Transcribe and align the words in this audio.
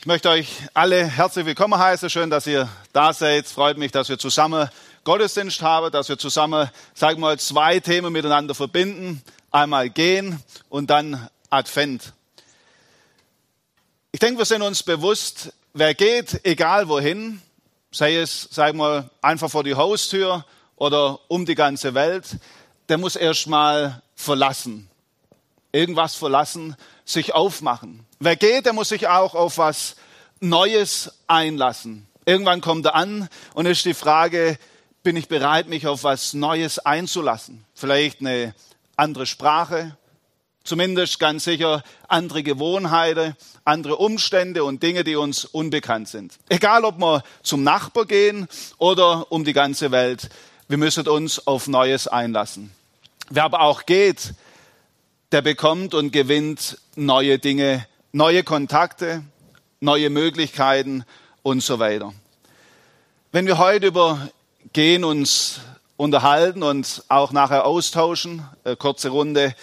Ich 0.00 0.06
möchte 0.06 0.30
euch 0.30 0.48
alle 0.72 1.04
herzlich 1.04 1.44
willkommen 1.44 1.78
heißen. 1.78 2.08
Schön, 2.08 2.30
dass 2.30 2.46
ihr 2.46 2.70
da 2.94 3.12
seid. 3.12 3.46
Freut 3.46 3.76
mich, 3.76 3.92
dass 3.92 4.08
wir 4.08 4.18
zusammen 4.18 4.66
Gottesdienst 5.04 5.60
haben, 5.60 5.92
dass 5.92 6.08
wir 6.08 6.16
zusammen, 6.16 6.70
sagen 6.94 7.18
wir 7.18 7.26
mal, 7.26 7.38
zwei 7.38 7.80
Themen 7.80 8.10
miteinander 8.10 8.54
verbinden. 8.54 9.22
Einmal 9.50 9.90
gehen 9.90 10.42
und 10.70 10.88
dann 10.88 11.28
Advent. 11.50 12.14
Ich 14.10 14.20
denke, 14.20 14.38
wir 14.38 14.46
sind 14.46 14.62
uns 14.62 14.82
bewusst, 14.82 15.52
wer 15.74 15.92
geht, 15.92 16.46
egal 16.46 16.88
wohin, 16.88 17.42
sei 17.92 18.16
es, 18.16 18.48
sagen 18.50 18.78
wir 18.78 18.84
mal, 18.84 19.10
einfach 19.20 19.50
vor 19.50 19.64
die 19.64 19.74
Haustür 19.74 20.46
oder 20.76 21.20
um 21.28 21.44
die 21.44 21.54
ganze 21.54 21.92
Welt, 21.92 22.38
der 22.88 22.96
muss 22.96 23.16
erstmal 23.16 24.00
verlassen. 24.16 24.89
Irgendwas 25.72 26.14
verlassen, 26.14 26.76
sich 27.04 27.34
aufmachen. 27.34 28.06
Wer 28.18 28.36
geht, 28.36 28.66
der 28.66 28.72
muss 28.72 28.88
sich 28.88 29.08
auch 29.08 29.34
auf 29.34 29.58
was 29.58 29.96
Neues 30.40 31.12
einlassen. 31.26 32.06
Irgendwann 32.24 32.60
kommt 32.60 32.86
er 32.86 32.94
an 32.94 33.28
und 33.54 33.66
ist 33.66 33.84
die 33.84 33.94
Frage, 33.94 34.58
bin 35.02 35.16
ich 35.16 35.28
bereit, 35.28 35.68
mich 35.68 35.86
auf 35.86 36.04
was 36.04 36.34
Neues 36.34 36.78
einzulassen? 36.78 37.64
Vielleicht 37.74 38.20
eine 38.20 38.54
andere 38.96 39.26
Sprache, 39.26 39.96
zumindest 40.64 41.18
ganz 41.18 41.44
sicher 41.44 41.82
andere 42.08 42.42
Gewohnheiten, 42.42 43.36
andere 43.64 43.96
Umstände 43.96 44.64
und 44.64 44.82
Dinge, 44.82 45.04
die 45.04 45.16
uns 45.16 45.44
unbekannt 45.44 46.08
sind. 46.08 46.38
Egal, 46.48 46.84
ob 46.84 46.98
wir 46.98 47.22
zum 47.42 47.62
Nachbar 47.62 48.04
gehen 48.04 48.48
oder 48.78 49.30
um 49.32 49.44
die 49.44 49.52
ganze 49.52 49.90
Welt, 49.90 50.28
wir 50.68 50.78
müssen 50.78 51.08
uns 51.08 51.46
auf 51.46 51.66
Neues 51.66 52.06
einlassen. 52.06 52.70
Wer 53.30 53.44
aber 53.44 53.62
auch 53.62 53.86
geht, 53.86 54.34
der 55.32 55.42
bekommt 55.42 55.94
und 55.94 56.12
gewinnt 56.12 56.78
neue 56.96 57.38
Dinge, 57.38 57.86
neue 58.12 58.42
Kontakte, 58.42 59.22
neue 59.78 60.10
Möglichkeiten 60.10 61.04
und 61.42 61.62
so 61.62 61.78
weiter. 61.78 62.12
Wenn 63.30 63.46
wir 63.46 63.58
heute 63.58 63.86
über 63.86 64.28
Gehen 64.72 65.04
uns 65.04 65.60
unterhalten 65.96 66.62
und 66.62 67.04
auch 67.08 67.32
nachher 67.32 67.64
austauschen, 67.64 68.44
äh, 68.64 68.74
kurze 68.74 69.10
Runde, 69.10 69.54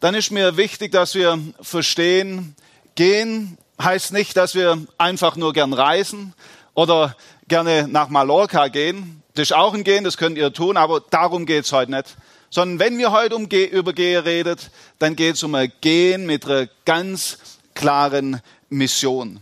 dann 0.00 0.14
ist 0.14 0.30
mir 0.30 0.56
wichtig, 0.56 0.92
dass 0.92 1.14
wir 1.14 1.38
verstehen, 1.60 2.54
gehen 2.94 3.58
heißt 3.82 4.12
nicht, 4.12 4.36
dass 4.36 4.54
wir 4.54 4.78
einfach 4.98 5.36
nur 5.36 5.52
gern 5.52 5.72
reisen 5.72 6.34
oder 6.74 7.16
gerne 7.48 7.88
nach 7.88 8.08
Mallorca 8.08 8.68
gehen. 8.68 9.22
Das 9.34 9.50
ist 9.50 9.56
auch 9.56 9.74
ein 9.74 9.84
Gehen, 9.84 10.04
das 10.04 10.16
könnt 10.16 10.38
ihr 10.38 10.52
tun, 10.52 10.76
aber 10.76 11.00
darum 11.00 11.46
geht's 11.46 11.72
heute 11.72 11.90
nicht 11.90 12.16
sondern 12.50 12.78
wenn 12.78 12.98
wir 12.98 13.12
heute 13.12 13.36
um, 13.36 13.46
über 13.46 13.92
Gehe 13.92 14.24
redet, 14.24 14.70
dann 14.98 15.16
geht 15.16 15.36
es 15.36 15.42
um 15.42 15.54
ein 15.54 15.72
Gehen 15.80 16.26
mit 16.26 16.46
einer 16.46 16.68
ganz 16.84 17.38
klaren 17.74 18.40
Mission. 18.68 19.40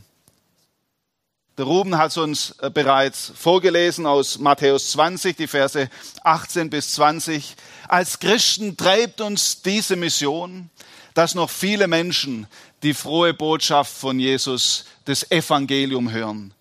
Der 1.59 1.65
Ruben 1.65 1.97
hat 1.97 2.11
es 2.11 2.19
uns 2.19 2.55
äh, 2.61 2.69
bereits 2.69 3.33
vorgelesen 3.35 4.05
aus 4.05 4.39
Matthäus 4.39 4.93
20, 4.93 5.37
die 5.39 5.47
Verse 5.47 5.89
18 6.23 6.69
bis 6.69 6.93
20. 6.93 7.57
Als 7.89 8.19
Christen 8.19 8.77
treibt 8.77 9.23
uns 9.23 9.63
diese 9.63 9.97
Mission, 9.97 10.69
dass 11.15 11.35
noch 11.35 11.49
viele 11.49 11.89
Menschen 11.89 12.47
die 12.83 12.93
frohe 12.93 13.33
Botschaft 13.33 13.97
von 13.97 14.21
Jesus, 14.21 14.85
das 15.07 15.31
Evangelium 15.31 16.11
hören. 16.11 16.53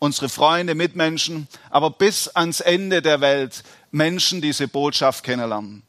Unsere 0.00 0.28
Freunde, 0.28 0.74
Mitmenschen, 0.74 1.46
aber 1.70 1.90
bis 1.90 2.26
ans 2.26 2.60
Ende 2.60 3.02
der 3.02 3.20
Welt 3.20 3.62
Menschen 3.92 4.40
diese 4.40 4.66
Botschaft 4.66 5.22
kennenlernen. 5.22 5.84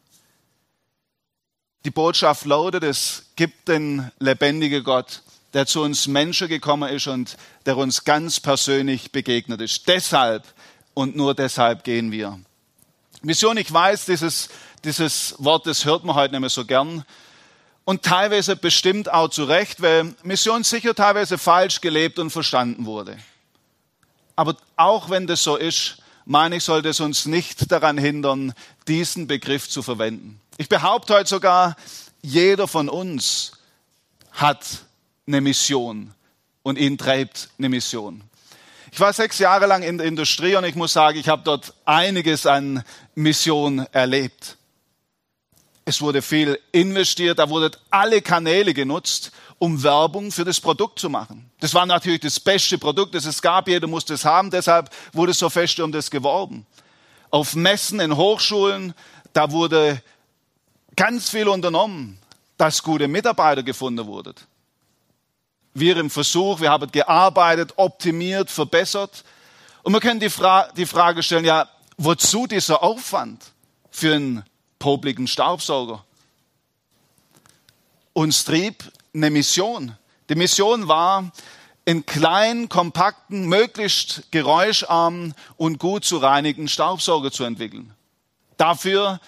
Die 1.83 1.91
Botschaft 1.91 2.45
lautet, 2.45 2.83
es 2.83 3.31
gibt 3.35 3.67
den 3.67 4.11
lebendigen 4.19 4.83
Gott, 4.83 5.23
der 5.53 5.65
zu 5.65 5.81
uns 5.81 6.07
Menschen 6.07 6.47
gekommen 6.47 6.93
ist 6.93 7.07
und 7.07 7.37
der 7.65 7.75
uns 7.75 8.03
ganz 8.03 8.39
persönlich 8.39 9.11
begegnet 9.11 9.61
ist. 9.61 9.87
Deshalb 9.87 10.43
und 10.93 11.15
nur 11.15 11.33
deshalb 11.33 11.83
gehen 11.83 12.11
wir. 12.11 12.39
Mission, 13.23 13.57
ich 13.57 13.71
weiß, 13.71 14.05
dieses, 14.05 14.49
dieses 14.83 15.35
Wort, 15.39 15.65
das 15.65 15.85
hört 15.85 16.03
man 16.03 16.15
heute 16.15 16.33
nicht 16.33 16.41
mehr 16.41 16.49
so 16.49 16.65
gern. 16.65 17.03
Und 17.83 18.03
teilweise 18.03 18.55
bestimmt 18.55 19.11
auch 19.11 19.29
zu 19.29 19.43
Recht, 19.43 19.81
weil 19.81 20.13
Mission 20.23 20.63
sicher 20.63 20.93
teilweise 20.93 21.39
falsch 21.39 21.81
gelebt 21.81 22.19
und 22.19 22.29
verstanden 22.29 22.85
wurde. 22.85 23.17
Aber 24.35 24.55
auch 24.75 25.09
wenn 25.09 25.25
das 25.25 25.43
so 25.43 25.55
ist, 25.55 25.97
meine 26.25 26.57
ich, 26.57 26.63
sollte 26.63 26.89
es 26.89 26.99
uns 26.99 27.25
nicht 27.25 27.71
daran 27.71 27.97
hindern, 27.97 28.53
diesen 28.87 29.25
Begriff 29.25 29.67
zu 29.67 29.81
verwenden. 29.81 30.39
Ich 30.61 30.69
behaupte 30.69 31.15
heute 31.15 31.27
sogar, 31.27 31.75
jeder 32.21 32.67
von 32.67 32.87
uns 32.87 33.53
hat 34.31 34.63
eine 35.25 35.41
Mission 35.41 36.13
und 36.61 36.77
ihn 36.77 36.99
treibt 36.99 37.49
eine 37.57 37.67
Mission. 37.67 38.21
Ich 38.91 38.99
war 38.99 39.11
sechs 39.11 39.39
Jahre 39.39 39.65
lang 39.65 39.81
in 39.81 39.97
der 39.97 40.05
Industrie 40.05 40.55
und 40.55 40.63
ich 40.63 40.75
muss 40.75 40.93
sagen, 40.93 41.17
ich 41.17 41.29
habe 41.29 41.41
dort 41.43 41.73
einiges 41.85 42.45
an 42.45 42.83
Mission 43.15 43.87
erlebt. 43.91 44.57
Es 45.83 45.99
wurde 45.99 46.21
viel 46.21 46.59
investiert, 46.71 47.39
da 47.39 47.49
wurden 47.49 47.75
alle 47.89 48.21
Kanäle 48.21 48.75
genutzt, 48.75 49.31
um 49.57 49.81
Werbung 49.81 50.31
für 50.31 50.45
das 50.45 50.61
Produkt 50.61 50.99
zu 50.99 51.09
machen. 51.09 51.49
Das 51.59 51.73
war 51.73 51.87
natürlich 51.87 52.21
das 52.21 52.39
beste 52.39 52.77
Produkt, 52.77 53.15
das 53.15 53.25
es 53.25 53.41
gab, 53.41 53.67
jeder 53.67 53.87
musste 53.87 54.13
es 54.13 54.25
haben, 54.25 54.51
deshalb 54.51 54.91
wurde 55.11 55.33
so 55.33 55.49
fest 55.49 55.79
um 55.79 55.91
das 55.91 56.11
geworben. 56.11 56.67
Auf 57.31 57.55
Messen, 57.55 57.99
in 57.99 58.15
Hochschulen, 58.15 58.93
da 59.33 59.51
wurde 59.51 60.03
ganz 61.01 61.31
viel 61.31 61.47
unternommen, 61.47 62.19
dass 62.57 62.83
gute 62.83 63.07
Mitarbeiter 63.07 63.63
gefunden 63.63 64.05
wurden. 64.05 64.35
Wir 65.73 65.97
im 65.97 66.11
Versuch, 66.11 66.61
wir 66.61 66.69
haben 66.69 66.91
gearbeitet, 66.91 67.73
optimiert, 67.77 68.51
verbessert. 68.51 69.23
Und 69.81 69.93
wir 69.93 69.99
können 69.99 70.19
die, 70.19 70.29
Fra 70.29 70.69
die 70.77 70.85
Frage 70.85 71.23
stellen, 71.23 71.43
ja, 71.43 71.67
wozu 71.97 72.45
dieser 72.45 72.83
Aufwand 72.83 73.43
für 73.89 74.13
einen 74.13 74.43
popligen 74.77 75.25
Staubsauger? 75.25 76.05
Uns 78.13 78.43
trieb 78.43 78.83
eine 79.15 79.31
Mission. 79.31 79.97
Die 80.29 80.35
Mission 80.35 80.87
war, 80.87 81.31
einen 81.87 82.05
kleinen, 82.05 82.69
kompakten, 82.69 83.47
möglichst 83.47 84.31
geräuscharmen 84.31 85.33
und 85.57 85.79
gut 85.79 86.05
zu 86.05 86.17
reinigen 86.17 86.67
Staubsauger 86.67 87.31
zu 87.31 87.43
entwickeln. 87.43 87.91
Dafür 88.57 89.19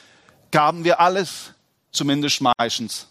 gaben 0.52 0.84
wir 0.84 1.00
alles 1.00 1.53
zumindest 1.94 2.42
meistens. 2.42 3.08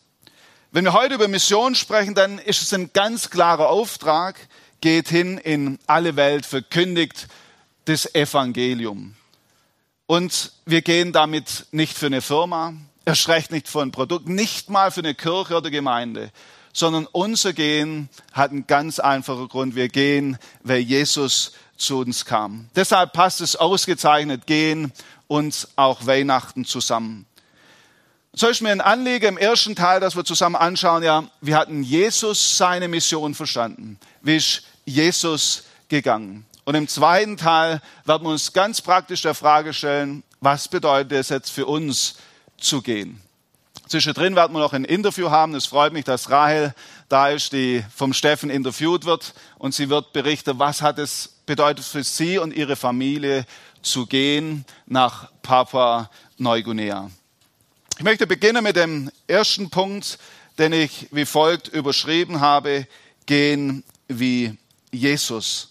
Wenn 0.70 0.84
wir 0.84 0.92
heute 0.92 1.14
über 1.14 1.28
Mission 1.28 1.74
sprechen, 1.74 2.14
dann 2.14 2.38
ist 2.38 2.62
es 2.62 2.74
ein 2.74 2.90
ganz 2.92 3.30
klarer 3.30 3.68
Auftrag, 3.68 4.36
geht 4.80 5.08
hin 5.08 5.38
in 5.38 5.78
alle 5.86 6.16
Welt, 6.16 6.44
verkündigt 6.44 7.28
das 7.84 8.14
Evangelium. 8.14 9.14
Und 10.06 10.52
wir 10.66 10.82
gehen 10.82 11.12
damit 11.12 11.66
nicht 11.72 11.96
für 11.96 12.06
eine 12.06 12.20
Firma, 12.20 12.74
erst 13.04 13.28
recht 13.28 13.50
nicht 13.50 13.68
für 13.68 13.80
ein 13.80 13.92
Produkt, 13.92 14.28
nicht 14.28 14.68
mal 14.68 14.90
für 14.90 15.00
eine 15.00 15.14
Kirche 15.14 15.56
oder 15.56 15.70
Gemeinde, 15.70 16.30
sondern 16.72 17.06
unser 17.12 17.52
Gehen 17.52 18.08
hat 18.32 18.50
einen 18.50 18.66
ganz 18.66 18.98
einfachen 18.98 19.48
Grund. 19.48 19.74
Wir 19.76 19.88
gehen, 19.88 20.38
weil 20.62 20.80
Jesus 20.80 21.52
zu 21.76 22.00
uns 22.00 22.24
kam. 22.24 22.68
Deshalb 22.74 23.12
passt 23.12 23.40
es 23.40 23.56
ausgezeichnet 23.56 24.46
Gehen 24.46 24.92
und 25.28 25.68
auch 25.76 26.06
Weihnachten 26.06 26.64
zusammen. 26.64 27.26
So 28.34 28.48
ist 28.48 28.62
mir 28.62 28.70
ein 28.70 28.80
Anliegen 28.80 29.26
im 29.26 29.36
ersten 29.36 29.76
Teil, 29.76 30.00
dass 30.00 30.16
wir 30.16 30.24
zusammen 30.24 30.56
anschauen, 30.56 31.02
ja, 31.02 31.24
wie 31.42 31.54
hatten 31.54 31.82
Jesus 31.82 32.56
seine 32.56 32.88
Mission 32.88 33.34
verstanden? 33.34 33.98
Wie 34.22 34.36
ist 34.36 34.62
Jesus 34.86 35.64
gegangen? 35.88 36.46
Und 36.64 36.74
im 36.74 36.88
zweiten 36.88 37.36
Teil 37.36 37.82
werden 38.06 38.22
wir 38.24 38.30
uns 38.30 38.54
ganz 38.54 38.80
praktisch 38.80 39.20
der 39.20 39.34
Frage 39.34 39.74
stellen, 39.74 40.22
was 40.40 40.68
bedeutet 40.68 41.12
es 41.12 41.28
jetzt 41.28 41.50
für 41.50 41.66
uns 41.66 42.14
zu 42.56 42.80
gehen? 42.80 43.20
Zwischendrin 43.86 44.34
werden 44.34 44.54
wir 44.54 44.60
noch 44.60 44.72
ein 44.72 44.86
Interview 44.86 45.28
haben. 45.28 45.54
Es 45.54 45.66
freut 45.66 45.92
mich, 45.92 46.06
dass 46.06 46.30
Rahel 46.30 46.74
da 47.10 47.28
ist, 47.28 47.52
die 47.52 47.84
vom 47.94 48.14
Steffen 48.14 48.48
interviewt 48.48 49.04
wird. 49.04 49.34
Und 49.58 49.74
sie 49.74 49.90
wird 49.90 50.14
berichten, 50.14 50.58
was 50.58 50.80
hat 50.80 50.98
es 50.98 51.34
bedeutet 51.44 51.84
für 51.84 52.02
sie 52.02 52.38
und 52.38 52.54
ihre 52.54 52.76
Familie 52.76 53.44
zu 53.82 54.06
gehen 54.06 54.64
nach 54.86 55.30
Papua 55.42 56.08
Neuguinea. 56.38 57.10
Ich 58.02 58.04
möchte 58.04 58.26
beginnen 58.26 58.64
mit 58.64 58.74
dem 58.74 59.12
ersten 59.28 59.70
Punkt, 59.70 60.18
den 60.58 60.72
ich 60.72 61.06
wie 61.12 61.24
folgt 61.24 61.68
überschrieben 61.68 62.40
habe, 62.40 62.88
gehen 63.26 63.84
wie 64.08 64.58
Jesus. 64.90 65.68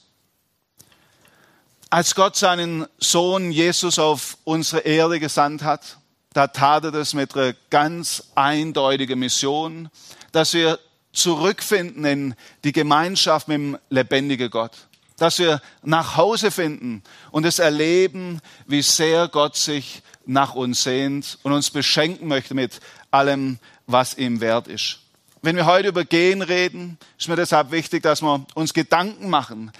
Als 1.90 2.16
Gott 2.16 2.38
seinen 2.38 2.86
Sohn 3.00 3.52
Jesus 3.52 4.00
auf 4.00 4.38
unsere 4.46 4.84
Erde 4.84 5.20
gesandt 5.20 5.64
hat, 5.64 5.98
da 6.32 6.48
tat 6.48 6.86
er 6.86 6.92
das 6.92 7.14
mit 7.14 7.36
einer 7.36 7.54
ganz 7.70 8.24
eindeutigen 8.34 9.20
Mission, 9.20 9.90
dass 10.32 10.54
wir 10.54 10.80
zurückfinden 11.12 12.06
in 12.06 12.36
die 12.64 12.72
Gemeinschaft 12.72 13.50
mit 13.50 13.58
dem 13.58 13.78
lebendigen 13.90 14.50
Gott. 14.50 14.72
Dass 15.18 15.38
wir 15.38 15.62
nach 15.84 16.16
Hause 16.16 16.50
finden 16.50 17.04
und 17.32 17.46
es 17.46 17.60
erleben, 17.60 18.40
wie 18.68 18.84
sehr 18.84 19.28
Gott 19.28 19.58
sich 19.58 20.02
nach 20.26 20.56
uns 20.56 20.84
sehnt 20.84 21.38
und 21.44 21.52
uns 21.52 21.70
beschenken 21.70 22.28
möchte 22.28 22.54
mit 22.54 22.80
allem, 23.10 23.60
was 23.88 24.18
ihm 24.18 24.42
wert 24.42 24.68
ist. 24.68 25.00
wenn 25.42 25.56
wir 25.56 25.66
heute 25.66 25.88
über 25.88 26.06
Gehen 26.06 26.42
reden, 26.42 26.98
ist 27.18 27.28
mir 27.28 27.36
deshalb 27.36 27.72
wichtig, 27.72 28.04
dass 28.04 28.22
wir 28.22 28.46
uns 28.54 28.74
Gedanken 28.74 29.30
machen. 29.30 29.72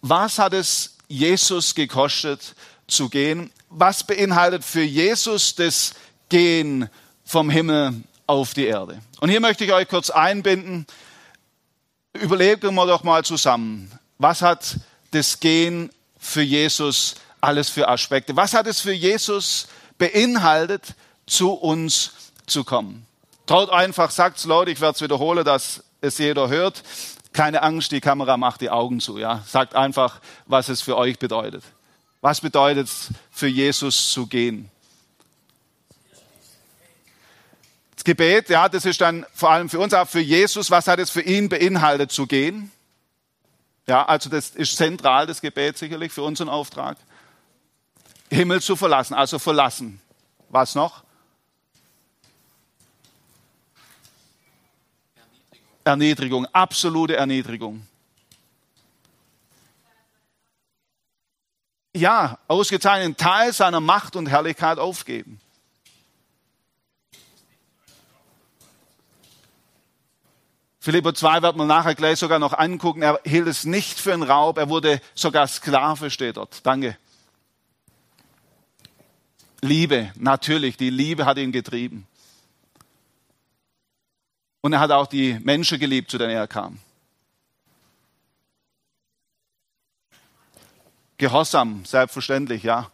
Was 0.00 0.38
hat 0.38 0.54
es 0.54 0.96
Jesus 1.06 1.74
gekostet 1.74 2.54
zu 2.88 3.08
gehen? 3.08 3.50
Was 3.68 4.04
beinhaltet 4.04 4.64
für 4.64 4.82
Jesus 4.82 5.54
das 5.54 5.92
Gehen 6.28 6.88
vom 7.24 7.50
Himmel 7.50 8.02
auf 8.26 8.54
die 8.54 8.64
Erde? 8.64 9.00
Und 9.20 9.28
hier 9.28 9.40
möchte 9.40 9.64
ich 9.64 9.72
euch 9.72 9.86
kurz 9.86 10.08
einbinden. 10.10 10.86
Überlegen 12.14 12.74
wir 12.74 12.86
doch 12.86 13.04
mal 13.04 13.24
zusammen. 13.24 13.92
Was 14.18 14.40
hat 14.42 14.76
das 15.10 15.38
Gehen 15.40 15.90
für 16.18 16.42
Jesus 16.42 17.16
alles 17.40 17.68
für 17.68 17.88
Aspekte? 17.88 18.34
Was 18.34 18.54
hat 18.54 18.66
es 18.66 18.80
für 18.80 18.92
Jesus 18.92 19.68
beinhaltet, 19.98 20.94
zu 21.26 21.52
uns 21.52 22.12
zu 22.46 22.64
kommen? 22.64 23.06
Traut 23.46 23.70
einfach, 23.70 24.10
sagt's 24.10 24.44
laut, 24.44 24.68
ich 24.68 24.80
werde 24.80 24.96
es 24.96 25.02
wiederholen, 25.02 25.44
dass 25.44 25.82
es 26.00 26.18
jeder 26.18 26.48
hört. 26.48 26.82
Keine 27.32 27.62
Angst, 27.62 27.92
die 27.92 28.00
Kamera 28.00 28.36
macht 28.36 28.60
die 28.60 28.70
Augen 28.70 29.00
zu. 29.00 29.18
Ja? 29.18 29.42
Sagt 29.46 29.74
einfach, 29.74 30.20
was 30.46 30.68
es 30.68 30.82
für 30.82 30.96
euch 30.96 31.18
bedeutet. 31.18 31.64
Was 32.20 32.40
bedeutet 32.40 32.86
es 32.86 33.08
für 33.30 33.48
Jesus 33.48 34.12
zu 34.12 34.26
gehen? 34.26 34.70
Das 37.94 38.04
Gebet, 38.04 38.48
ja, 38.48 38.68
das 38.68 38.84
ist 38.84 39.00
dann 39.00 39.24
vor 39.32 39.50
allem 39.50 39.68
für 39.68 39.78
uns, 39.78 39.94
aber 39.94 40.06
für 40.06 40.20
Jesus, 40.20 40.70
was 40.70 40.88
hat 40.88 40.98
es 40.98 41.10
für 41.10 41.22
ihn 41.22 41.48
beinhaltet 41.48 42.10
zu 42.10 42.26
gehen? 42.26 42.72
Ja, 43.86 44.04
also 44.04 44.30
das 44.30 44.50
ist 44.50 44.76
zentral, 44.76 45.26
das 45.26 45.40
Gebet 45.40 45.78
sicherlich 45.78 46.12
für 46.12 46.22
unseren 46.22 46.48
Auftrag. 46.48 46.96
Himmel 48.32 48.62
zu 48.62 48.76
verlassen, 48.76 49.14
also 49.14 49.38
verlassen. 49.38 50.00
Was 50.48 50.74
noch? 50.74 51.04
Erniedrigung, 55.84 56.46
absolute 56.46 57.16
Erniedrigung. 57.16 57.86
Ja, 61.94 62.38
ausgezeichnet 62.48 63.18
Teil 63.18 63.52
seiner 63.52 63.80
Macht 63.80 64.16
und 64.16 64.26
Herrlichkeit 64.26 64.78
aufgeben. 64.78 65.40
Philipper 70.80 71.14
2 71.14 71.42
wird 71.42 71.56
man 71.56 71.66
nachher 71.66 71.94
gleich 71.94 72.18
sogar 72.18 72.38
noch 72.38 72.54
angucken. 72.54 73.02
Er 73.02 73.20
hielt 73.24 73.46
es 73.46 73.64
nicht 73.64 74.00
für 74.00 74.14
einen 74.14 74.22
Raub, 74.22 74.56
er 74.56 74.68
wurde 74.68 75.00
sogar 75.14 75.46
Sklave, 75.46 76.10
steht 76.10 76.38
dort. 76.38 76.64
Danke. 76.66 76.96
Liebe, 79.64 80.10
natürlich, 80.16 80.76
die 80.76 80.90
Liebe 80.90 81.24
hat 81.24 81.38
ihn 81.38 81.52
getrieben. 81.52 82.06
Und 84.60 84.72
er 84.72 84.80
hat 84.80 84.90
auch 84.90 85.06
die 85.06 85.38
Menschen 85.40 85.78
geliebt, 85.78 86.10
zu 86.10 86.18
denen 86.18 86.32
er 86.32 86.48
kam. 86.48 86.78
Gehorsam, 91.16 91.84
selbstverständlich, 91.84 92.64
ja. 92.64 92.90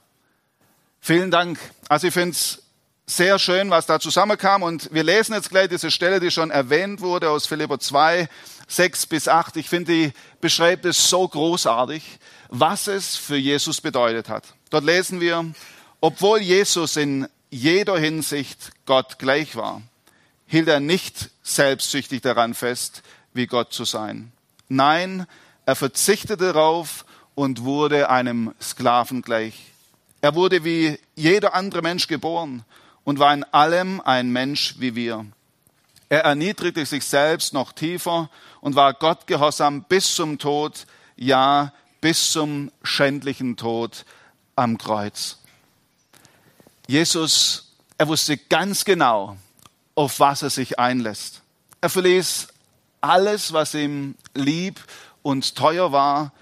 Vielen 1.01 1.31
Dank. 1.31 1.59
Also 1.89 2.09
ich 2.09 2.13
finde 2.13 2.33
es 2.33 2.63
sehr 3.07 3.39
schön, 3.39 3.71
was 3.71 3.87
da 3.87 3.99
zusammenkam. 3.99 4.63
Und 4.63 4.93
wir 4.93 5.05
lesen 5.05 5.33
jetzt 5.35 5.49
gleich 5.49 5.69
diese 5.69 5.91
Stelle, 5.91 6.21
die 6.21 6.31
schon 6.31 6.51
erwähnt 6.51 7.01
wurde 7.01 7.31
aus 7.31 7.47
Philipper 7.47 7.79
2, 7.79 8.29
6 8.67 9.07
bis 9.07 9.29
8. 9.29 9.57
Ich 9.57 9.71
finde, 9.71 9.93
die 9.93 10.13
beschreibt 10.43 10.85
es 10.85 11.09
so 11.09 11.27
großartig, 11.27 12.19
was 12.51 12.89
es 12.89 13.17
für 13.17 13.37
Jesus 13.37 13.81
bedeutet 13.81 14.29
hat. 14.29 14.45
Dort 14.69 14.85
lesen 14.85 15.21
wir, 15.21 15.55
obwohl 16.01 16.41
Jesus 16.41 16.97
in 16.97 17.29
jeder 17.51 17.99
Hinsicht 17.99 18.73
Gott 18.87 19.19
gleich 19.19 19.57
war, 19.57 19.83
hielt 20.47 20.69
er 20.69 20.81
nicht 20.81 21.31
selbstsüchtig 21.43 22.23
daran 22.23 22.55
fest, 22.55 23.03
wie 23.33 23.47
Gott 23.47 23.73
zu 23.73 23.85
sein. 23.85 24.33
Nein, 24.69 25.27
er 25.67 25.77
verzichtete 25.77 26.53
darauf 26.53 27.05
und 27.35 27.63
wurde 27.63 28.11
einem 28.11 28.55
Sklaven 28.61 29.23
gleich. 29.23 29.55
Er 30.21 30.35
wurde 30.35 30.65
wie 30.65 30.99
jeder 31.15 31.55
andere 31.55 31.83
Mensch 31.83 32.09
geboren 32.09 32.65
und 33.05 33.19
war 33.19 33.33
in 33.33 33.45
allem 33.45 34.01
ein 34.01 34.31
Mensch 34.31 34.77
wie 34.79 34.95
wir. 34.95 35.27
Er 36.09 36.25
erniedrigte 36.25 36.85
sich 36.87 37.05
selbst 37.05 37.53
noch 37.53 37.73
tiefer 37.73 38.31
und 38.61 38.75
war 38.75 38.95
Gott 38.95 39.27
gehorsam 39.27 39.85
bis 39.85 40.15
zum 40.15 40.39
Tod, 40.39 40.87
ja, 41.17 41.73
bis 42.01 42.33
zum 42.33 42.73
schändlichen 42.83 43.57
Tod 43.57 44.05
am 44.57 44.79
Kreuz. 44.79 45.38
Jesus, 46.89 47.75
er 47.99 48.09
wusste 48.09 48.39
ganz 48.39 48.83
genau, 48.83 49.37
auf 49.95 50.21
was 50.21 50.41
er 50.41 50.49
sich 50.49 50.79
einlässt. 50.79 51.43
Er 51.83 51.91
verließ 51.91 52.49
alles, 53.03 53.53
was 53.53 53.75
ihm 53.75 54.15
lieb 54.35 54.81
und 55.23 55.55
teuer 55.55 55.93
war, 55.93 56.33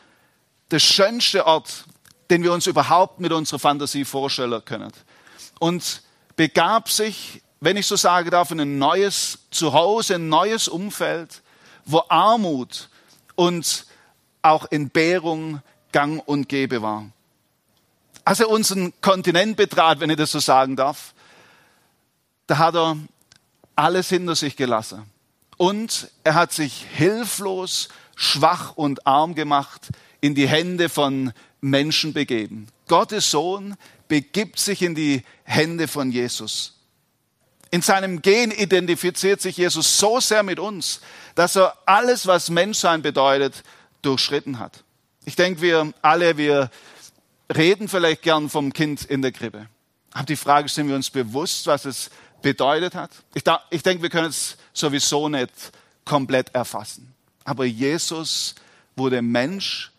der 0.70 0.78
schönste 0.78 1.46
Ort, 1.46 1.84
den 2.31 2.44
wir 2.44 2.52
uns 2.52 2.69
überhaupt 2.69 3.19
mit 3.19 3.32
unserer 3.32 3.58
Fantasie 3.58 4.04
vorstellen 4.04 4.64
können. 4.64 4.93
Und 5.58 6.02
begab 6.37 6.90
sich, 6.90 7.42
wenn 7.58 7.76
ich 7.76 7.88
so 7.88 7.96
sagen 7.96 8.31
darf, 8.31 8.52
in 8.52 8.60
ein 8.60 8.78
neues 8.78 9.40
Zuhause, 9.50 10.14
ein 10.14 10.28
neues 10.28 10.69
Umfeld, 10.69 11.42
wo 11.84 12.04
Armut 12.08 12.88
und 13.34 13.84
auch 14.42 14.70
Entbehrung 14.70 15.60
gang 15.90 16.22
und 16.25 16.49
gäbe 16.49 16.82
war. 16.82 17.10
Als 18.26 18.40
er 18.40 18.49
unseren 18.49 18.93
Kontinent 19.02 19.56
betrat, 19.56 20.00
wenn 20.00 20.11
ich 20.11 20.17
das 20.17 20.32
so 20.32 20.40
sagen 20.40 20.75
darf, 20.75 21.14
da 22.49 22.58
hat 22.58 22.75
er 22.75 22.96
alles 23.76 24.08
hinter 24.08 24.34
sich 24.34 24.56
gelassen. 24.56 25.08
Und 25.56 26.11
er 26.25 26.34
hat 26.34 26.52
sich 26.52 26.84
hilflos, 26.93 27.88
schwach 28.17 28.76
und 28.76 29.06
arm 29.06 29.37
gemacht, 29.37 29.90
in 30.20 30.34
die 30.34 30.49
Hände 30.49 30.88
von 30.88 31.32
Menschen 31.61 32.14
begeben. 32.14 32.67
Gottes 32.88 33.31
Sohn 33.31 33.76
begibt 34.08 34.58
sich 34.58 34.82
in 34.82 34.96
die 34.96 35.23
Hände 35.44 35.87
von 35.87 36.11
Jesus. 36.11 36.81
In 37.70 37.81
seinem 37.81 38.23
Gen 38.23 38.50
identifiziert 38.50 39.40
sich 39.40 39.56
Jesus 39.56 39.99
so 39.99 40.19
sehr 40.19 40.43
mit 40.43 40.58
uns, 40.58 41.00
dass 41.37 41.55
er 41.55 41.78
alles, 41.87 42.26
was 42.26 42.50
Menschsein 42.50 43.02
bedeutet, 43.02 43.62
durchschritten 44.02 44.58
hat. 44.58 44.82
Ich 45.25 45.37
denke, 45.37 45.61
wir 45.61 45.93
alle, 46.02 46.37
wir 46.37 46.73
reden 47.54 47.88
vielleicht 47.88 48.22
gern 48.22 48.48
vom 48.48 48.72
Kind 48.72 49.04
in 49.04 49.22
der 49.22 49.32
Krippe. 49.32 49.69
Aber 50.12 50.25
die 50.25 50.37
Frage, 50.37 50.69
sind 50.69 50.88
wir 50.88 50.96
uns 50.96 51.10
bewusst, 51.10 51.66
was 51.66 51.84
es 51.84 52.10
bedeutet 52.43 52.94
hat. 52.94 53.10
Ich, 53.34 53.44
da, 53.44 53.62
ich 53.70 53.82
denke, 53.82 54.02
wir 54.02 54.10
können 54.10 54.28
es 54.28 54.56
sowieso 54.72 55.28
nicht 55.28 55.50
komplett 56.04 56.54
erfassen. 56.54 57.14
Aber 57.44 57.64
Jesus 57.64 58.54
wurde 58.96 59.22
Mensch 59.22 59.93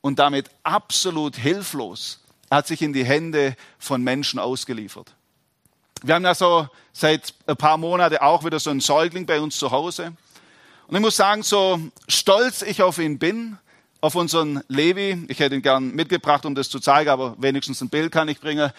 und 0.00 0.18
damit 0.18 0.50
absolut 0.62 1.36
hilflos. 1.36 2.20
Er 2.48 2.58
hat 2.58 2.66
sich 2.66 2.82
in 2.82 2.92
die 2.92 3.04
Hände 3.04 3.54
von 3.78 4.02
Menschen 4.02 4.38
ausgeliefert. 4.38 5.14
Wir 6.02 6.14
haben 6.14 6.24
ja 6.24 6.34
so 6.34 6.68
seit 6.92 7.34
ein 7.46 7.56
paar 7.56 7.76
Monaten 7.76 8.16
auch 8.18 8.44
wieder 8.44 8.58
so 8.58 8.70
einen 8.70 8.80
Säugling 8.80 9.26
bei 9.26 9.40
uns 9.40 9.58
zu 9.58 9.70
Hause. 9.70 10.12
Und 10.86 10.96
ich 10.96 11.02
muss 11.02 11.16
sagen, 11.16 11.42
so 11.42 11.78
stolz 12.08 12.62
ich 12.62 12.82
auf 12.82 12.98
ihn 12.98 13.18
bin, 13.18 13.58
auf 14.00 14.14
unseren 14.14 14.62
Levi, 14.68 15.24
ich 15.28 15.38
hätte 15.38 15.54
ihn 15.54 15.62
gern 15.62 15.94
mitgebracht, 15.94 16.46
um 16.46 16.54
das 16.54 16.68
zu 16.68 16.80
zeigen, 16.80 17.10
aber 17.10 17.36
wenigstens 17.38 17.80
ein 17.80 17.88
Bild 17.88 18.12
kann 18.12 18.28
ich 18.28 18.40
bringen. 18.40 18.70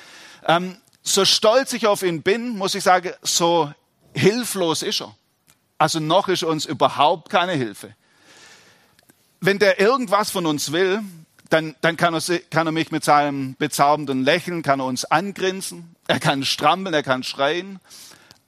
Ähm, 0.47 0.77
so 1.03 1.25
stolz 1.25 1.73
ich 1.73 1.87
auf 1.87 2.03
ihn 2.03 2.21
bin, 2.21 2.57
muss 2.57 2.75
ich 2.75 2.83
sagen, 2.83 3.11
so 3.21 3.71
hilflos 4.13 4.81
ist 4.81 5.01
er. 5.01 5.15
Also 5.77 5.99
noch 5.99 6.27
ist 6.27 6.43
uns 6.43 6.65
überhaupt 6.65 7.29
keine 7.29 7.53
Hilfe. 7.53 7.95
Wenn 9.39 9.57
der 9.57 9.79
irgendwas 9.79 10.29
von 10.29 10.45
uns 10.45 10.71
will, 10.71 11.01
dann, 11.49 11.75
dann 11.81 11.97
kann, 11.97 12.13
er, 12.13 12.39
kann 12.49 12.67
er 12.67 12.71
mich 12.71 12.91
mit 12.91 13.03
seinem 13.03 13.55
bezaubernden 13.55 14.23
Lächeln, 14.23 14.61
kann 14.61 14.79
er 14.79 14.85
uns 14.85 15.05
angrinsen, 15.05 15.95
er 16.07 16.19
kann 16.19 16.45
strampeln, 16.45 16.93
er 16.93 17.03
kann 17.03 17.23
schreien, 17.23 17.79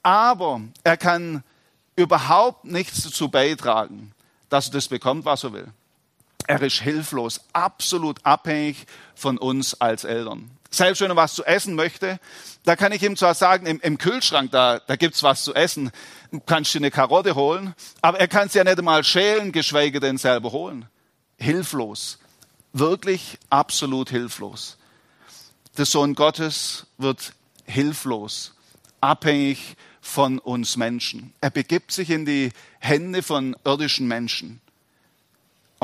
aber 0.02 0.60
er 0.84 0.96
kann 0.96 1.42
überhaupt 1.96 2.64
nichts 2.64 3.02
dazu 3.02 3.28
beitragen, 3.28 4.12
dass 4.48 4.68
er 4.68 4.72
das 4.72 4.88
bekommt, 4.88 5.24
was 5.24 5.44
er 5.44 5.52
will. 5.52 5.68
Er 6.46 6.62
ist 6.62 6.80
hilflos, 6.80 7.40
absolut 7.52 8.24
abhängig 8.24 8.86
von 9.14 9.38
uns 9.38 9.80
als 9.80 10.04
Eltern 10.04 10.50
selbst 10.74 11.00
wenn 11.00 11.10
er 11.10 11.16
was 11.16 11.34
zu 11.34 11.44
essen 11.44 11.74
möchte, 11.74 12.18
da 12.64 12.76
kann 12.76 12.92
ich 12.92 13.02
ihm 13.02 13.16
zwar 13.16 13.34
sagen, 13.34 13.66
im, 13.66 13.80
im 13.80 13.98
Kühlschrank, 13.98 14.50
da, 14.50 14.80
da 14.80 14.96
gibt's 14.96 15.22
was 15.22 15.44
zu 15.44 15.54
essen, 15.54 15.90
kannst 16.46 16.74
du 16.74 16.78
eine 16.78 16.90
Karotte 16.90 17.34
holen, 17.34 17.74
aber 18.00 18.20
er 18.20 18.28
kann 18.28 18.48
sie 18.48 18.58
ja 18.58 18.64
nicht 18.64 18.78
einmal 18.78 19.04
schälen, 19.04 19.52
geschweige 19.52 20.00
denn 20.00 20.18
selber 20.18 20.52
holen. 20.52 20.86
Hilflos. 21.38 22.18
Wirklich 22.72 23.38
absolut 23.50 24.10
hilflos. 24.10 24.78
Der 25.76 25.86
Sohn 25.86 26.14
Gottes 26.14 26.86
wird 26.98 27.32
hilflos, 27.64 28.54
abhängig 29.00 29.76
von 30.00 30.38
uns 30.38 30.76
Menschen. 30.76 31.32
Er 31.40 31.50
begibt 31.50 31.92
sich 31.92 32.10
in 32.10 32.26
die 32.26 32.50
Hände 32.78 33.22
von 33.22 33.56
irdischen 33.64 34.08
Menschen 34.08 34.60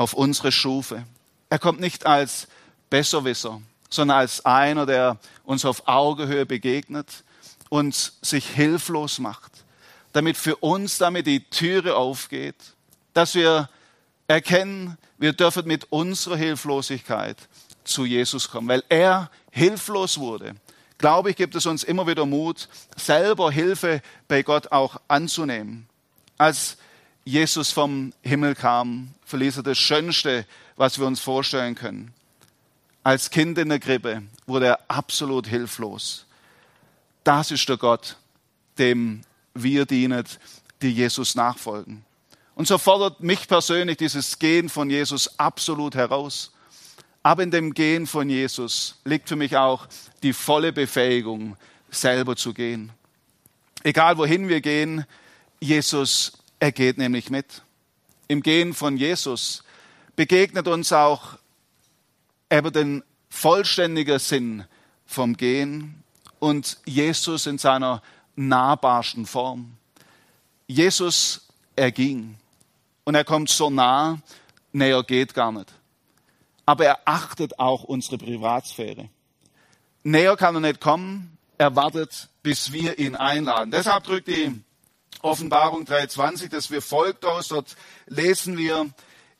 auf 0.01 0.13
unsere 0.13 0.51
Schufe. 0.51 1.05
Er 1.49 1.59
kommt 1.59 1.79
nicht 1.79 2.05
als 2.05 2.47
Besserwisser, 2.89 3.61
sondern 3.89 4.17
als 4.17 4.43
einer, 4.45 4.85
der 4.85 5.17
uns 5.43 5.63
auf 5.63 5.87
Augenhöhe 5.87 6.45
begegnet 6.45 7.23
und 7.69 8.13
sich 8.21 8.47
hilflos 8.47 9.19
macht, 9.19 9.51
damit 10.11 10.37
für 10.37 10.55
uns 10.57 10.97
damit 10.97 11.27
die 11.27 11.43
Türe 11.49 11.95
aufgeht, 11.95 12.55
dass 13.13 13.35
wir 13.35 13.69
erkennen, 14.27 14.97
wir 15.17 15.33
dürfen 15.33 15.67
mit 15.67 15.91
unserer 15.91 16.35
Hilflosigkeit 16.35 17.37
zu 17.83 18.05
Jesus 18.05 18.49
kommen, 18.49 18.67
weil 18.67 18.83
er 18.89 19.29
hilflos 19.51 20.17
wurde. 20.17 20.55
Glaube 20.97 21.29
ich, 21.29 21.35
gibt 21.35 21.55
es 21.55 21.65
uns 21.65 21.83
immer 21.83 22.07
wieder 22.07 22.25
Mut, 22.25 22.69
selber 22.95 23.51
Hilfe 23.51 24.01
bei 24.27 24.41
Gott 24.41 24.71
auch 24.71 24.99
anzunehmen. 25.07 25.87
Als 26.37 26.77
Jesus 27.23 27.71
vom 27.71 28.13
Himmel 28.21 28.55
kam, 28.55 29.13
verließ 29.25 29.57
er 29.57 29.63
das 29.63 29.77
Schönste, 29.77 30.45
was 30.75 30.99
wir 30.99 31.05
uns 31.05 31.19
vorstellen 31.19 31.75
können. 31.75 32.13
Als 33.03 33.29
Kind 33.29 33.57
in 33.57 33.69
der 33.69 33.79
Krippe 33.79 34.23
wurde 34.45 34.67
er 34.67 34.79
absolut 34.87 35.47
hilflos. 35.47 36.25
Das 37.23 37.51
ist 37.51 37.67
der 37.69 37.77
Gott, 37.77 38.17
dem 38.77 39.21
wir 39.53 39.85
dienen, 39.85 40.25
die 40.81 40.89
Jesus 40.89 41.35
nachfolgen. 41.35 42.03
Und 42.55 42.67
so 42.67 42.77
fordert 42.77 43.21
mich 43.21 43.47
persönlich 43.47 43.97
dieses 43.97 44.39
Gehen 44.39 44.69
von 44.69 44.89
Jesus 44.89 45.39
absolut 45.39 45.95
heraus. 45.95 46.51
Aber 47.23 47.43
in 47.43 47.51
dem 47.51 47.73
Gehen 47.73 48.07
von 48.07 48.29
Jesus 48.29 48.99
liegt 49.05 49.29
für 49.29 49.35
mich 49.35 49.55
auch 49.55 49.87
die 50.23 50.33
volle 50.33 50.73
Befähigung, 50.73 51.57
selber 51.89 52.35
zu 52.35 52.53
gehen. 52.53 52.91
Egal 53.83 54.17
wohin 54.17 54.47
wir 54.47 54.61
gehen, 54.61 55.05
Jesus, 55.59 56.33
er 56.61 56.71
geht 56.71 56.99
nämlich 56.99 57.31
mit. 57.31 57.63
Im 58.27 58.43
Gehen 58.43 58.73
von 58.73 58.95
Jesus 58.95 59.63
begegnet 60.15 60.67
uns 60.67 60.93
auch 60.93 61.39
eben 62.51 62.71
den 62.71 63.03
vollständigen 63.29 64.19
Sinn 64.19 64.65
vom 65.05 65.35
Gehen 65.35 66.03
und 66.39 66.77
Jesus 66.85 67.47
in 67.47 67.57
seiner 67.57 68.03
nahbarsten 68.35 69.25
Form. 69.25 69.75
Jesus, 70.67 71.47
er 71.75 71.91
ging 71.91 72.37
und 73.05 73.15
er 73.15 73.23
kommt 73.23 73.49
so 73.49 73.71
nah, 73.71 74.19
näher 74.71 75.03
geht 75.03 75.33
gar 75.33 75.51
nicht. 75.51 75.73
Aber 76.67 76.85
er 76.85 76.99
achtet 77.05 77.57
auch 77.57 77.83
unsere 77.83 78.19
Privatsphäre. 78.19 79.09
Näher 80.03 80.37
kann 80.37 80.55
er 80.55 80.61
nicht 80.61 80.79
kommen, 80.79 81.37
er 81.57 81.75
wartet, 81.75 82.29
bis 82.43 82.71
wir 82.71 82.99
ihn 82.99 83.15
einladen. 83.15 83.71
Deshalb 83.71 84.03
drückt 84.03 84.27
die 84.27 84.61
Offenbarung 85.21 85.83
3.20, 85.83 86.49
dass 86.49 86.71
wir 86.71 86.81
folgt 86.81 87.25
aus, 87.25 87.49
dort 87.49 87.75
lesen 88.07 88.57
wir, 88.57 88.89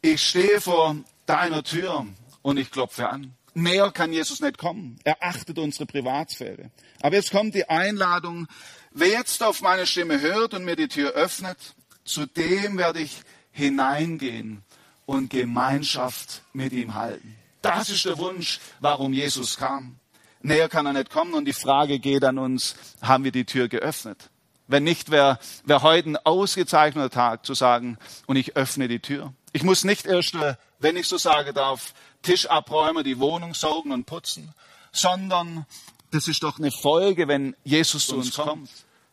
ich 0.02 0.22
stehe 0.22 0.62
vor 0.62 0.96
deiner 1.26 1.64
Tür 1.64 2.06
und 2.42 2.58
ich 2.58 2.72
klopfe 2.72 3.10
an. 3.10 3.36
Näher 3.54 3.92
kann 3.92 4.14
Jesus 4.14 4.40
nicht 4.40 4.58
kommen. 4.58 4.98
Er 5.04 5.18
achtet 5.22 5.60
unsere 5.60 5.86
Privatsphäre. 5.86 6.72
Aber 7.02 7.16
jetzt 7.16 7.32
kommt 7.32 7.54
die 7.54 7.68
Einladung, 7.68 8.48
wer 8.92 9.10
jetzt 9.10 9.44
auf 9.44 9.62
meine 9.62 9.86
Stimme 9.86 10.22
hört 10.22 10.54
und 10.54 10.64
mir 10.64 10.76
die 10.76 10.88
Tür 10.88 11.12
öffnet, 11.12 11.58
zu 12.06 12.26
dem 12.26 12.78
werde 12.78 13.02
ich 13.02 13.22
hineingehen 13.52 14.64
und 15.06 15.30
Gemeinschaft 15.30 16.44
mit 16.54 16.72
ihm 16.72 16.94
halten. 16.94 17.36
Das 17.62 17.90
ist 17.90 18.06
der 18.06 18.18
Wunsch, 18.18 18.60
warum 18.80 19.14
Jesus 19.14 19.58
kam. 19.58 19.98
Näher 20.42 20.70
kann 20.70 20.86
er 20.86 20.94
nicht 20.94 21.12
kommen 21.12 21.34
und 21.34 21.46
die 21.46 21.54
Frage 21.54 22.00
geht 22.00 22.24
an 22.24 22.40
uns, 22.40 22.76
haben 23.02 23.24
wir 23.24 23.32
die 23.32 23.46
Tür 23.46 23.68
geöffnet? 23.68 24.31
Wenn 24.72 24.84
nicht, 24.84 25.12
wäre 25.12 25.38
wär 25.66 25.82
heute 25.82 26.12
ein 26.12 26.18
ausgezeichneter 26.18 27.10
Tag 27.10 27.46
zu 27.46 27.54
sagen, 27.54 27.98
und 28.26 28.38
ich 28.38 28.56
öffne 28.56 28.88
die 28.88 29.00
Tür. 29.00 29.34
Ich 29.52 29.64
muss 29.64 29.84
nicht 29.84 30.06
erst, 30.06 30.36
wenn 30.80 30.96
ich 30.96 31.08
so 31.08 31.18
sagen 31.18 31.54
darf, 31.54 31.94
Tisch 32.22 32.46
abräumen, 32.46 33.04
die 33.04 33.20
Wohnung 33.20 33.54
saugen 33.54 33.92
und 33.92 34.06
putzen, 34.06 34.54
sondern 34.94 35.66
das 36.12 36.28
ist 36.28 36.44
doch 36.44 36.58
eine 36.58 36.72
Folge, 36.72 37.28
wenn 37.28 37.56
Jesus 37.64 38.08
zu 38.08 38.16
uns 38.16 38.36
kommt, 38.36 38.70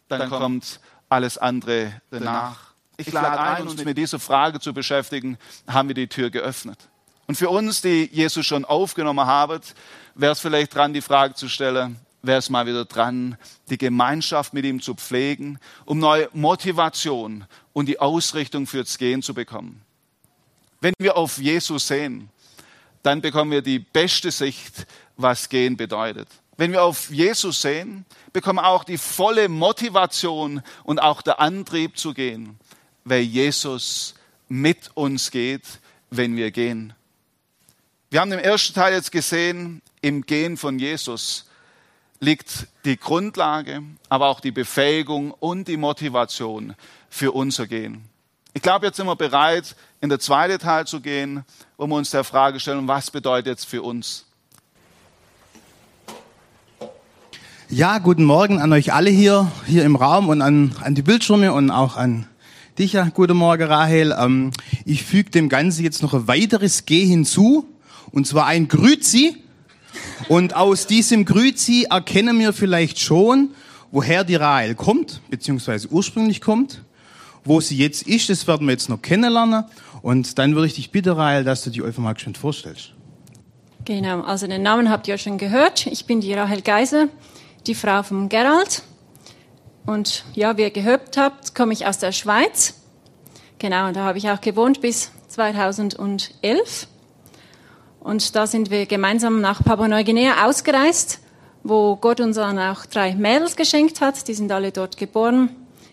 dann 0.08 0.30
kommt 0.30 0.80
alles 1.08 1.38
andere 1.38 2.00
danach. 2.10 2.74
Ich 2.96 3.10
lade 3.12 3.40
ein, 3.40 3.66
uns 3.66 3.84
mit 3.84 3.98
dieser 3.98 4.18
Frage 4.18 4.60
zu 4.60 4.72
beschäftigen, 4.72 5.38
haben 5.66 5.88
wir 5.88 5.94
die 5.94 6.08
Tür 6.08 6.30
geöffnet? 6.30 6.88
Und 7.26 7.36
für 7.36 7.48
uns, 7.48 7.82
die 7.82 8.08
Jesus 8.12 8.46
schon 8.46 8.64
aufgenommen 8.64 9.26
haben, 9.26 9.60
wäre 10.14 10.32
es 10.32 10.40
vielleicht 10.40 10.74
dran, 10.74 10.92
die 10.92 11.02
Frage 11.02 11.34
zu 11.34 11.48
stellen, 11.48 11.98
wäre 12.22 12.38
es 12.38 12.50
mal 12.50 12.66
wieder 12.66 12.84
dran, 12.84 13.36
die 13.70 13.78
Gemeinschaft 13.78 14.52
mit 14.52 14.64
ihm 14.64 14.80
zu 14.80 14.94
pflegen, 14.94 15.58
um 15.84 15.98
neue 15.98 16.28
Motivation 16.32 17.44
und 17.72 17.86
die 17.86 18.00
Ausrichtung 18.00 18.66
fürs 18.66 18.98
Gehen 18.98 19.22
zu 19.22 19.34
bekommen. 19.34 19.82
Wenn 20.80 20.94
wir 20.98 21.16
auf 21.16 21.38
Jesus 21.38 21.88
sehen, 21.88 22.30
dann 23.02 23.20
bekommen 23.20 23.50
wir 23.50 23.62
die 23.62 23.78
beste 23.78 24.30
Sicht, 24.30 24.86
was 25.16 25.48
Gehen 25.48 25.76
bedeutet. 25.76 26.28
Wenn 26.56 26.72
wir 26.72 26.82
auf 26.82 27.10
Jesus 27.10 27.62
sehen, 27.62 28.04
bekommen 28.32 28.58
wir 28.58 28.66
auch 28.66 28.84
die 28.84 28.98
volle 28.98 29.48
Motivation 29.48 30.62
und 30.82 30.98
auch 30.98 31.22
der 31.22 31.40
Antrieb 31.40 31.96
zu 31.96 32.14
gehen, 32.14 32.58
weil 33.04 33.22
Jesus 33.22 34.14
mit 34.48 34.90
uns 34.94 35.30
geht, 35.30 35.62
wenn 36.10 36.36
wir 36.36 36.50
gehen. 36.50 36.94
Wir 38.10 38.20
haben 38.20 38.32
im 38.32 38.38
ersten 38.38 38.74
Teil 38.74 38.94
jetzt 38.94 39.12
gesehen, 39.12 39.82
im 40.00 40.22
Gehen 40.22 40.56
von 40.56 40.78
Jesus 40.78 41.47
liegt 42.20 42.68
die 42.84 42.98
Grundlage, 42.98 43.82
aber 44.08 44.28
auch 44.28 44.40
die 44.40 44.50
Befähigung 44.50 45.30
und 45.32 45.68
die 45.68 45.76
Motivation 45.76 46.74
für 47.08 47.32
unser 47.32 47.66
Gehen. 47.66 48.04
Ich 48.54 48.62
glaube, 48.62 48.86
jetzt 48.86 48.96
sind 48.96 49.06
wir 49.06 49.16
bereit, 49.16 49.76
in 50.00 50.08
der 50.08 50.18
zweite 50.18 50.58
Teil 50.58 50.86
zu 50.86 51.00
gehen, 51.00 51.44
wir 51.76 51.96
uns 51.96 52.10
der 52.10 52.24
Frage 52.24 52.58
stellen, 52.58 52.88
was 52.88 53.10
bedeutet 53.10 53.46
jetzt 53.46 53.66
für 53.66 53.82
uns? 53.82 54.26
Ja, 57.70 57.98
guten 57.98 58.24
Morgen 58.24 58.60
an 58.60 58.72
euch 58.72 58.94
alle 58.94 59.10
hier, 59.10 59.52
hier 59.66 59.84
im 59.84 59.94
Raum 59.94 60.30
und 60.30 60.40
an, 60.40 60.74
an 60.82 60.94
die 60.94 61.02
Bildschirme 61.02 61.52
und 61.52 61.70
auch 61.70 61.96
an 61.96 62.26
dich. 62.78 62.94
Ja, 62.94 63.10
guten 63.12 63.36
Morgen, 63.36 63.64
Rahel. 63.64 64.16
Ähm, 64.18 64.52
ich 64.86 65.04
füge 65.04 65.30
dem 65.30 65.50
Ganzen 65.50 65.84
jetzt 65.84 66.02
noch 66.02 66.14
ein 66.14 66.26
weiteres 66.26 66.86
G 66.86 67.04
hinzu, 67.04 67.68
und 68.10 68.26
zwar 68.26 68.46
ein 68.46 68.68
Grüzi. 68.68 69.36
Und 70.28 70.56
aus 70.56 70.86
diesem 70.86 71.24
Grüzi 71.24 71.86
erkennen 71.88 72.38
wir 72.38 72.52
vielleicht 72.52 72.98
schon, 72.98 73.50
woher 73.92 74.24
die 74.24 74.34
Rahel 74.34 74.74
kommt, 74.74 75.20
beziehungsweise 75.30 75.88
ursprünglich 75.88 76.40
kommt. 76.40 76.82
Wo 77.44 77.60
sie 77.60 77.78
jetzt 77.78 78.02
ist, 78.02 78.28
das 78.28 78.46
werden 78.46 78.66
wir 78.66 78.72
jetzt 78.72 78.88
noch 78.88 79.00
kennenlernen. 79.00 79.64
Und 80.02 80.38
dann 80.38 80.54
würde 80.54 80.66
ich 80.66 80.74
dich 80.74 80.90
bitten, 80.90 81.10
Rahel, 81.10 81.44
dass 81.44 81.62
du 81.62 81.70
dich 81.70 81.82
einfach 81.82 82.02
mal 82.02 82.18
schön 82.18 82.34
vorstellst. 82.34 82.92
Genau, 83.84 84.20
also 84.20 84.46
den 84.46 84.62
Namen 84.62 84.90
habt 84.90 85.08
ihr 85.08 85.16
schon 85.16 85.38
gehört. 85.38 85.86
Ich 85.86 86.04
bin 86.04 86.20
die 86.20 86.34
Rahel 86.34 86.60
Geiser, 86.60 87.08
die 87.66 87.74
Frau 87.74 88.02
von 88.02 88.28
Gerald. 88.28 88.82
Und 89.86 90.24
ja, 90.34 90.58
wie 90.58 90.62
ihr 90.62 90.70
gehört 90.70 91.16
habt, 91.16 91.54
komme 91.54 91.72
ich 91.72 91.86
aus 91.86 91.98
der 91.98 92.12
Schweiz. 92.12 92.74
Genau, 93.58 93.90
da 93.92 94.04
habe 94.04 94.18
ich 94.18 94.28
auch 94.28 94.40
gewohnt 94.42 94.82
bis 94.82 95.10
2011. 95.28 96.86
Und 98.00 98.34
da 98.34 98.46
sind 98.46 98.70
wir 98.70 98.86
gemeinsam 98.86 99.40
nach 99.40 99.64
Papua-Neuguinea 99.64 100.46
ausgereist, 100.46 101.20
wo 101.62 101.96
Gott 101.96 102.20
uns 102.20 102.36
dann 102.36 102.58
auch 102.58 102.86
drei 102.86 103.14
Mädels 103.14 103.56
geschenkt 103.56 104.00
hat. 104.00 104.28
Die 104.28 104.34
sind 104.34 104.50
alle 104.52 104.72
dort 104.72 104.96
geboren. 104.96 105.50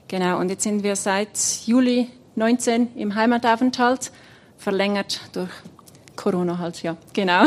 Genau, 0.07 0.39
und 0.39 0.49
jetzt 0.49 0.63
sind 0.63 0.83
wir 0.83 0.95
seit 0.95 1.37
Juli 1.65 2.09
19 2.35 2.95
im 2.95 3.15
Heimataufenthalt, 3.15 4.11
verlängert 4.57 5.21
durch 5.33 5.49
Corona 6.15 6.57
halt, 6.57 6.83
ja, 6.83 6.97
genau. 7.13 7.45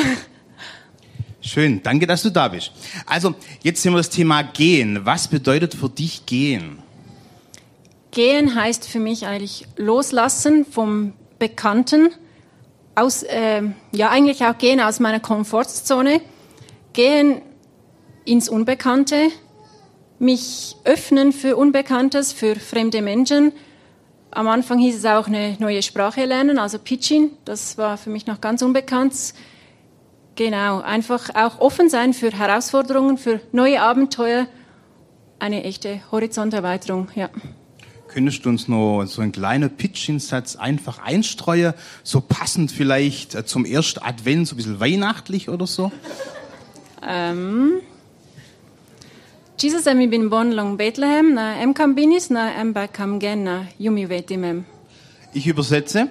Schön, 1.41 1.83
danke, 1.83 2.07
dass 2.07 2.23
du 2.23 2.31
da 2.31 2.49
bist. 2.49 2.73
Also, 3.07 3.35
jetzt 3.63 3.83
sind 3.83 3.93
wir 3.93 3.99
das 3.99 4.11
Thema 4.11 4.43
Gehen. 4.43 5.05
Was 5.05 5.29
bedeutet 5.29 5.75
für 5.75 5.89
dich 5.89 6.27
Gehen? 6.27 6.83
Gehen 8.11 8.55
heißt 8.55 8.89
für 8.89 8.99
mich 8.99 9.27
eigentlich 9.27 9.67
loslassen 9.77 10.67
vom 10.67 11.13
Bekannten, 11.39 12.11
aus, 12.99 13.23
äh, 13.23 13.63
ja 13.93 14.11
eigentlich 14.11 14.45
auch 14.45 14.57
gehen 14.59 14.81
aus 14.81 15.01
meiner 15.01 15.21
Komfortzone, 15.21 16.21
gehen 16.93 17.43
ins 18.25 18.49
Unbekannte, 18.49 19.29
mich 20.19 20.77
öffnen 20.85 21.33
für 21.33 21.57
Unbekanntes, 21.57 22.33
für 22.33 22.57
fremde 22.57 23.03
Menschen. 23.03 23.53
Am 24.31 24.49
Anfang 24.49 24.79
hieß 24.79 24.97
es 24.97 25.05
auch 25.05 25.27
eine 25.27 25.57
neue 25.59 25.83
Sprache 25.83 26.25
lernen, 26.25 26.59
also 26.59 26.79
Pidgin. 26.79 27.31
Das 27.45 27.79
war 27.79 27.97
für 27.97 28.11
mich 28.11 28.27
noch 28.27 28.41
ganz 28.41 28.63
unbekannt. 28.63 29.15
Genau, 30.35 30.81
einfach 30.81 31.31
auch 31.35 31.61
offen 31.61 31.89
sein 31.89 32.13
für 32.13 32.31
Herausforderungen, 32.31 33.17
für 33.17 33.41
neue 33.53 33.81
Abenteuer. 33.81 34.47
Eine 35.39 35.65
echte 35.65 36.01
Horizonterweiterung, 36.11 37.09
ja. 37.15 37.31
Könntest 38.09 38.45
du 38.45 38.49
uns 38.49 38.69
noch 38.69 39.05
so 39.05 39.21
einen 39.21 39.33
kleinen 39.33 39.71
Pitch-Insatz 39.71 40.57
einfach 40.57 40.99
einstreuen? 40.99 41.75
So 42.03 42.23
passend 42.23 42.73
vielleicht 42.73 43.35
äh, 43.35 43.45
zum 43.45 43.67
ersten 43.67 44.01
Advent, 44.01 44.49
so 44.49 44.55
ein 44.55 44.57
bisschen 44.57 44.81
weihnachtlich 44.81 45.51
oder 45.51 45.67
so? 45.67 45.93
Ähm, 47.07 47.81
Jesus 49.59 49.85
mi 49.85 50.07
bin 50.07 50.31
born 50.31 50.53
long 50.53 50.77
Bethlehem, 50.79 51.35
na 51.35 51.61
em 51.61 51.75
kam 51.75 51.95
binis, 51.95 52.31
na 52.31 52.51
em 52.61 52.73
ba 52.73 52.89
kam 52.89 53.19
gen, 53.19 53.45
na 53.45 53.67
yumi 53.79 54.09
vetimem. 54.09 54.65
Ich 55.35 55.47
übersetze. 55.47 56.09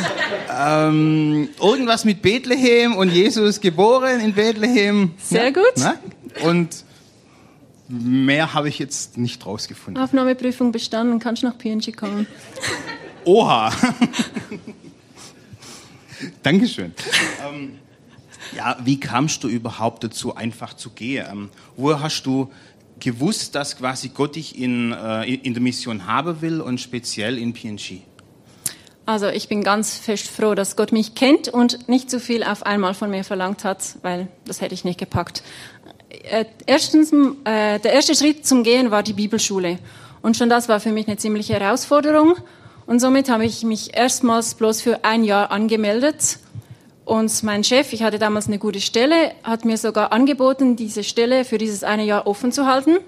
ähm, 0.56 1.48
irgendwas 1.60 2.04
mit 2.04 2.22
Bethlehem 2.22 2.94
und 2.94 3.10
Jesus 3.10 3.60
geboren 3.60 4.20
in 4.20 4.34
Bethlehem. 4.34 5.12
Sehr 5.18 5.44
ja, 5.44 5.50
gut. 5.50 5.72
Na? 5.76 5.94
Und 6.44 6.84
Mehr 7.90 8.54
habe 8.54 8.68
ich 8.68 8.78
jetzt 8.78 9.18
nicht 9.18 9.44
rausgefunden. 9.44 10.02
Aufnahmeprüfung 10.02 10.70
bestanden, 10.70 11.18
kannst 11.18 11.42
nach 11.42 11.58
PNG 11.58 11.96
kommen. 11.96 12.26
Oha. 13.24 13.72
Dankeschön. 16.42 16.94
Ähm, 17.44 17.78
ja, 18.56 18.76
wie 18.84 19.00
kamst 19.00 19.42
du 19.42 19.48
überhaupt 19.48 20.04
dazu, 20.04 20.36
einfach 20.36 20.74
zu 20.74 20.90
gehen? 20.90 21.26
Ähm, 21.30 21.48
woher 21.76 22.00
hast 22.00 22.22
du 22.22 22.50
gewusst, 23.00 23.54
dass 23.54 23.76
quasi 23.76 24.10
Gott 24.10 24.36
dich 24.36 24.58
in, 24.58 24.92
äh, 24.92 25.24
in 25.24 25.54
der 25.54 25.62
Mission 25.62 26.06
haben 26.06 26.40
will 26.42 26.60
und 26.60 26.80
speziell 26.80 27.38
in 27.38 27.52
PNG? 27.52 28.02
Also 29.06 29.26
ich 29.26 29.48
bin 29.48 29.64
ganz 29.64 29.96
fest 29.96 30.28
froh, 30.28 30.54
dass 30.54 30.76
Gott 30.76 30.92
mich 30.92 31.16
kennt 31.16 31.48
und 31.48 31.88
nicht 31.88 32.10
zu 32.10 32.20
viel 32.20 32.44
auf 32.44 32.64
einmal 32.64 32.94
von 32.94 33.10
mir 33.10 33.24
verlangt 33.24 33.64
hat, 33.64 33.96
weil 34.02 34.28
das 34.44 34.60
hätte 34.60 34.74
ich 34.74 34.84
nicht 34.84 35.00
gepackt. 35.00 35.42
Äh, 36.10 36.44
erstens, 36.66 37.12
äh, 37.44 37.78
der 37.78 37.92
erste 37.92 38.14
Schritt 38.14 38.46
zum 38.46 38.62
Gehen 38.62 38.90
war 38.90 39.02
die 39.02 39.12
Bibelschule. 39.12 39.78
Und 40.22 40.36
schon 40.36 40.50
das 40.50 40.68
war 40.68 40.80
für 40.80 40.92
mich 40.92 41.06
eine 41.06 41.16
ziemliche 41.16 41.54
Herausforderung. 41.54 42.34
Und 42.86 42.98
somit 42.98 43.28
habe 43.28 43.44
ich 43.44 43.62
mich 43.62 43.96
erstmals 43.96 44.54
bloß 44.54 44.82
für 44.82 45.04
ein 45.04 45.24
Jahr 45.24 45.50
angemeldet. 45.50 46.38
Und 47.04 47.42
mein 47.42 47.64
Chef, 47.64 47.92
ich 47.92 48.02
hatte 48.02 48.18
damals 48.18 48.46
eine 48.48 48.58
gute 48.58 48.80
Stelle, 48.80 49.32
hat 49.42 49.64
mir 49.64 49.76
sogar 49.76 50.12
angeboten, 50.12 50.76
diese 50.76 51.02
Stelle 51.02 51.44
für 51.44 51.58
dieses 51.58 51.84
eine 51.84 52.04
Jahr 52.04 52.26
offen 52.26 52.52
zu 52.52 52.66
halten. 52.66 52.98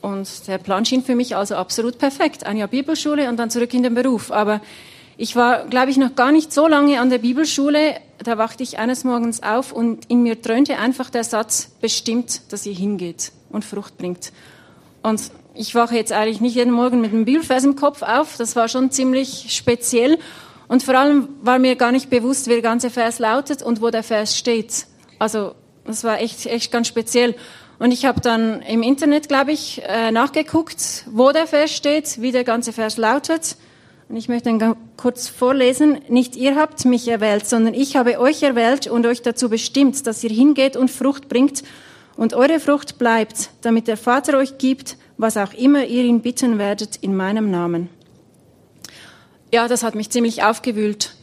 Und 0.00 0.46
der 0.46 0.58
Plan 0.58 0.84
schien 0.84 1.02
für 1.02 1.16
mich 1.16 1.34
also 1.36 1.56
absolut 1.56 1.98
perfekt. 1.98 2.46
Ein 2.46 2.56
Jahr 2.56 2.68
Bibelschule 2.68 3.28
und 3.28 3.36
dann 3.38 3.50
zurück 3.50 3.72
in 3.74 3.82
den 3.82 3.94
Beruf. 3.94 4.30
Aber 4.30 4.60
ich 5.16 5.34
war, 5.34 5.66
glaube 5.66 5.90
ich, 5.90 5.96
noch 5.96 6.14
gar 6.14 6.30
nicht 6.30 6.52
so 6.52 6.68
lange 6.68 7.00
an 7.00 7.10
der 7.10 7.18
Bibelschule. 7.18 7.96
Da 8.18 8.38
wachte 8.38 8.62
ich 8.62 8.78
eines 8.78 9.04
Morgens 9.04 9.42
auf 9.42 9.72
und 9.72 10.06
in 10.06 10.22
mir 10.22 10.36
dröhnte 10.36 10.78
einfach 10.78 11.10
der 11.10 11.24
Satz, 11.24 11.70
bestimmt, 11.80 12.52
dass 12.52 12.64
ihr 12.66 12.74
hingeht 12.74 13.32
und 13.50 13.64
Frucht 13.64 13.98
bringt. 13.98 14.32
Und 15.02 15.30
ich 15.54 15.74
wache 15.74 15.96
jetzt 15.96 16.12
eigentlich 16.12 16.40
nicht 16.40 16.54
jeden 16.54 16.72
Morgen 16.72 17.00
mit 17.00 17.12
einem 17.12 17.24
Bibelvers 17.24 17.64
im 17.64 17.76
Kopf 17.76 18.02
auf. 18.02 18.36
Das 18.36 18.56
war 18.56 18.68
schon 18.68 18.90
ziemlich 18.90 19.46
speziell. 19.50 20.18
Und 20.68 20.82
vor 20.82 20.94
allem 20.94 21.28
war 21.42 21.58
mir 21.58 21.76
gar 21.76 21.92
nicht 21.92 22.10
bewusst, 22.10 22.46
wie 22.46 22.52
der 22.52 22.62
ganze 22.62 22.90
Vers 22.90 23.18
lautet 23.18 23.62
und 23.62 23.80
wo 23.80 23.90
der 23.90 24.02
Vers 24.02 24.36
steht. 24.36 24.86
Also, 25.18 25.54
das 25.84 26.02
war 26.04 26.20
echt, 26.20 26.46
echt 26.46 26.72
ganz 26.72 26.88
speziell. 26.88 27.34
Und 27.78 27.92
ich 27.92 28.04
habe 28.04 28.20
dann 28.20 28.62
im 28.62 28.82
Internet, 28.82 29.28
glaube 29.28 29.52
ich, 29.52 29.82
äh, 29.86 30.10
nachgeguckt, 30.10 31.04
wo 31.10 31.30
der 31.30 31.46
Vers 31.46 31.70
steht, 31.70 32.20
wie 32.20 32.32
der 32.32 32.44
ganze 32.44 32.72
Vers 32.72 32.96
lautet. 32.96 33.56
Und 34.08 34.16
ich 34.16 34.28
möchte 34.28 34.56
dann 34.56 34.76
kurz 34.96 35.28
vorlesen. 35.28 35.98
Nicht 36.08 36.36
ihr 36.36 36.54
habt 36.54 36.84
mich 36.84 37.08
erwählt, 37.08 37.46
sondern 37.46 37.74
ich 37.74 37.96
habe 37.96 38.20
euch 38.20 38.42
erwählt 38.42 38.86
und 38.86 39.04
euch 39.04 39.22
dazu 39.22 39.48
bestimmt, 39.48 40.06
dass 40.06 40.22
ihr 40.22 40.30
hingeht 40.30 40.76
und 40.76 40.90
Frucht 40.90 41.28
bringt 41.28 41.64
und 42.16 42.34
eure 42.34 42.60
Frucht 42.60 42.98
bleibt, 42.98 43.50
damit 43.62 43.88
der 43.88 43.96
Vater 43.96 44.38
euch 44.38 44.58
gibt, 44.58 44.96
was 45.18 45.36
auch 45.36 45.52
immer 45.52 45.84
ihr 45.84 46.04
ihn 46.04 46.20
bitten 46.20 46.58
werdet 46.58 46.96
in 46.96 47.16
meinem 47.16 47.50
Namen. 47.50 47.88
Ja, 49.52 49.66
das 49.68 49.82
hat 49.82 49.94
mich 49.94 50.10
ziemlich 50.10 50.42
aufgewühlt. 50.42 51.14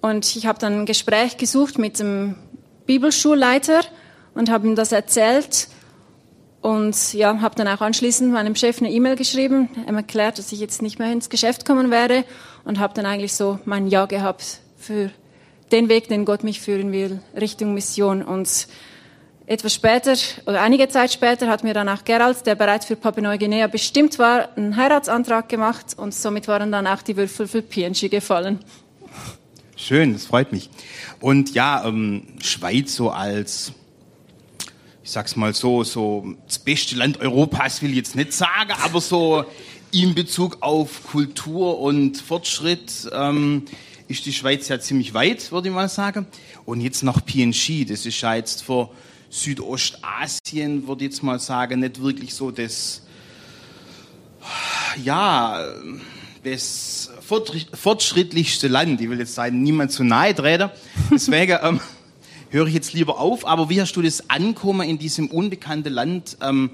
Und 0.00 0.36
ich 0.36 0.46
habe 0.46 0.58
dann 0.58 0.80
ein 0.80 0.86
Gespräch 0.86 1.36
gesucht 1.36 1.78
mit 1.78 1.98
dem 1.98 2.36
Bibelschulleiter 2.86 3.80
und 4.34 4.50
habe 4.50 4.66
ihm 4.66 4.74
das 4.74 4.92
erzählt. 4.92 5.68
Und 6.62 7.12
ja, 7.12 7.40
habe 7.40 7.56
dann 7.56 7.66
auch 7.66 7.80
anschließend 7.80 8.32
meinem 8.32 8.54
Chef 8.54 8.78
eine 8.78 8.90
E-Mail 8.90 9.16
geschrieben, 9.16 9.68
ihm 9.88 9.96
erklärt, 9.96 10.38
dass 10.38 10.52
ich 10.52 10.60
jetzt 10.60 10.80
nicht 10.80 11.00
mehr 11.00 11.12
ins 11.12 11.28
Geschäft 11.28 11.66
kommen 11.66 11.90
werde 11.90 12.24
und 12.64 12.78
habe 12.78 12.94
dann 12.94 13.04
eigentlich 13.04 13.34
so 13.34 13.58
mein 13.64 13.88
Ja 13.88 14.06
gehabt 14.06 14.60
für 14.78 15.10
den 15.72 15.88
Weg, 15.88 16.08
den 16.08 16.24
Gott 16.24 16.44
mich 16.44 16.60
führen 16.60 16.92
will, 16.92 17.20
Richtung 17.38 17.74
Mission. 17.74 18.22
Und 18.22 18.68
etwas 19.46 19.74
später, 19.74 20.14
oder 20.46 20.62
einige 20.62 20.88
Zeit 20.88 21.12
später, 21.12 21.48
hat 21.48 21.64
mir 21.64 21.74
dann 21.74 21.88
auch 21.88 22.04
Gerald, 22.04 22.46
der 22.46 22.54
bereits 22.54 22.86
für 22.86 22.94
Papua-Neuguinea 22.94 23.66
bestimmt 23.66 24.20
war, 24.20 24.56
einen 24.56 24.76
Heiratsantrag 24.76 25.48
gemacht 25.48 25.96
und 25.96 26.14
somit 26.14 26.46
waren 26.46 26.70
dann 26.70 26.86
auch 26.86 27.02
die 27.02 27.16
Würfel 27.16 27.48
für 27.48 27.62
PNG 27.62 28.08
gefallen. 28.08 28.60
Schön, 29.74 30.12
das 30.12 30.26
freut 30.26 30.52
mich. 30.52 30.70
Und 31.20 31.54
ja, 31.54 31.84
ähm, 31.84 32.28
Schweiz 32.40 32.94
so 32.94 33.10
als 33.10 33.72
ich 35.04 35.10
sag's 35.10 35.34
mal 35.36 35.52
so, 35.52 35.82
so 35.82 36.34
das 36.46 36.58
beste 36.58 36.94
Land 36.94 37.20
Europas 37.20 37.82
will 37.82 37.90
ich 37.90 37.96
jetzt 37.96 38.16
nicht 38.16 38.32
sagen, 38.32 38.72
aber 38.82 39.00
so 39.00 39.44
in 39.90 40.14
Bezug 40.14 40.58
auf 40.60 41.04
Kultur 41.04 41.80
und 41.80 42.16
Fortschritt 42.18 43.10
ähm, 43.12 43.64
ist 44.08 44.24
die 44.26 44.32
Schweiz 44.32 44.68
ja 44.68 44.78
ziemlich 44.78 45.12
weit, 45.12 45.50
würde 45.50 45.68
ich 45.68 45.74
mal 45.74 45.88
sagen. 45.88 46.26
Und 46.64 46.80
jetzt 46.80 47.02
noch 47.02 47.24
PNG, 47.24 47.86
das 47.86 48.06
ist 48.06 48.20
ja 48.20 48.34
jetzt 48.34 48.62
für 48.62 48.90
Südostasien, 49.28 50.86
würde 50.86 51.04
ich 51.04 51.10
jetzt 51.10 51.22
mal 51.22 51.40
sagen, 51.40 51.80
nicht 51.80 52.00
wirklich 52.00 52.32
so 52.34 52.50
das, 52.50 53.02
ja, 55.02 55.66
das 56.44 57.10
fortschrittlichste 57.72 58.68
Land. 58.68 59.00
Ich 59.00 59.10
will 59.10 59.18
jetzt 59.18 59.34
sagen, 59.34 59.62
niemand 59.62 59.92
zu 59.92 60.04
nahe 60.04 60.34
treten. 60.34 60.70
Deswegen, 61.10 61.58
ähm, 61.62 61.80
höre 62.52 62.66
ich 62.66 62.74
jetzt 62.74 62.92
lieber 62.92 63.18
auf. 63.18 63.46
Aber 63.46 63.68
wie 63.68 63.80
hast 63.80 63.96
du 63.96 64.02
das 64.02 64.30
Ankommen 64.30 64.88
in 64.88 64.98
diesem 64.98 65.28
unbekannten 65.28 65.92
Land 65.92 66.36
ähm, 66.40 66.70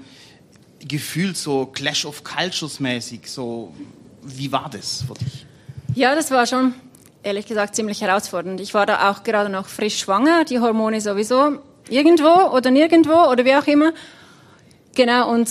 gefühlt, 0.87 1.37
so 1.37 1.65
Clash 1.65 2.05
of 2.05 2.23
Cultures 2.23 2.79
mäßig? 2.79 3.21
So, 3.25 3.73
wie 4.21 4.51
war 4.51 4.69
das 4.69 5.03
für 5.07 5.15
dich? 5.15 5.45
Ja, 5.95 6.13
das 6.13 6.29
war 6.29 6.45
schon, 6.45 6.73
ehrlich 7.23 7.47
gesagt, 7.47 7.75
ziemlich 7.75 8.01
herausfordernd. 8.01 8.61
Ich 8.61 8.73
war 8.73 8.85
da 8.85 9.09
auch 9.09 9.23
gerade 9.23 9.49
noch 9.49 9.67
frisch 9.67 9.99
schwanger, 9.99 10.45
die 10.45 10.59
Hormone 10.59 11.01
sowieso 11.01 11.59
irgendwo 11.89 12.55
oder 12.55 12.69
nirgendwo 12.69 13.31
oder 13.31 13.45
wie 13.45 13.55
auch 13.55 13.65
immer. 13.65 13.93
Genau, 14.95 15.31
und 15.31 15.49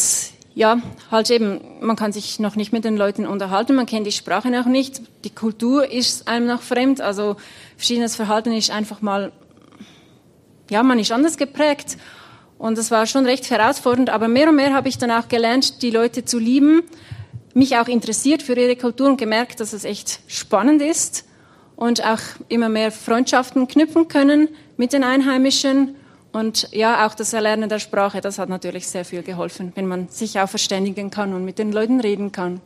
ja, 0.55 0.79
halt 1.11 1.31
eben, 1.31 1.61
man 1.81 1.97
kann 1.97 2.13
sich 2.13 2.39
noch 2.39 2.57
nicht 2.57 2.73
mit 2.73 2.85
den 2.85 2.97
Leuten 2.97 3.27
unterhalten, 3.27 3.77
man 3.77 3.87
kennt 3.87 4.07
die 4.07 4.13
Sprache 4.13 4.51
noch 4.51 4.67
nicht, 4.67 5.01
die 5.25 5.31
Kultur 5.31 5.91
ist 5.91 6.27
einem 6.27 6.47
noch 6.47 6.63
fremd, 6.63 7.01
also 7.01 7.37
verschiedenes 7.77 8.17
Verhalten 8.17 8.53
ist 8.53 8.71
einfach 8.71 9.01
mal 9.01 9.33
ja, 10.71 10.83
man 10.83 10.99
ist 10.99 11.13
anders 11.13 11.37
geprägt. 11.37 11.97
Und 12.59 12.77
das 12.77 12.91
war 12.91 13.07
schon 13.07 13.25
recht 13.25 13.49
herausfordernd. 13.51 14.11
Aber 14.11 14.29
mehr 14.29 14.49
und 14.49 14.57
mehr 14.57 14.75
habe 14.75 14.89
ich 14.89 14.99
dann 14.99 15.11
auch 15.11 15.29
gelernt, 15.29 15.83
die 15.83 15.91
Leute 15.91 16.25
zu 16.25 16.39
lieben, 16.39 16.83
mich 17.55 17.77
auch 17.77 17.89
interessiert 17.89 18.43
für 18.43 18.55
ihre 18.55 18.77
Kultur 18.77 19.09
und 19.09 19.17
gemerkt, 19.17 19.61
dass 19.61 19.73
es 19.73 19.85
echt 19.85 20.21
spannend 20.27 20.83
ist 20.83 21.25
und 21.77 22.05
auch 22.05 22.21
immer 22.49 22.69
mehr 22.69 22.91
Freundschaften 22.91 23.69
knüpfen 23.69 24.09
können 24.09 24.49
mit 24.77 24.93
den 24.93 25.05
Einheimischen. 25.05 25.95
Und 26.33 26.69
ja, 26.73 27.07
auch 27.07 27.15
das 27.15 27.33
Erlernen 27.33 27.69
der 27.69 27.79
Sprache, 27.79 28.21
das 28.21 28.39
hat 28.39 28.49
natürlich 28.49 28.87
sehr 28.87 29.05
viel 29.05 29.23
geholfen, 29.23 29.73
wenn 29.77 29.87
man 29.87 30.09
sich 30.09 30.39
auch 30.39 30.49
verständigen 30.49 31.11
kann 31.11 31.33
und 31.33 31.45
mit 31.45 31.59
den 31.59 31.73
Leuten 31.73 32.01
reden 32.01 32.33
kann. 32.33 32.61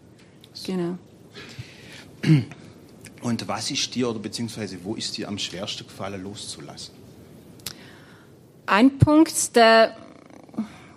Genau. 0.67 0.99
Und 3.23 3.49
was 3.49 3.71
ist 3.71 3.95
dir 3.95 4.09
oder 4.09 4.19
beziehungsweise 4.19 4.79
wo 4.83 4.95
ist 4.95 5.17
dir 5.17 5.29
am 5.29 5.39
schwersten 5.39 5.87
gefallen, 5.87 6.23
loszulassen? 6.23 7.02
Ein 8.67 8.99
Punkt, 8.99 9.57
der, 9.57 9.97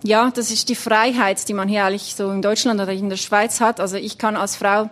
ja, 0.04 0.30
das 0.32 0.52
ist 0.52 0.70
die 0.70 0.76
Freiheit, 0.76 1.48
die 1.48 1.54
man 1.54 1.68
hier 1.68 1.86
eigentlich 1.86 2.16
so 2.16 2.32
in 2.32 2.42
Deutschland 2.42 2.80
oder 2.80 2.92
in 2.92 3.10
der 3.10 3.18
Schweiz 3.18 3.60
hat. 3.60 3.80
Also 3.80 3.98
ich 3.98 4.18
kann 4.18 4.36
als 4.36 4.56
Frau 4.56 4.90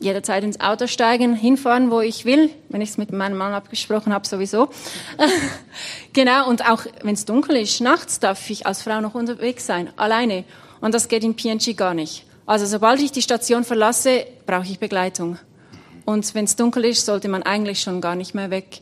jederzeit 0.00 0.44
ins 0.44 0.60
Auto 0.60 0.86
steigen, 0.86 1.34
hinfahren, 1.34 1.90
wo 1.90 2.00
ich 2.00 2.24
will, 2.24 2.50
wenn 2.68 2.80
ich 2.80 2.90
es 2.90 2.98
mit 2.98 3.12
meinem 3.12 3.36
Mann 3.36 3.52
abgesprochen 3.52 4.12
habe, 4.12 4.26
sowieso. 4.28 4.70
genau, 6.12 6.48
und 6.48 6.68
auch 6.68 6.84
wenn 7.02 7.14
es 7.14 7.24
dunkel 7.24 7.56
ist, 7.56 7.80
nachts 7.80 8.20
darf 8.20 8.48
ich 8.48 8.66
als 8.66 8.82
Frau 8.82 9.00
noch 9.00 9.14
unterwegs 9.14 9.66
sein, 9.66 9.90
alleine. 9.96 10.44
Und 10.80 10.94
das 10.94 11.08
geht 11.08 11.24
in 11.24 11.34
PNG 11.34 11.76
gar 11.76 11.94
nicht. 11.94 12.24
Also 12.46 12.64
sobald 12.64 13.00
ich 13.00 13.12
die 13.12 13.22
Station 13.22 13.64
verlasse, 13.64 14.26
brauche 14.46 14.66
ich 14.66 14.78
Begleitung. 14.78 15.38
Und 16.04 16.34
wenn 16.34 16.44
es 16.44 16.56
dunkel 16.56 16.84
ist, 16.86 17.04
sollte 17.04 17.28
man 17.28 17.42
eigentlich 17.42 17.80
schon 17.80 18.00
gar 18.00 18.14
nicht 18.14 18.34
mehr 18.34 18.50
weg 18.50 18.80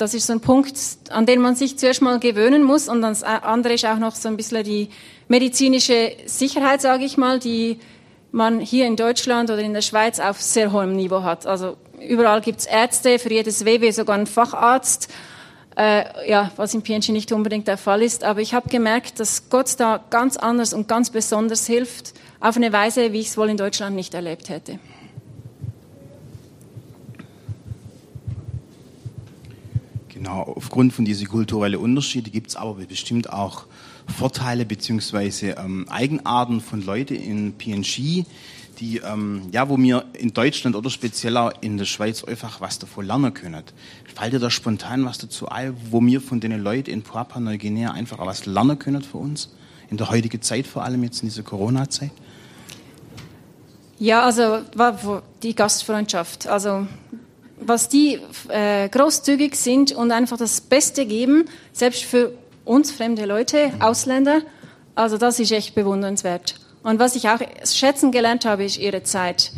das 0.00 0.14
ist 0.14 0.26
so 0.26 0.32
ein 0.32 0.40
Punkt, 0.40 0.74
an 1.10 1.26
den 1.26 1.40
man 1.40 1.54
sich 1.54 1.78
zuerst 1.78 2.02
mal 2.02 2.18
gewöhnen 2.18 2.62
muss. 2.62 2.88
Und 2.88 3.02
das 3.02 3.22
andere 3.22 3.74
ist 3.74 3.84
auch 3.84 3.98
noch 3.98 4.14
so 4.14 4.28
ein 4.28 4.36
bisschen 4.36 4.64
die 4.64 4.88
medizinische 5.28 6.12
Sicherheit, 6.26 6.80
sage 6.80 7.04
ich 7.04 7.16
mal, 7.16 7.38
die 7.38 7.78
man 8.32 8.60
hier 8.60 8.86
in 8.86 8.96
Deutschland 8.96 9.50
oder 9.50 9.60
in 9.60 9.74
der 9.74 9.82
Schweiz 9.82 10.20
auf 10.20 10.40
sehr 10.40 10.72
hohem 10.72 10.94
Niveau 10.94 11.22
hat. 11.22 11.46
Also 11.46 11.76
überall 12.00 12.40
gibt 12.40 12.60
es 12.60 12.66
Ärzte, 12.66 13.18
für 13.18 13.30
jedes 13.30 13.64
WW 13.64 13.90
sogar 13.90 14.16
einen 14.16 14.26
Facharzt. 14.26 15.08
Äh, 15.76 16.28
ja, 16.28 16.50
was 16.56 16.74
in 16.74 16.82
PNG 16.82 17.10
nicht 17.10 17.30
unbedingt 17.32 17.68
der 17.68 17.76
Fall 17.76 18.02
ist. 18.02 18.24
Aber 18.24 18.40
ich 18.40 18.54
habe 18.54 18.68
gemerkt, 18.68 19.20
dass 19.20 19.48
Gott 19.50 19.78
da 19.78 20.02
ganz 20.10 20.36
anders 20.36 20.72
und 20.72 20.88
ganz 20.88 21.10
besonders 21.10 21.66
hilft, 21.66 22.12
auf 22.40 22.56
eine 22.56 22.72
Weise, 22.72 23.12
wie 23.12 23.20
ich 23.20 23.28
es 23.28 23.36
wohl 23.36 23.50
in 23.50 23.56
Deutschland 23.56 23.94
nicht 23.94 24.14
erlebt 24.14 24.48
hätte. 24.48 24.78
Genau, 30.20 30.52
aufgrund 30.54 30.92
von 30.92 31.06
diesen 31.06 31.28
kulturellen 31.28 31.80
Unterschieden 31.80 32.30
gibt 32.30 32.50
es 32.50 32.56
aber 32.56 32.74
bestimmt 32.74 33.32
auch 33.32 33.64
Vorteile 34.06 34.66
bzw. 34.66 35.52
Ähm, 35.52 35.88
Eigenarten 35.88 36.60
von 36.60 36.84
Leuten 36.84 37.14
in 37.14 37.54
PNG, 37.54 38.26
die, 38.80 38.98
ähm, 38.98 39.44
ja, 39.50 39.70
wo 39.70 39.78
wir 39.78 40.04
in 40.12 40.34
Deutschland 40.34 40.76
oder 40.76 40.90
speziell 40.90 41.38
auch 41.38 41.52
in 41.62 41.78
der 41.78 41.86
Schweiz 41.86 42.22
einfach 42.22 42.60
was 42.60 42.78
davon 42.78 43.06
lernen 43.06 43.32
können. 43.32 43.62
Fällt 44.14 44.34
dir 44.34 44.38
da 44.38 44.50
spontan 44.50 45.06
was 45.06 45.16
dazu 45.16 45.48
ein, 45.48 45.74
wo 45.90 46.04
wir 46.04 46.20
von 46.20 46.40
den 46.40 46.62
Leuten 46.62 46.90
in 46.90 47.00
Papua 47.00 47.40
Neuguinea 47.40 47.92
einfach 47.92 48.18
auch 48.18 48.26
was 48.26 48.44
lernen 48.44 48.78
können 48.78 49.02
für 49.02 49.16
uns? 49.16 49.48
in 49.90 49.96
der 49.96 50.08
heutigen 50.08 50.40
Zeit, 50.40 50.66
vor 50.66 50.84
allem 50.84 51.02
jetzt 51.02 51.22
in 51.22 51.28
dieser 51.28 51.42
Corona-Zeit? 51.42 52.12
Ja, 53.98 54.22
also 54.22 54.60
die 55.42 55.54
Gastfreundschaft. 55.54 56.46
Also 56.46 56.86
was 57.60 57.88
die 57.88 58.18
äh, 58.48 58.88
großzügig 58.88 59.54
sind 59.56 59.92
und 59.92 60.12
einfach 60.12 60.36
das 60.36 60.60
Beste 60.60 61.06
geben, 61.06 61.44
selbst 61.72 62.04
für 62.04 62.32
uns 62.64 62.90
fremde 62.90 63.24
Leute, 63.24 63.72
Ausländer. 63.80 64.42
Also 64.94 65.18
das 65.18 65.38
ist 65.40 65.52
echt 65.52 65.74
bewundernswert. 65.74 66.54
Und 66.82 66.98
was 66.98 67.14
ich 67.16 67.28
auch 67.28 67.40
schätzen 67.64 68.10
gelernt 68.10 68.44
habe, 68.44 68.64
ist 68.64 68.78
ihre 68.78 69.02
Zeit. 69.02 69.52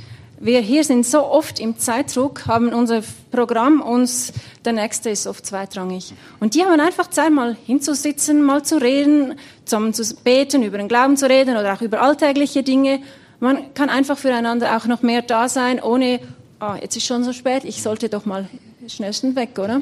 Wir 0.44 0.58
hier 0.58 0.82
sind 0.82 1.06
so 1.06 1.24
oft 1.24 1.60
im 1.60 1.78
Zeitdruck, 1.78 2.48
haben 2.48 2.72
unser 2.72 3.02
Programm 3.30 3.80
uns, 3.80 4.32
der 4.64 4.72
nächste 4.72 5.10
ist 5.10 5.28
oft 5.28 5.46
zweitrangig. 5.46 6.14
Und 6.40 6.56
die 6.56 6.64
haben 6.64 6.80
einfach 6.80 7.08
Zeit, 7.10 7.30
mal 7.30 7.56
hinzusitzen, 7.64 8.42
mal 8.42 8.64
zu 8.64 8.78
reden, 8.78 9.38
zusammen 9.64 9.94
zu 9.94 10.02
beten, 10.16 10.64
über 10.64 10.78
den 10.78 10.88
Glauben 10.88 11.16
zu 11.16 11.28
reden 11.28 11.56
oder 11.56 11.74
auch 11.74 11.80
über 11.80 12.02
alltägliche 12.02 12.64
Dinge. 12.64 13.00
Man 13.38 13.72
kann 13.74 13.88
einfach 13.88 14.18
füreinander 14.18 14.76
auch 14.76 14.86
noch 14.86 15.02
mehr 15.02 15.22
da 15.22 15.48
sein, 15.48 15.80
ohne, 15.80 16.18
ah, 16.62 16.78
jetzt 16.80 16.96
ist 16.96 17.06
schon 17.06 17.24
so 17.24 17.32
spät, 17.32 17.64
ich 17.64 17.82
sollte 17.82 18.08
doch 18.08 18.24
mal 18.24 18.48
schnellstens 18.86 19.34
weg, 19.34 19.58
oder? 19.58 19.80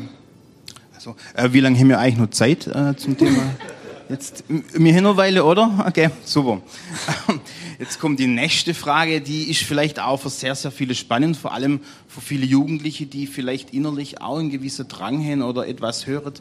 Also, 0.94 1.14
äh, 1.34 1.52
wie 1.52 1.60
lange 1.60 1.78
haben 1.78 1.88
wir 1.88 1.98
eigentlich 1.98 2.18
noch 2.18 2.30
Zeit 2.30 2.66
äh, 2.66 2.96
zum 2.96 3.16
Thema? 3.16 3.42
Jetzt, 4.08 4.44
mir 4.48 4.92
hin 4.92 5.06
eine 5.06 5.16
Weile, 5.16 5.44
oder? 5.44 5.84
Okay, 5.86 6.10
super. 6.24 6.60
Jetzt 7.78 8.00
kommt 8.00 8.18
die 8.18 8.26
nächste 8.26 8.74
Frage, 8.74 9.20
die 9.20 9.50
ist 9.50 9.62
vielleicht 9.62 10.00
auch 10.00 10.16
für 10.16 10.30
sehr, 10.30 10.54
sehr 10.56 10.72
viele 10.72 10.94
spannend, 10.94 11.36
vor 11.36 11.52
allem 11.52 11.80
für 12.08 12.20
viele 12.20 12.44
Jugendliche, 12.44 13.06
die 13.06 13.26
vielleicht 13.28 13.72
innerlich 13.72 14.20
auch 14.20 14.38
einen 14.38 14.50
gewissen 14.50 14.88
Drang 14.88 15.24
haben 15.24 15.42
oder 15.42 15.68
etwas 15.68 16.06
hören 16.06 16.34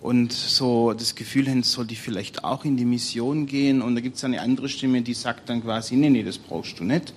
und 0.00 0.32
so 0.32 0.94
das 0.94 1.14
Gefühl 1.14 1.48
haben, 1.48 1.62
sollte 1.64 1.92
ich 1.92 2.00
vielleicht 2.00 2.44
auch 2.44 2.64
in 2.64 2.76
die 2.76 2.86
Mission 2.86 3.46
gehen. 3.46 3.82
Und 3.82 3.94
da 3.94 4.00
gibt 4.00 4.16
es 4.16 4.24
eine 4.24 4.40
andere 4.40 4.68
Stimme, 4.68 5.02
die 5.02 5.14
sagt 5.14 5.48
dann 5.50 5.62
quasi, 5.62 5.96
nee, 5.96 6.08
nee, 6.08 6.22
das 6.22 6.38
brauchst 6.38 6.80
du 6.80 6.84
nicht. 6.84 7.12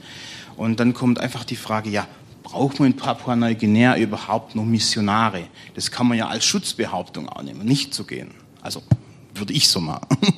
Und 0.57 0.79
dann 0.79 0.93
kommt 0.93 1.19
einfach 1.19 1.45
die 1.45 1.55
Frage, 1.55 1.89
ja, 1.89 2.07
braucht 2.55 2.79
man 2.79 2.91
in 2.91 2.95
Papua-Neuguinea 2.95 3.97
überhaupt 3.97 4.55
noch 4.55 4.63
Missionare? 4.63 5.47
Das 5.73 5.91
kann 5.91 6.07
man 6.07 6.17
ja 6.17 6.29
als 6.29 6.45
Schutzbehauptung 6.45 7.27
annehmen, 7.27 7.65
nicht 7.65 7.93
zu 7.93 8.05
gehen. 8.05 8.31
Also 8.61 8.81
würde 9.33 9.51
ich 9.53 9.67
so 9.67 9.79
machen. 9.79 10.07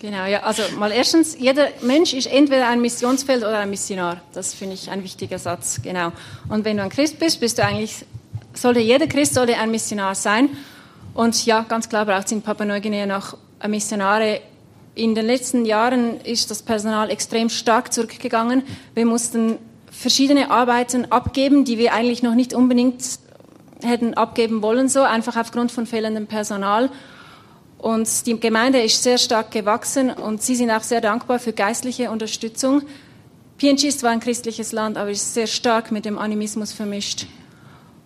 Genau, 0.00 0.26
ja. 0.26 0.44
Also 0.44 0.62
mal 0.78 0.92
erstens, 0.92 1.36
jeder 1.36 1.70
Mensch 1.82 2.14
ist 2.14 2.28
entweder 2.28 2.68
ein 2.68 2.80
Missionsfeld 2.80 3.42
oder 3.42 3.58
ein 3.58 3.70
Missionar. 3.70 4.22
Das 4.32 4.54
finde 4.54 4.74
ich 4.74 4.88
ein 4.88 5.02
wichtiger 5.02 5.40
Satz, 5.40 5.80
genau. 5.82 6.12
Und 6.48 6.64
wenn 6.64 6.76
du 6.76 6.84
ein 6.84 6.88
Christ 6.88 7.18
bist, 7.18 7.40
bist 7.40 7.58
du 7.58 7.64
eigentlich, 7.64 8.06
sollte 8.54 8.78
jeder 8.78 9.08
Christ 9.08 9.34
sollte 9.34 9.56
ein 9.56 9.72
Missionar 9.72 10.14
sein. 10.14 10.50
Und 11.14 11.44
ja, 11.46 11.62
ganz 11.62 11.88
klar 11.88 12.06
braucht 12.06 12.26
es 12.26 12.30
in 12.30 12.42
Papua-Neuguinea 12.42 13.06
noch 13.06 13.36
Missionare. 13.66 14.40
In 14.94 15.16
den 15.16 15.26
letzten 15.26 15.64
Jahren 15.64 16.20
ist 16.20 16.48
das 16.52 16.62
Personal 16.62 17.10
extrem 17.10 17.48
stark 17.48 17.92
zurückgegangen. 17.92 18.62
Wir 18.94 19.04
mussten 19.04 19.58
verschiedene 19.98 20.50
Arbeiten 20.52 21.10
abgeben, 21.10 21.64
die 21.64 21.76
wir 21.76 21.92
eigentlich 21.92 22.22
noch 22.22 22.36
nicht 22.36 22.54
unbedingt 22.54 23.02
hätten 23.82 24.14
abgeben 24.14 24.62
wollen, 24.62 24.88
so 24.88 25.02
einfach 25.02 25.36
aufgrund 25.36 25.72
von 25.72 25.86
fehlendem 25.86 26.26
Personal. 26.28 26.88
Und 27.78 28.26
die 28.26 28.38
Gemeinde 28.38 28.80
ist 28.80 29.02
sehr 29.02 29.18
stark 29.18 29.50
gewachsen 29.50 30.10
und 30.10 30.40
sie 30.40 30.54
sind 30.54 30.70
auch 30.70 30.82
sehr 30.82 31.00
dankbar 31.00 31.40
für 31.40 31.52
geistliche 31.52 32.10
Unterstützung. 32.10 32.82
PNG 33.58 33.84
ist 33.84 34.00
zwar 34.00 34.10
ein 34.10 34.20
christliches 34.20 34.70
Land, 34.70 34.96
aber 34.96 35.10
ist 35.10 35.34
sehr 35.34 35.48
stark 35.48 35.90
mit 35.90 36.04
dem 36.04 36.16
Animismus 36.16 36.72
vermischt. 36.72 37.26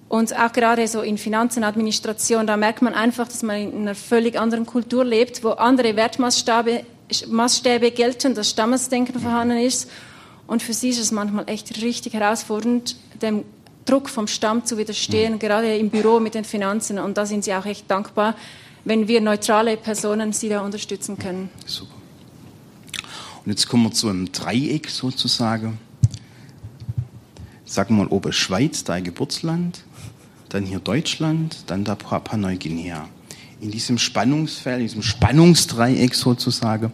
Und 0.09 0.35
auch 0.39 0.53
gerade 0.53 0.89
so 0.89 1.03
in 1.03 1.19
Finanzen, 1.19 1.63
Administration, 1.63 2.47
da 2.47 2.57
merkt 2.57 2.81
man 2.81 2.95
einfach, 2.95 3.29
dass 3.29 3.43
man 3.43 3.57
in 3.57 3.83
einer 3.83 3.95
völlig 3.95 4.39
anderen 4.39 4.65
Kultur 4.65 5.05
lebt, 5.05 5.45
wo 5.45 5.51
andere 5.51 5.95
Wertmaßstäbe 5.97 6.85
Maßstäbe 7.29 7.91
gelten, 7.91 8.35
das 8.35 8.49
Stammesdenken 8.49 9.21
vorhanden 9.21 9.59
ist. 9.59 9.91
Und 10.47 10.63
für 10.63 10.73
sie 10.73 10.91
ist 10.91 10.99
es 10.99 11.13
manchmal 11.13 11.49
echt 11.49 11.83
richtig 11.83 12.13
herausfordernd, 12.15 12.97
dem 13.21 13.45
Druck 13.85 14.09
vom 14.09 14.27
Stamm 14.27 14.65
zu 14.65 14.79
widerstehen, 14.79 15.39
gerade 15.39 15.77
im 15.77 15.91
Büro 15.91 16.21
mit 16.21 16.35
den 16.35 16.45
Finanzen. 16.45 16.99
Und 16.99 17.17
da 17.17 17.27
sind 17.27 17.45
sie 17.45 17.55
auch 17.55 17.67
echt 17.67 17.91
dankbar, 17.91 18.35
wenn 18.85 19.09
wir 19.09 19.21
neutrale 19.21 19.77
Personen 19.77 20.33
sie 20.33 20.49
da 20.49 20.61
unterstützen 20.61 21.19
können. 21.19 21.51
Super. 21.67 21.95
Und 23.45 23.51
jetzt 23.51 23.69
kommen 23.69 23.85
wir 23.85 23.93
zu 23.93 24.09
einem 24.09 24.31
Dreieck 24.31 24.89
sozusagen. 24.89 25.79
Sagen 27.65 27.97
wir 27.97 28.05
mal 28.05 28.11
oben 28.11 28.33
Schweiz, 28.33 28.85
dein 28.85 29.03
Geburtsland, 29.03 29.83
dann 30.51 30.65
hier 30.65 30.79
Deutschland, 30.79 31.65
dann 31.67 31.85
da 31.85 31.95
Papua-Neuguinea. 31.95 33.09
In 33.63 33.71
diesem 33.71 33.97
Spannungsfeld, 33.97 34.81
in 34.81 34.87
diesem 34.87 35.03
Spannungsdreieck 35.03 36.17
sozusagen, 36.17 36.93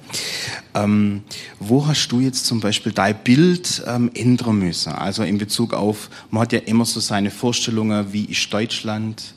ähm, 0.75 1.23
wo 1.59 1.87
hast 1.87 2.09
du 2.09 2.21
jetzt 2.21 2.45
zum 2.45 2.61
Beispiel 2.61 2.93
dein 2.93 3.17
Bild 3.25 3.83
ähm, 3.87 4.11
ändern 4.13 4.59
müssen? 4.59 4.93
Also 4.93 5.23
in 5.23 5.39
Bezug 5.39 5.73
auf, 5.73 6.11
man 6.31 6.43
hat 6.43 6.53
ja 6.53 6.59
immer 6.59 6.85
so 6.85 7.01
seine 7.01 7.31
Vorstellungen, 7.31 8.13
wie 8.13 8.27
ist 8.27 8.53
Deutschland, 8.53 9.33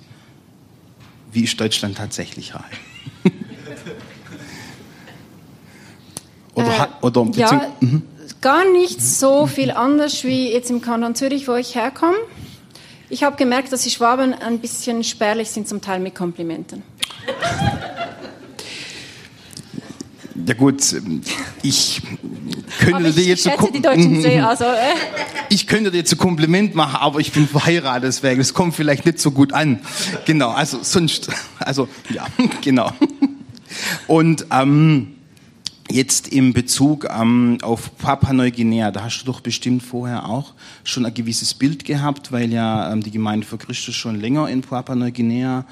wie 1.32 1.46
ist 1.46 1.58
Deutschland 1.58 1.98
tatsächlich 1.98 2.54
rein? 2.54 2.65
oder, 6.54 6.89
äh, 7.02 7.06
oder 7.06 7.28
ja, 7.34 7.72
mhm. 7.80 8.02
gar 8.41 8.70
nicht 8.74 9.02
so 9.02 9.48
viel 9.48 9.72
anders 9.72 10.26
wie 10.26 10.52
jetzt 10.52 10.70
im 10.70 10.82
Kanton 10.82 11.15
Zürich, 11.15 11.48
wo 11.48 11.56
ich 11.56 11.76
herkomme. 11.76 12.17
Ich 13.10 13.24
habe 13.24 13.38
gemerkt, 13.38 13.72
dass 13.72 13.84
die 13.84 13.89
Schwaben 13.89 14.34
ein 14.34 14.60
bisschen 14.60 15.06
spärlich 15.06 15.50
sind 15.50 15.70
zum 15.70 15.80
Teil 15.80 16.02
mit 16.02 16.13
Komplimenten. 16.13 16.84
Ja 20.46 20.54
gut, 20.56 20.82
ich 21.62 22.02
könnte 22.80 23.10
ich, 23.10 23.16
dir 23.16 23.24
jetzt 23.24 23.50
die 23.74 23.82
Deutschen 23.82 24.22
sehr, 24.22 24.50
also, 24.50 24.66
äh. 24.66 24.96
ich 25.50 25.68
könnte 25.68 25.92
dir 25.92 25.98
jetzt 25.98 26.12
ein 26.12 26.18
Kompliment 26.18 26.74
machen, 26.74 26.96
aber 26.96 27.20
ich 27.20 27.32
bin 27.32 27.48
verheiratet, 27.48 28.04
deswegen 28.04 28.42
es 28.42 28.54
kommt 28.54 28.76
vielleicht 28.76 29.06
nicht 29.06 29.20
so 29.20 29.32
gut 29.32 29.54
an. 29.54 29.80
Genau, 30.26 30.50
also 30.50 30.80
sonst, 30.82 31.30
also 31.60 31.88
ja, 32.10 32.26
genau. 32.62 32.92
Und 34.08 34.46
ähm, 34.52 35.16
Jetzt 35.92 36.30
im 36.30 36.54
Bezug 36.54 37.06
ähm, 37.10 37.58
auf 37.62 37.98
Papua-Neuguinea, 37.98 38.92
da 38.92 39.04
hast 39.04 39.22
du 39.22 39.26
doch 39.26 39.42
bestimmt 39.42 39.84
vorher 39.84 40.30
auch 40.30 40.54
schon 40.86 41.06
ein 41.06 41.14
gewisses 41.14 41.54
Bild 41.54 41.84
gehabt, 41.84 42.32
weil 42.32 42.54
ja 42.54 42.94
ähm, 42.94 43.04
die 43.04 43.12
Gemeinde 43.12 43.46
für 43.46 43.58
Christus 43.58 43.96
schon 43.96 44.22
länger 44.22 44.48
in 44.48 44.62
Papua-Neuguinea 44.62 45.66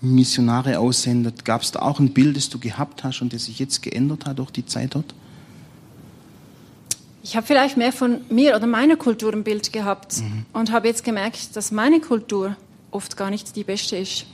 Missionare 0.00 0.78
aussendet. 0.78 1.44
Gab 1.44 1.62
es 1.62 1.72
da 1.72 1.80
auch 1.80 2.00
ein 2.00 2.12
Bild, 2.12 2.36
das 2.36 2.48
du 2.48 2.58
gehabt 2.58 3.04
hast 3.04 3.20
und 3.20 3.32
das 3.32 3.46
sich 3.46 3.58
jetzt 3.58 3.82
geändert 3.82 4.26
hat 4.26 4.38
durch 4.38 4.50
die 4.50 4.66
Zeit 4.66 4.94
dort? 4.94 5.14
Ich 7.22 7.36
habe 7.36 7.46
vielleicht 7.46 7.76
mehr 7.76 7.92
von 7.92 8.22
mir 8.30 8.56
oder 8.56 8.66
meiner 8.66 8.96
Kultur 8.96 9.32
ein 9.32 9.44
Bild 9.44 9.72
gehabt 9.72 10.18
mhm. 10.18 10.46
und 10.52 10.72
habe 10.72 10.88
jetzt 10.88 11.04
gemerkt, 11.04 11.54
dass 11.54 11.70
meine 11.70 12.00
Kultur 12.00 12.56
oft 12.90 13.16
gar 13.16 13.30
nicht 13.30 13.54
die 13.56 13.64
beste 13.64 13.96
ist. 13.96 14.26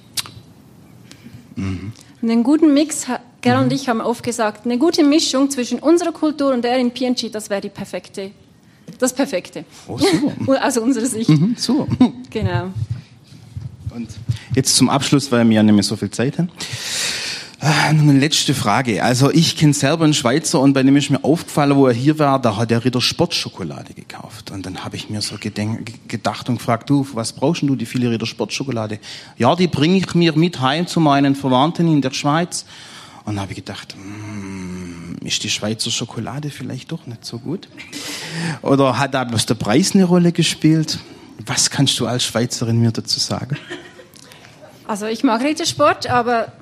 Mhm. 1.57 1.93
einen 2.21 2.43
guten 2.43 2.75
Mix 2.75 3.07
Gerald 3.41 3.63
und 3.63 3.69
mhm. 3.69 3.77
ich 3.77 3.89
haben 3.89 4.01
oft 4.01 4.23
gesagt, 4.23 4.67
eine 4.67 4.77
gute 4.77 5.03
Mischung 5.05 5.51
zwischen 5.51 5.79
unserer 5.79 6.13
Kultur 6.13 6.53
und 6.53 6.63
der 6.63 6.79
in 6.79 6.91
PNG, 6.91 7.31
das 7.33 7.49
wäre 7.49 7.61
die 7.61 7.69
perfekte, 7.69 8.31
das 8.99 9.13
Perfekte. 9.13 9.65
Oh, 9.89 9.99
super. 9.99 10.65
Aus 10.67 10.77
unserer 10.79 11.07
Sicht. 11.07 11.31
Mhm, 11.31 11.55
so. 11.57 11.87
Genau. 12.31 12.73
Und 13.97 14.11
jetzt 14.55 14.77
zum 14.77 14.91
Abschluss, 14.91 15.33
weil 15.33 15.49
wir 15.49 15.57
ja 15.57 15.63
nicht 15.63 15.75
mehr 15.75 15.83
so 15.83 15.97
viel 15.97 16.11
Zeit 16.11 16.37
haben. 16.37 16.51
Ah, 17.61 17.95
noch 17.95 18.03
eine 18.03 18.19
letzte 18.19 18.53
Frage. 18.53 19.03
Also 19.03 19.31
ich 19.31 19.57
kenne 19.57 19.73
selber 19.73 20.05
einen 20.05 20.13
Schweizer 20.13 20.61
und 20.61 20.75
bei 20.75 20.83
dem 20.83 20.95
ist 20.97 21.09
mir 21.09 21.25
aufgefallen, 21.25 21.75
wo 21.75 21.87
er 21.87 21.95
hier 21.95 22.19
war, 22.19 22.39
da 22.39 22.59
hat 22.59 22.71
er 22.71 22.85
Ritter 22.85 23.01
Sportschokolade 23.01 23.95
gekauft. 23.95 24.51
Und 24.51 24.67
dann 24.67 24.85
habe 24.85 24.97
ich 24.97 25.09
mir 25.09 25.23
so 25.23 25.37
gedacht 25.39 26.51
und 26.51 26.59
gefragt, 26.59 26.91
du, 26.91 27.07
was 27.15 27.33
brauchst 27.33 27.63
du 27.63 27.75
die 27.75 27.87
viele 27.87 28.11
Ritter 28.11 28.27
Sportschokolade? 28.27 28.99
Ja, 29.39 29.57
die 29.57 29.67
bringe 29.67 29.97
ich 29.97 30.15
mir 30.15 30.37
mit 30.37 30.61
heim 30.61 30.87
zu 30.87 31.01
meinen 31.01 31.35
Verwandten 31.35 31.89
in 31.89 32.03
der 32.03 32.13
Schweiz. 32.13 32.67
Und 33.25 33.41
habe 33.41 33.53
ich 33.53 33.57
gedacht, 33.57 33.95
hm, 33.95 35.17
ist 35.25 35.43
die 35.43 35.49
Schweizer 35.49 35.91
Schokolade 35.91 36.51
vielleicht 36.51 36.93
doch 36.93 37.07
nicht 37.07 37.25
so 37.25 37.39
gut? 37.39 37.67
Oder 38.61 38.99
hat 38.99 39.15
da 39.15 39.25
bloß 39.25 39.47
der 39.47 39.55
Preis 39.55 39.95
eine 39.95 40.05
Rolle 40.05 40.33
gespielt? 40.33 40.99
Was 41.45 41.71
kannst 41.71 41.99
du 42.01 42.07
als 42.07 42.25
Schweizerin 42.25 42.81
mir 42.81 42.93
dazu 42.93 43.19
sagen? 43.19 43.57
Also 44.87 45.07
ich 45.07 45.25
mag 45.25 45.43
Rittersport, 45.43 46.09
aber 46.09 46.53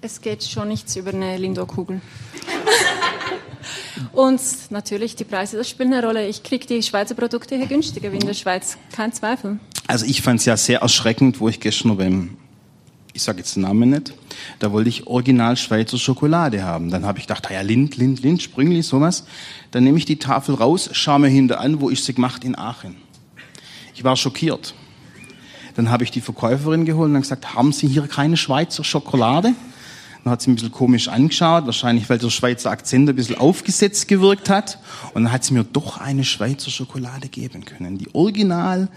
es 0.00 0.22
geht 0.22 0.44
schon 0.44 0.68
nichts 0.68 0.96
über 0.96 1.12
eine 1.12 1.36
Lindor-Kugel. 1.36 2.00
Und 4.12 4.40
natürlich 4.70 5.14
die 5.14 5.24
Preise, 5.24 5.58
das 5.58 5.68
spielen 5.68 5.92
eine 5.92 6.04
Rolle. 6.04 6.26
Ich 6.26 6.42
kriege 6.42 6.66
die 6.66 6.82
Schweizer 6.82 7.14
Produkte 7.14 7.56
hier 7.56 7.66
günstiger 7.66 8.12
wie 8.12 8.16
in 8.16 8.26
der 8.26 8.34
Schweiz, 8.34 8.78
kein 8.92 9.12
Zweifel. 9.12 9.58
Also 9.86 10.06
ich 10.06 10.22
fand 10.22 10.40
es 10.40 10.46
ja 10.46 10.56
sehr 10.56 10.80
erschreckend, 10.80 11.40
wo 11.40 11.48
ich 11.48 11.60
gestern 11.60 11.96
beim 11.96 12.36
ich 13.12 13.22
sage 13.22 13.38
jetzt 13.38 13.56
den 13.56 13.64
Namen 13.64 13.90
nicht, 13.90 14.14
da 14.60 14.70
wollte 14.70 14.88
ich 14.88 15.08
original 15.08 15.56
Schweizer 15.56 15.98
Schokolade 15.98 16.62
haben. 16.62 16.90
Dann 16.90 17.04
habe 17.04 17.18
ich 17.18 17.26
gedacht, 17.26 17.50
ja, 17.50 17.60
Lind, 17.60 17.96
Lind, 17.96 18.22
Lind, 18.22 18.40
Sprüngli, 18.40 18.82
sowas. 18.82 19.24
Dann 19.72 19.82
nehme 19.82 19.98
ich 19.98 20.04
die 20.04 20.18
Tafel 20.18 20.54
raus, 20.54 20.88
schaue 20.92 21.18
mir 21.18 21.28
hinter 21.28 21.60
an, 21.60 21.80
wo 21.80 21.90
ich 21.90 22.04
sie 22.04 22.14
gemacht 22.14 22.44
in 22.44 22.56
Aachen. 22.56 22.96
Ich 23.94 24.04
war 24.04 24.16
schockiert. 24.16 24.74
Dann 25.76 25.90
habe 25.90 26.04
ich 26.04 26.10
die 26.10 26.20
Verkäuferin 26.20 26.84
geholt 26.84 27.12
und 27.12 27.20
gesagt, 27.20 27.54
haben 27.54 27.72
Sie 27.72 27.88
hier 27.88 28.06
keine 28.06 28.36
Schweizer 28.36 28.84
Schokolade? 28.84 29.54
Dann 30.24 30.32
hat 30.32 30.42
sie 30.42 30.50
ein 30.50 30.56
bisschen 30.56 30.72
komisch 30.72 31.08
angeschaut, 31.08 31.66
wahrscheinlich 31.66 32.10
weil 32.10 32.18
der 32.18 32.28
Schweizer 32.28 32.70
Akzent 32.70 33.08
ein 33.08 33.16
bisschen 33.16 33.38
aufgesetzt 33.38 34.06
gewirkt 34.06 34.50
hat. 34.50 34.78
Und 35.14 35.24
dann 35.24 35.32
hat 35.32 35.44
sie 35.44 35.54
mir 35.54 35.64
doch 35.64 35.98
eine 35.98 36.24
Schweizer 36.24 36.70
Schokolade 36.70 37.28
geben 37.28 37.64
können. 37.64 37.96
Die 37.96 38.14
original 38.14 38.88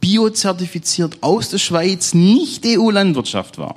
biozertifiziert 0.00 1.22
aus 1.22 1.50
der 1.50 1.58
Schweiz, 1.58 2.14
nicht 2.14 2.64
EU-Landwirtschaft 2.66 3.58
war. 3.58 3.74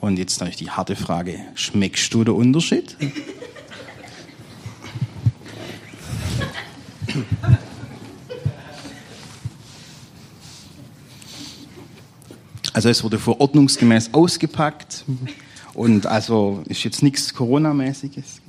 Und 0.00 0.18
jetzt 0.18 0.40
natürlich 0.40 0.56
die 0.56 0.70
harte 0.70 0.96
Frage, 0.96 1.38
schmeckst 1.54 2.14
du 2.14 2.24
den 2.24 2.34
Unterschied? 2.34 2.96
Also 12.78 12.90
es 12.90 13.02
wurde 13.02 13.18
verordnungsgemäß 13.18 14.10
ausgepackt 14.14 15.04
und 15.74 16.06
also 16.06 16.62
ist 16.68 16.84
jetzt 16.84 17.02
nichts 17.02 17.34
Corona-mäßiges. 17.34 18.40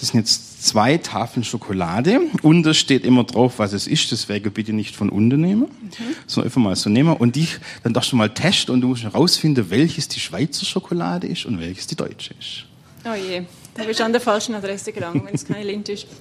Das 0.00 0.08
sind 0.08 0.18
jetzt 0.18 0.66
zwei 0.66 0.98
Tafeln 0.98 1.44
Schokolade. 1.44 2.20
Und 2.42 2.64
da 2.64 2.74
steht 2.74 3.04
immer 3.04 3.22
drauf, 3.22 3.60
was 3.60 3.74
es 3.74 3.86
ist. 3.86 4.10
Deswegen 4.10 4.50
bitte 4.50 4.72
nicht 4.72 4.96
von 4.96 5.08
unten 5.08 5.40
nehmen, 5.40 5.68
mhm. 5.68 6.16
sondern 6.26 6.48
einfach 6.48 6.60
mal 6.60 6.74
so 6.74 6.90
nehmen. 6.90 7.16
Und 7.16 7.36
dich, 7.36 7.60
dann 7.84 7.94
darfst 7.94 8.10
du 8.10 8.16
mal 8.16 8.34
testen 8.34 8.74
und 8.74 8.80
du 8.80 8.88
musst 8.88 9.04
herausfinden, 9.04 9.70
welches 9.70 10.08
die 10.08 10.18
Schweizer 10.18 10.66
Schokolade 10.66 11.28
ist 11.28 11.46
und 11.46 11.60
welches 11.60 11.86
die 11.86 11.94
deutsche 11.94 12.34
ist. 12.40 12.64
Oh 13.04 13.14
je, 13.14 13.42
da 13.74 13.84
bist 13.84 14.00
du 14.00 14.04
an 14.04 14.10
der 14.10 14.20
falschen 14.20 14.56
Adresse 14.56 14.92
gelangt, 14.92 15.24
wenn 15.24 15.32
es 15.36 15.44
keine 15.44 15.62
Lint 15.62 15.88
ist. 15.90 16.08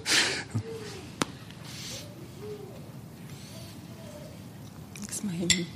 Hin. 5.38 5.68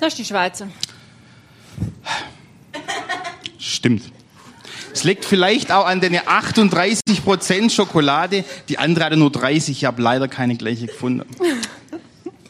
Das 0.00 0.14
ist 0.14 0.18
die 0.18 0.24
Schweizer. 0.24 0.68
Stimmt. 3.58 4.02
Es 4.92 5.04
liegt 5.04 5.24
vielleicht 5.24 5.70
auch 5.70 5.86
an 5.86 6.00
den 6.00 6.16
38% 6.16 7.70
Schokolade. 7.70 8.44
Die 8.68 8.78
andere 8.78 9.04
hatte 9.04 9.16
nur 9.16 9.30
30. 9.30 9.76
Ich 9.76 9.84
habe 9.84 10.02
leider 10.02 10.26
keine 10.26 10.56
gleiche 10.56 10.86
gefunden. 10.86 11.24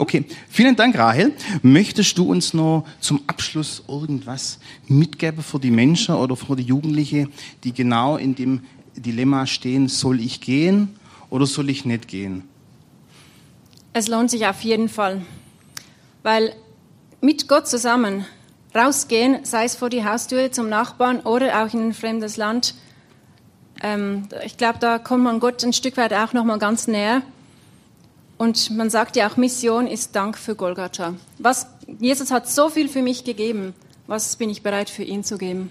Okay, 0.01 0.25
vielen 0.49 0.77
Dank, 0.77 0.97
Rahel. 0.97 1.33
Möchtest 1.61 2.17
du 2.17 2.31
uns 2.31 2.55
noch 2.55 2.87
zum 3.01 3.21
Abschluss 3.27 3.83
irgendwas 3.89 4.61
mitgeben 4.87 5.43
für 5.43 5.59
die 5.59 5.73
Menschen 5.73 6.15
oder 6.15 6.37
für 6.37 6.55
die 6.55 6.63
Jugendlichen, 6.63 7.33
die 7.65 7.73
genau 7.73 8.17
in 8.17 8.37
dem 8.37 8.61
Dilemma 8.95 9.45
stehen, 9.45 9.89
soll 9.89 10.21
ich 10.21 10.41
gehen 10.41 10.97
oder 11.31 11.47
soll 11.47 11.69
ich 11.69 11.85
nicht 11.85 12.07
gehen? 12.07 12.45
Es 13.93 14.07
lohnt 14.07 14.31
sich 14.31 14.47
auf 14.47 14.61
jeden 14.61 14.89
Fall, 14.89 15.23
weil 16.23 16.55
mit 17.21 17.49
Gott 17.49 17.67
zusammen 17.67 18.25
rausgehen, 18.73 19.45
sei 19.45 19.65
es 19.65 19.75
vor 19.75 19.91
die 19.91 20.05
Haustür 20.05 20.53
zum 20.53 20.69
Nachbarn 20.69 21.21
oder 21.21 21.65
auch 21.65 21.75
in 21.75 21.89
ein 21.89 21.95
fremdes 21.95 22.37
Land. 22.37 22.77
Ähm, 23.83 24.29
ich 24.45 24.57
glaube, 24.57 24.79
da 24.79 25.01
kommt 25.01 25.25
man 25.25 25.41
Gott 25.41 25.65
ein 25.65 25.73
Stück 25.73 25.97
weit 25.97 26.13
auch 26.13 26.33
noch 26.33 26.45
mal 26.45 26.61
ganz 26.61 26.87
näher. 26.87 27.23
Und 28.39 28.71
man 28.71 28.89
sagt 28.89 29.17
ja 29.17 29.29
auch, 29.29 29.37
Mission 29.37 29.89
ist 29.89 30.15
Dank 30.15 30.39
für 30.39 30.55
Golgatha. 30.55 31.15
Was, 31.39 31.67
Jesus 31.99 32.31
hat 32.31 32.49
so 32.49 32.69
viel 32.71 32.89
für 32.89 33.03
mich 33.03 33.25
gegeben. 33.25 33.75
Was 34.07 34.37
bin 34.37 34.49
ich 34.49 34.63
bereit 34.63 34.89
für 34.89 35.03
ihn 35.03 35.25
zu 35.25 35.39
geben? 35.39 35.71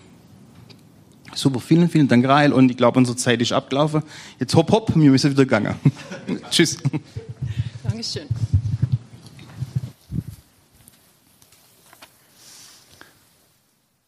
Super, 1.33 1.61
vielen, 1.61 1.89
vielen 1.89 2.09
Dank, 2.09 2.27
Rahel. 2.27 2.51
Und 2.51 2.69
ich 2.69 2.75
glaube, 2.75 2.99
unsere 2.99 3.15
Zeit 3.15 3.41
ist 3.41 3.53
abgelaufen. 3.53 4.03
Jetzt 4.37 4.53
hopp, 4.53 4.69
hopp, 4.71 4.93
wir 4.93 5.11
müssen 5.11 5.31
wieder 5.31 5.45
gegangen. 5.45 5.75
Tschüss. 6.51 6.77
Dankeschön. 7.83 8.27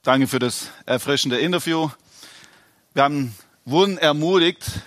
Danke 0.04 0.28
für 0.28 0.40
das 0.40 0.68
erfrischende 0.86 1.38
Interview. 1.38 1.90
Wir 2.94 3.04
haben, 3.04 3.34
wurden 3.64 3.98
ermutigt, 3.98 4.82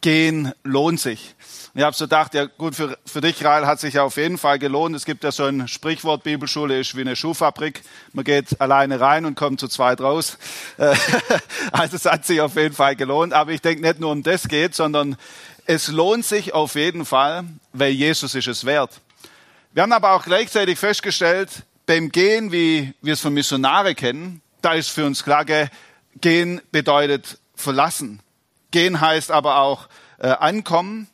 gehen 0.00 0.52
lohnt 0.64 0.98
sich. 0.98 1.35
Ich 1.78 1.82
habe 1.82 1.94
so 1.94 2.06
gedacht, 2.06 2.32
ja 2.32 2.46
gut, 2.46 2.74
für, 2.74 2.96
für 3.04 3.20
dich, 3.20 3.44
Rael, 3.44 3.66
hat 3.66 3.80
sich 3.80 3.92
ja 3.92 4.02
auf 4.02 4.16
jeden 4.16 4.38
Fall 4.38 4.58
gelohnt. 4.58 4.96
Es 4.96 5.04
gibt 5.04 5.24
ja 5.24 5.30
so 5.30 5.44
ein 5.44 5.68
Sprichwort, 5.68 6.22
Bibelschule 6.22 6.80
ist 6.80 6.96
wie 6.96 7.02
eine 7.02 7.16
Schuhfabrik. 7.16 7.82
Man 8.14 8.24
geht 8.24 8.58
alleine 8.62 8.98
rein 8.98 9.26
und 9.26 9.34
kommt 9.34 9.60
zu 9.60 9.68
zweit 9.68 10.00
raus. 10.00 10.38
also 11.72 11.96
es 11.96 12.06
hat 12.06 12.24
sich 12.24 12.40
auf 12.40 12.56
jeden 12.56 12.74
Fall 12.74 12.96
gelohnt. 12.96 13.34
Aber 13.34 13.50
ich 13.52 13.60
denke 13.60 13.82
nicht 13.82 14.00
nur 14.00 14.10
um 14.12 14.22
das 14.22 14.48
geht, 14.48 14.74
sondern 14.74 15.18
es 15.66 15.88
lohnt 15.88 16.24
sich 16.24 16.54
auf 16.54 16.76
jeden 16.76 17.04
Fall, 17.04 17.44
weil 17.74 17.90
Jesus 17.90 18.34
ist 18.34 18.48
es 18.48 18.64
wert. 18.64 19.02
Wir 19.74 19.82
haben 19.82 19.92
aber 19.92 20.12
auch 20.12 20.24
gleichzeitig 20.24 20.78
festgestellt, 20.78 21.50
beim 21.84 22.10
Gehen, 22.10 22.52
wie 22.52 22.94
wir 23.02 23.12
es 23.12 23.20
von 23.20 23.34
Missionare 23.34 23.94
kennen, 23.94 24.40
da 24.62 24.72
ist 24.72 24.88
für 24.88 25.04
uns 25.04 25.22
klar, 25.22 25.44
gehen 26.22 26.62
bedeutet 26.72 27.38
verlassen. 27.54 28.20
Gehen 28.70 29.02
heißt 29.02 29.30
aber 29.30 29.58
auch 29.58 29.88
äh, 30.16 30.28
ankommen, 30.28 31.08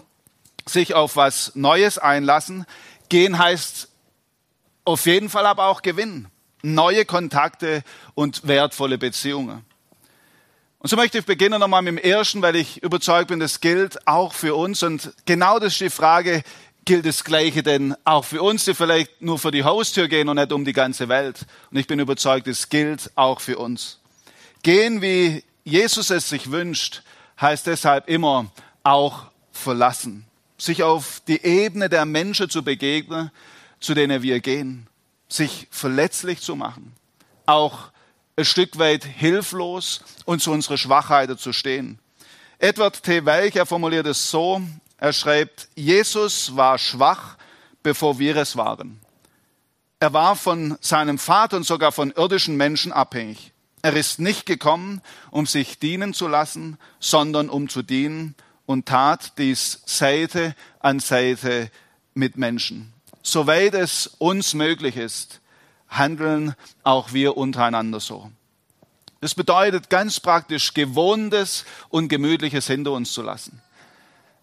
sich 0.66 0.94
auf 0.94 1.16
was 1.16 1.53
Neues 1.55 1.98
einlassen. 1.98 2.66
Gehen 3.09 3.38
heißt 3.38 3.88
auf 4.85 5.07
jeden 5.07 5.29
Fall 5.29 5.46
aber 5.46 5.66
auch 5.66 5.83
gewinnen. 5.83 6.29
Neue 6.62 7.05
Kontakte 7.05 7.83
und 8.14 8.46
wertvolle 8.46 8.98
Beziehungen. 8.98 9.64
Und 10.79 10.88
so 10.88 10.96
möchte 10.96 11.18
ich 11.18 11.25
beginnen 11.25 11.61
nochmal 11.61 11.83
mit 11.83 11.92
dem 11.92 11.98
ersten, 11.98 12.42
weil 12.42 12.57
ich 12.57 12.83
überzeugt 12.83 13.29
bin, 13.29 13.38
das 13.38 13.61
gilt 13.61 14.07
auch 14.07 14.33
für 14.33 14.57
uns. 14.57 14.83
Und 14.83 15.12
genau 15.27 15.61
das 15.61 15.75
ist 15.75 15.81
die 15.81 15.90
Frage, 15.90 16.42
gilt 16.85 17.07
das 17.07 17.22
Gleiche 17.22 17.62
denn 17.62 17.94
auch 18.05 18.25
für 18.25 18.42
uns, 18.42 18.64
die 18.64 18.75
vielleicht 18.75 19.22
nur 19.22 19.38
für 19.38 19.53
die 19.53 19.62
Haustür 19.62 20.09
gehen 20.09 20.29
und 20.29 20.37
nicht 20.37 20.53
um 20.53 20.64
die 20.64 20.72
ganze 20.72 21.09
Welt. 21.09 21.46
Und 21.70 21.77
ich 21.77 21.87
bin 21.87 22.01
überzeugt, 22.01 22.48
es 22.48 22.68
gilt 22.68 23.12
auch 23.14 23.40
für 23.40 23.59
uns. 23.59 24.01
Gehen, 24.62 25.03
wie 25.03 25.44
Jesus 25.64 26.11
es 26.11 26.29
sich 26.29 26.51
wünscht, 26.51 27.03
heißt 27.40 27.66
deshalb 27.66 28.09
immer 28.09 28.46
auch 28.83 29.27
verlassen. 29.53 30.27
Sich 30.62 30.85
auf 30.85 31.20
die 31.27 31.42
Ebene 31.42 31.88
der 31.88 32.05
Menschen 32.05 32.48
zu 32.48 32.62
begegnen, 32.62 33.33
zu 33.81 33.94
denen 33.94 34.22
wir 34.22 34.38
gehen. 34.38 34.87
Sich 35.29 35.66
verletzlich 35.72 36.40
zu 36.40 36.55
machen. 36.55 36.92
Auch 37.46 37.90
ein 38.37 38.44
Stück 38.44 38.79
weit 38.79 39.05
hilflos 39.05 40.03
und 40.25 40.40
zu 40.40 40.53
unserer 40.53 40.79
Schwachheit 40.79 41.37
zu 41.40 41.53
stehen. 41.53 41.98
Edward 42.61 43.03
T. 43.03 43.25
Welcher 43.25 43.66
formuliert 43.66 44.07
es 44.07 44.31
so, 44.31 44.62
er 44.98 45.12
schreibt, 45.12 45.68
Jesus 45.75 46.55
war 46.55 46.79
schwach, 46.79 47.38
bevor 47.83 48.20
wir 48.20 48.37
es 48.37 48.57
waren. 48.57 49.01
Er 49.98 50.12
war 50.12 50.37
von 50.37 50.79
seinem 50.81 51.18
Vater 51.18 51.57
und 51.57 51.66
sogar 51.66 51.90
von 51.90 52.12
irdischen 52.12 52.57
Menschen 52.57 52.92
abhängig. 52.92 53.51
Er 53.83 53.94
ist 53.94 54.20
nicht 54.20 54.46
gekommen, 54.46 55.03
um 55.33 55.44
sich 55.44 55.81
dienen 55.81 56.14
zu 56.14 56.29
lassen, 56.29 56.79
sondern 57.01 57.48
um 57.51 57.68
zu 57.68 57.83
dienen 57.83 58.37
und 58.72 58.87
tat 58.87 59.38
dies 59.38 59.82
Seite 59.85 60.56
an 60.80 60.98
Seite 60.98 61.70
mit 62.14 62.37
Menschen. 62.37 62.92
Soweit 63.22 63.74
es 63.74 64.06
uns 64.18 64.54
möglich 64.54 64.96
ist, 64.96 65.40
handeln 65.88 66.54
auch 66.82 67.12
wir 67.12 67.37
untereinander 67.37 68.00
so. 68.00 68.32
Das 69.20 69.35
bedeutet 69.35 69.90
ganz 69.90 70.18
praktisch 70.18 70.74
Gewohntes 70.74 71.64
und 71.90 72.08
Gemütliches 72.08 72.66
hinter 72.66 72.92
uns 72.92 73.12
zu 73.12 73.22
lassen. 73.22 73.61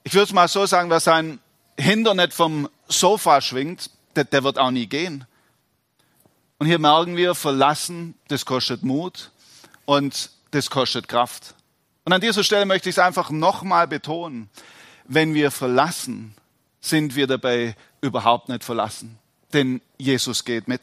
Ich 0.03 0.13
würde 0.13 0.25
es 0.25 0.33
mal 0.33 0.47
so 0.47 0.65
sagen, 0.65 0.89
wer 0.89 1.01
sein 1.01 1.39
Hindernet 1.77 2.33
vom 2.33 2.69
Sofa 2.87 3.41
schwingt, 3.41 3.89
der, 4.15 4.23
der 4.23 4.43
wird 4.43 4.57
auch 4.57 4.71
nie 4.71 4.87
gehen. 4.87 5.25
Und 6.59 6.67
hier 6.67 6.79
merken 6.79 7.17
wir, 7.17 7.35
verlassen, 7.35 8.15
das 8.27 8.45
kostet 8.45 8.83
Mut 8.83 9.31
und 9.85 10.29
das 10.51 10.69
kostet 10.69 11.07
Kraft. 11.07 11.55
Und 12.09 12.13
an 12.13 12.21
dieser 12.21 12.43
Stelle 12.43 12.65
möchte 12.65 12.89
ich 12.89 12.95
es 12.95 12.99
einfach 12.99 13.29
nochmal 13.29 13.87
betonen. 13.87 14.49
Wenn 15.05 15.35
wir 15.35 15.51
verlassen, 15.51 16.33
sind 16.81 17.15
wir 17.15 17.27
dabei 17.27 17.75
überhaupt 18.01 18.49
nicht 18.49 18.63
verlassen. 18.63 19.19
Denn 19.53 19.79
Jesus 19.99 20.43
geht 20.43 20.67
mit. 20.67 20.81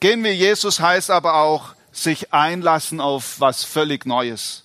Gehen 0.00 0.24
wir 0.24 0.34
Jesus 0.34 0.80
heißt 0.80 1.10
aber 1.10 1.34
auch, 1.34 1.74
sich 1.92 2.32
einlassen 2.32 2.98
auf 2.98 3.40
was 3.40 3.62
völlig 3.62 4.06
Neues. 4.06 4.64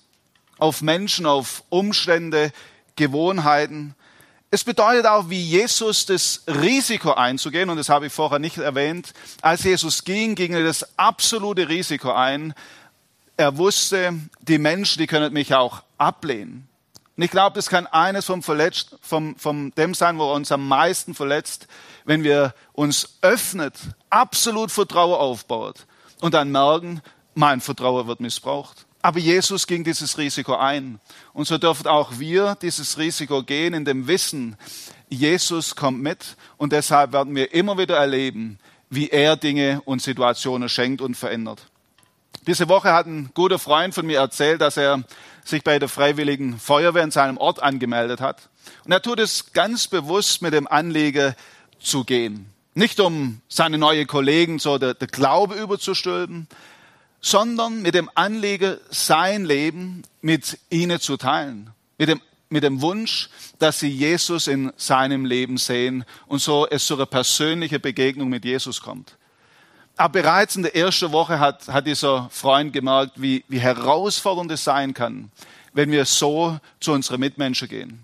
Auf 0.56 0.80
Menschen, 0.80 1.26
auf 1.26 1.64
Umstände, 1.68 2.50
Gewohnheiten. 2.96 3.94
Es 4.50 4.64
bedeutet 4.64 5.04
auch, 5.04 5.28
wie 5.28 5.42
Jesus 5.42 6.06
das 6.06 6.44
Risiko 6.46 7.12
einzugehen, 7.12 7.68
und 7.68 7.76
das 7.76 7.90
habe 7.90 8.06
ich 8.06 8.12
vorher 8.14 8.38
nicht 8.38 8.56
erwähnt. 8.56 9.12
Als 9.42 9.64
Jesus 9.64 10.04
ging, 10.04 10.34
ging 10.34 10.54
er 10.54 10.64
das 10.64 10.98
absolute 10.98 11.68
Risiko 11.68 12.10
ein. 12.10 12.54
Er 13.36 13.58
wusste, 13.58 14.14
die 14.40 14.58
Menschen, 14.58 14.98
die 14.98 15.06
können 15.06 15.32
mich 15.32 15.54
auch 15.54 15.82
ablehnen. 15.98 16.68
Und 17.16 17.22
ich 17.22 17.30
glaube, 17.30 17.54
das 17.54 17.68
kann 17.68 17.86
eines 17.86 18.26
vom, 18.26 18.42
verletzt, 18.42 18.96
vom, 19.00 19.36
vom 19.36 19.74
dem 19.74 19.94
sein, 19.94 20.18
wo 20.18 20.30
er 20.30 20.34
uns 20.34 20.52
am 20.52 20.68
meisten 20.68 21.14
verletzt, 21.14 21.66
wenn 22.04 22.22
wir 22.22 22.54
uns 22.72 23.18
öffnet, 23.22 23.74
absolut 24.10 24.70
Vertrauen 24.70 25.18
aufbaut 25.18 25.86
und 26.20 26.34
dann 26.34 26.52
merken, 26.52 27.00
mein 27.34 27.60
Vertrauen 27.60 28.06
wird 28.06 28.20
missbraucht. 28.20 28.86
Aber 29.00 29.18
Jesus 29.18 29.66
ging 29.66 29.84
dieses 29.84 30.18
Risiko 30.18 30.56
ein. 30.56 31.00
Und 31.32 31.46
so 31.46 31.58
dürfen 31.58 31.86
auch 31.86 32.18
wir 32.18 32.56
dieses 32.60 32.98
Risiko 32.98 33.42
gehen 33.42 33.72
in 33.72 33.84
dem 33.84 34.08
Wissen, 34.08 34.56
Jesus 35.08 35.76
kommt 35.76 36.02
mit 36.02 36.36
und 36.56 36.72
deshalb 36.72 37.12
werden 37.12 37.34
wir 37.34 37.54
immer 37.54 37.78
wieder 37.78 37.96
erleben, 37.96 38.58
wie 38.90 39.08
er 39.08 39.36
Dinge 39.36 39.80
und 39.84 40.02
Situationen 40.02 40.68
schenkt 40.68 41.00
und 41.00 41.16
verändert. 41.16 41.66
Diese 42.46 42.68
Woche 42.68 42.92
hat 42.92 43.06
ein 43.06 43.30
guter 43.34 43.58
Freund 43.58 43.94
von 43.94 44.06
mir 44.06 44.18
erzählt, 44.18 44.60
dass 44.60 44.76
er 44.76 45.02
sich 45.44 45.62
bei 45.64 45.78
der 45.78 45.88
Freiwilligen 45.88 46.58
Feuerwehr 46.58 47.04
in 47.04 47.10
seinem 47.10 47.38
Ort 47.38 47.62
angemeldet 47.62 48.20
hat. 48.20 48.48
Und 48.84 48.92
er 48.92 49.02
tut 49.02 49.20
es 49.20 49.52
ganz 49.52 49.88
bewusst 49.88 50.42
mit 50.42 50.52
dem 50.52 50.66
Anliegen 50.66 51.34
zu 51.78 52.04
gehen. 52.04 52.46
Nicht 52.74 53.00
um 53.00 53.40
seine 53.48 53.78
neue 53.78 54.06
Kollegen 54.06 54.58
so 54.58 54.78
der, 54.78 54.94
der 54.94 55.08
Glaube 55.08 55.54
überzustülpen, 55.54 56.46
sondern 57.20 57.82
mit 57.82 57.94
dem 57.94 58.10
Anliegen, 58.14 58.76
sein 58.90 59.44
Leben 59.44 60.02
mit 60.20 60.58
ihnen 60.70 61.00
zu 61.00 61.16
teilen. 61.16 61.70
Mit 61.98 62.08
dem, 62.08 62.20
mit 62.48 62.62
dem 62.62 62.80
Wunsch, 62.82 63.30
dass 63.58 63.80
sie 63.80 63.88
Jesus 63.88 64.46
in 64.46 64.72
seinem 64.76 65.24
Leben 65.24 65.56
sehen 65.56 66.04
und 66.26 66.40
so 66.40 66.66
es 66.68 66.86
zu 66.86 66.94
einer 66.94 67.06
persönlichen 67.06 67.80
Begegnung 67.80 68.28
mit 68.28 68.44
Jesus 68.44 68.80
kommt. 68.80 69.16
Aber 69.96 70.20
bereits 70.20 70.56
in 70.56 70.62
der 70.62 70.76
ersten 70.76 71.10
Woche 71.12 71.40
hat, 71.40 71.68
hat 71.68 71.86
dieser 71.86 72.28
Freund 72.30 72.72
gemerkt, 72.72 73.12
wie, 73.16 73.44
wie 73.48 73.60
herausfordernd 73.60 74.50
es 74.52 74.62
sein 74.62 74.92
kann, 74.92 75.30
wenn 75.72 75.90
wir 75.90 76.04
so 76.04 76.58
zu 76.80 76.92
unseren 76.92 77.20
Mitmenschen 77.20 77.68
gehen. 77.68 78.02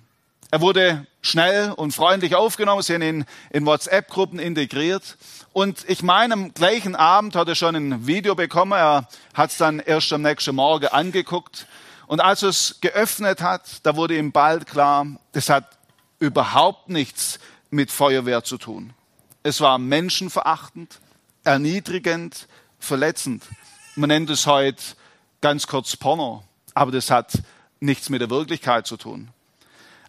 Er 0.50 0.62
wurde 0.62 1.06
schnell 1.20 1.70
und 1.72 1.92
freundlich 1.92 2.34
aufgenommen, 2.34 2.82
sie 2.82 2.94
haben 2.94 3.02
ihn 3.02 3.24
in 3.50 3.66
WhatsApp-Gruppen 3.66 4.38
integriert. 4.38 5.16
Und 5.52 5.84
ich 5.88 6.02
meine, 6.02 6.34
am 6.34 6.54
gleichen 6.54 6.96
Abend 6.96 7.36
hat 7.36 7.48
er 7.48 7.54
schon 7.54 7.76
ein 7.76 8.06
Video 8.06 8.34
bekommen. 8.34 8.72
Er 8.72 9.06
hat 9.34 9.50
es 9.50 9.58
dann 9.58 9.78
erst 9.78 10.12
am 10.12 10.22
nächsten 10.22 10.54
Morgen 10.54 10.88
angeguckt. 10.88 11.66
Und 12.06 12.20
als 12.20 12.42
er 12.42 12.50
es 12.50 12.78
geöffnet 12.80 13.42
hat, 13.42 13.62
da 13.82 13.96
wurde 13.96 14.16
ihm 14.16 14.32
bald 14.32 14.66
klar, 14.66 15.06
das 15.32 15.48
hat 15.48 15.64
überhaupt 16.18 16.88
nichts 16.88 17.38
mit 17.70 17.90
Feuerwehr 17.90 18.44
zu 18.44 18.56
tun. 18.56 18.92
Es 19.42 19.60
war 19.60 19.78
menschenverachtend 19.78 21.00
erniedrigend, 21.44 22.48
verletzend. 22.78 23.44
Man 23.96 24.08
nennt 24.08 24.30
es 24.30 24.46
heute 24.46 24.82
ganz 25.40 25.66
kurz 25.66 25.96
Porno, 25.96 26.44
aber 26.74 26.92
das 26.92 27.10
hat 27.10 27.32
nichts 27.80 28.08
mit 28.08 28.20
der 28.20 28.30
Wirklichkeit 28.30 28.86
zu 28.86 28.96
tun. 28.96 29.28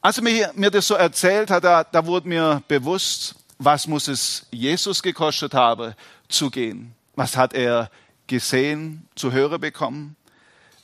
Als 0.02 0.18
er 0.18 0.24
mir, 0.24 0.72
das 0.72 0.88
so 0.88 0.96
erzählt 0.96 1.50
hat, 1.50 1.64
da, 1.64 1.84
da 1.84 2.06
wurde 2.06 2.28
mir 2.28 2.62
bewusst, 2.68 3.36
was 3.58 3.88
muss 3.88 4.08
es 4.08 4.46
Jesus 4.52 5.02
gekostet 5.02 5.54
haben, 5.54 5.94
zu 6.28 6.50
gehen. 6.50 6.94
Was 7.16 7.38
hat 7.38 7.54
er 7.54 7.90
gesehen, 8.28 9.08
zu 9.16 9.32
hören 9.32 9.62
bekommen? 9.62 10.16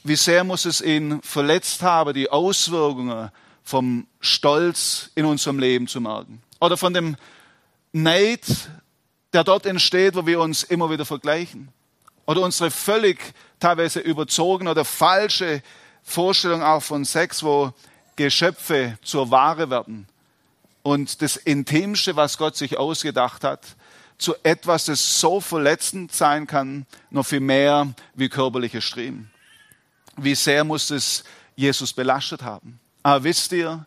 Wie 0.04 0.16
sehr 0.16 0.44
muss 0.44 0.66
es 0.66 0.82
ihn 0.82 1.22
verletzt 1.22 1.82
haben, 1.82 2.14
die 2.14 2.30
Auswirkungen 2.30 3.32
vom 3.64 4.08
Stolz 4.22 5.12
in 5.16 5.26
unserem 5.26 5.60
Leben 5.60 5.88
zu 5.88 6.00
merken? 6.00 6.42
Oder 6.62 6.78
von 6.78 6.94
dem 6.94 7.18
Neid, 7.92 8.70
der 9.34 9.44
dort 9.44 9.66
entsteht, 9.66 10.16
wo 10.16 10.26
wir 10.26 10.40
uns 10.40 10.64
immer 10.64 10.90
wieder 10.90 11.06
vergleichen. 11.06 11.70
Oder 12.26 12.42
unsere 12.42 12.72
völlig 12.72 13.20
teilweise 13.60 14.00
überzogene 14.00 14.72
oder 14.72 14.86
falsche 14.86 15.62
Vorstellung 16.04 16.64
auch 16.64 16.82
von 16.82 17.06
Sex, 17.06 17.44
wo 17.44 17.74
Geschöpfe 18.16 18.98
zur 19.04 19.32
Ware 19.32 19.70
werden 19.70 20.08
und 20.84 21.22
das 21.22 21.36
Intimste, 21.36 22.16
was 22.16 22.38
Gott 22.38 22.56
sich 22.56 22.78
ausgedacht 22.78 23.44
hat, 23.44 23.76
zu 24.18 24.36
etwas, 24.44 24.86
das 24.86 25.20
so 25.20 25.40
verletzend 25.40 26.12
sein 26.12 26.46
kann, 26.46 26.86
noch 27.10 27.26
viel 27.26 27.40
mehr 27.40 27.94
wie 28.16 28.30
körperliche 28.30 28.82
Streben. 28.82 29.32
Wie 30.18 30.36
sehr 30.36 30.64
muss 30.64 30.90
es 30.90 31.24
Jesus 31.56 31.94
belastet 31.94 32.44
haben? 32.44 32.80
Aber 33.04 33.24
wisst 33.24 33.52
ihr, 33.54 33.86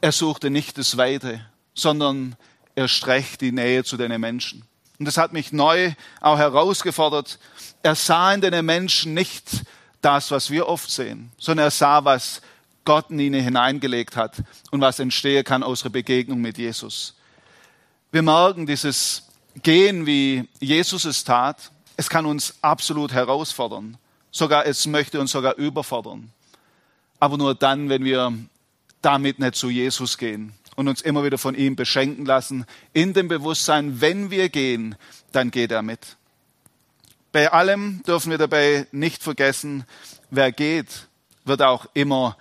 er 0.00 0.12
suchte 0.12 0.50
nicht 0.50 0.78
das 0.78 0.96
Weite, 0.96 1.44
sondern 1.74 2.36
er 2.78 2.86
streckt 2.86 3.40
die 3.40 3.50
Nähe 3.50 3.82
zu 3.82 3.96
den 3.96 4.20
Menschen. 4.20 4.62
Und 5.00 5.06
das 5.06 5.16
hat 5.16 5.32
mich 5.32 5.52
neu 5.52 5.94
auch 6.20 6.38
herausgefordert. 6.38 7.40
Er 7.82 7.96
sah 7.96 8.32
in 8.32 8.40
den 8.40 8.64
Menschen 8.64 9.14
nicht 9.14 9.64
das, 10.00 10.30
was 10.30 10.48
wir 10.48 10.68
oft 10.68 10.88
sehen, 10.88 11.32
sondern 11.38 11.66
er 11.66 11.70
sah, 11.72 12.04
was 12.04 12.40
Gott 12.84 13.10
in 13.10 13.18
ihnen 13.18 13.42
hineingelegt 13.42 14.14
hat 14.14 14.36
und 14.70 14.80
was 14.80 15.00
entstehen 15.00 15.42
kann 15.42 15.64
aus 15.64 15.82
der 15.82 15.88
Begegnung 15.88 16.40
mit 16.40 16.56
Jesus. 16.56 17.16
Wir 18.12 18.22
merken 18.22 18.64
dieses 18.64 19.24
Gehen, 19.64 20.06
wie 20.06 20.48
Jesus 20.60 21.04
es 21.04 21.24
tat, 21.24 21.72
es 21.96 22.08
kann 22.08 22.26
uns 22.26 22.54
absolut 22.62 23.12
herausfordern. 23.12 23.98
Sogar 24.30 24.66
es 24.66 24.86
möchte 24.86 25.18
uns 25.18 25.32
sogar 25.32 25.56
überfordern. 25.56 26.30
Aber 27.18 27.38
nur 27.38 27.56
dann, 27.56 27.88
wenn 27.88 28.04
wir 28.04 28.32
damit 29.02 29.40
nicht 29.40 29.56
zu 29.56 29.68
Jesus 29.68 30.16
gehen, 30.16 30.52
und 30.78 30.86
uns 30.86 31.00
immer 31.00 31.24
wieder 31.24 31.38
von 31.38 31.56
ihm 31.56 31.74
beschenken 31.74 32.24
lassen, 32.24 32.64
in 32.92 33.12
dem 33.12 33.26
Bewusstsein, 33.26 34.00
wenn 34.00 34.30
wir 34.30 34.48
gehen, 34.48 34.94
dann 35.32 35.50
geht 35.50 35.72
er 35.72 35.82
mit. 35.82 36.16
Bei 37.32 37.50
allem 37.50 38.00
dürfen 38.04 38.30
wir 38.30 38.38
dabei 38.38 38.86
nicht 38.92 39.24
vergessen, 39.24 39.84
wer 40.30 40.52
geht, 40.52 41.08
wird 41.44 41.62
auch 41.62 41.86
immer 41.94 42.36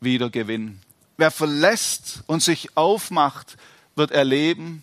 wieder 0.00 0.30
gewinnen. 0.30 0.80
Wer 1.18 1.30
verlässt 1.30 2.22
und 2.26 2.42
sich 2.42 2.74
aufmacht, 2.74 3.58
wird 3.96 4.12
erleben, 4.12 4.82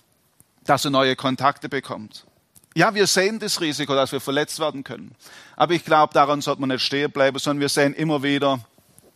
dass 0.65 0.85
er 0.85 0.91
neue 0.91 1.15
Kontakte 1.15 1.69
bekommt. 1.69 2.27
Ja, 2.75 2.93
wir 2.93 3.07
sehen 3.07 3.39
das 3.39 3.61
Risiko, 3.61 3.95
dass 3.95 4.11
wir 4.11 4.21
verletzt 4.21 4.59
werden 4.59 4.83
können. 4.83 5.15
Aber 5.55 5.73
ich 5.73 5.83
glaube, 5.83 6.13
daran 6.13 6.41
sollte 6.41 6.61
man 6.61 6.69
nicht 6.69 6.85
stehen 6.85 7.09
bleiben, 7.09 7.39
sondern 7.39 7.61
wir 7.61 7.69
sehen 7.69 7.95
immer 7.95 8.21
wieder, 8.21 8.59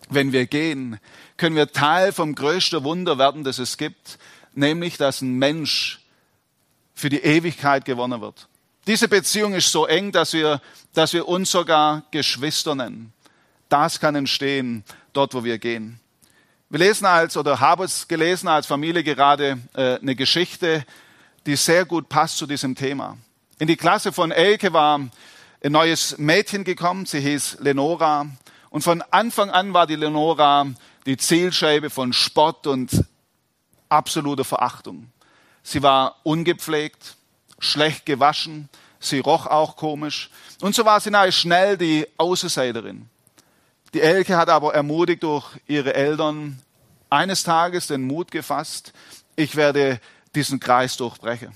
wenn 0.09 0.31
wir 0.31 0.45
gehen, 0.45 0.99
können 1.37 1.55
wir 1.55 1.71
Teil 1.71 2.11
vom 2.11 2.35
größten 2.35 2.83
Wunder 2.83 3.17
werden, 3.17 3.43
das 3.43 3.59
es 3.59 3.77
gibt, 3.77 4.17
nämlich 4.53 4.97
dass 4.97 5.21
ein 5.21 5.33
Mensch 5.33 5.99
für 6.93 7.09
die 7.09 7.19
Ewigkeit 7.19 7.85
gewonnen 7.85 8.21
wird. 8.21 8.47
Diese 8.87 9.07
Beziehung 9.07 9.53
ist 9.53 9.71
so 9.71 9.87
eng, 9.87 10.11
dass 10.11 10.33
wir, 10.33 10.61
dass 10.93 11.13
wir 11.13 11.27
uns 11.27 11.51
sogar 11.51 12.03
Geschwister 12.11 12.75
nennen. 12.75 13.13
Das 13.67 13.99
kann 13.99 14.15
entstehen 14.15 14.83
dort, 15.11 15.33
wo 15.33 15.43
wir 15.43 15.57
gehen. 15.57 15.99
Wir 16.69 16.79
lesen 16.79 17.05
als 17.05 17.35
oder 17.35 17.59
haben 17.59 17.83
es 17.83 18.07
gelesen 18.07 18.47
als 18.47 18.67
Familie 18.67 19.03
gerade 19.03 19.57
äh, 19.73 19.99
eine 19.99 20.15
Geschichte, 20.15 20.85
die 21.45 21.55
sehr 21.55 21.85
gut 21.85 22.09
passt 22.09 22.37
zu 22.37 22.45
diesem 22.45 22.75
Thema. 22.75 23.17
In 23.59 23.67
die 23.67 23.75
Klasse 23.75 24.11
von 24.11 24.31
Elke 24.31 24.73
war 24.73 24.99
ein 24.99 25.71
neues 25.71 26.17
Mädchen 26.17 26.63
gekommen, 26.63 27.05
sie 27.05 27.19
hieß 27.19 27.57
Lenora 27.61 28.27
und 28.75 28.81
von 28.81 29.01
Anfang 29.03 29.51
an 29.51 29.73
war 29.73 29.87
die 29.87 29.95
Lenora 29.95 30.67
die 31.05 31.15
Zielscheibe 31.15 31.89
von 31.89 32.11
Spott 32.11 32.67
und 32.67 33.05
absoluter 33.87 34.43
Verachtung. 34.43 35.13
Sie 35.63 35.81
war 35.81 36.17
ungepflegt, 36.23 37.15
schlecht 37.57 38.05
gewaschen, 38.05 38.67
sie 38.99 39.19
roch 39.19 39.45
auch 39.45 39.77
komisch. 39.77 40.29
Und 40.59 40.75
so 40.75 40.83
war 40.83 40.99
sie 40.99 41.09
nahe 41.09 41.31
schnell 41.31 41.77
die 41.77 42.05
Außenseiterin. 42.17 43.07
Die 43.93 44.01
Elke 44.01 44.35
hat 44.35 44.49
aber 44.49 44.73
ermutigt 44.73 45.23
durch 45.23 45.45
ihre 45.67 45.93
Eltern 45.93 46.61
eines 47.09 47.43
Tages 47.43 47.87
den 47.87 48.05
Mut 48.05 48.29
gefasst, 48.29 48.91
ich 49.37 49.55
werde 49.55 50.01
diesen 50.35 50.59
Kreis 50.59 50.97
durchbrechen. 50.97 51.53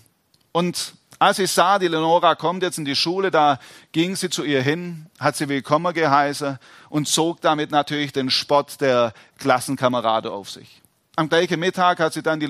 Und 0.54 0.94
als 1.20 1.38
ich 1.38 1.52
sah, 1.52 1.80
die 1.80 1.90
Lenora 1.90 2.36
kommt 2.36 2.64
jetzt 2.64 2.78
in 2.78 2.86
die 2.86 2.96
Schule, 2.96 3.30
da 3.30 3.60
ging 3.92 4.16
sie 4.16 4.30
zu 4.30 4.46
ihr 4.46 4.62
hin, 4.62 5.08
hat 5.20 5.36
sie 5.36 5.50
willkommen 5.50 5.94
geheißen 5.94 6.58
und 6.90 7.10
zog 7.10 7.42
damit 7.42 7.72
natürlich 7.72 8.14
den 8.14 8.30
Spott 8.30 8.80
der 8.80 9.14
Klassenkameraden 9.38 10.32
auf 10.32 10.50
sich. 10.50 10.82
Am 11.18 11.28
gleichen 11.28 11.60
Mittag 11.60 12.00
hat 12.00 12.14
sie 12.14 12.24
dann 12.24 12.40
die 12.40 12.50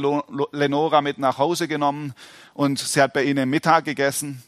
Lenora 0.52 1.02
mit 1.02 1.18
nach 1.18 1.40
Hause 1.40 1.68
genommen 1.68 2.14
und 2.54 2.78
sie 2.78 3.02
hat 3.02 3.14
bei 3.14 3.24
ihnen 3.24 3.50
Mittag 3.50 3.86
gegessen. 3.86 4.44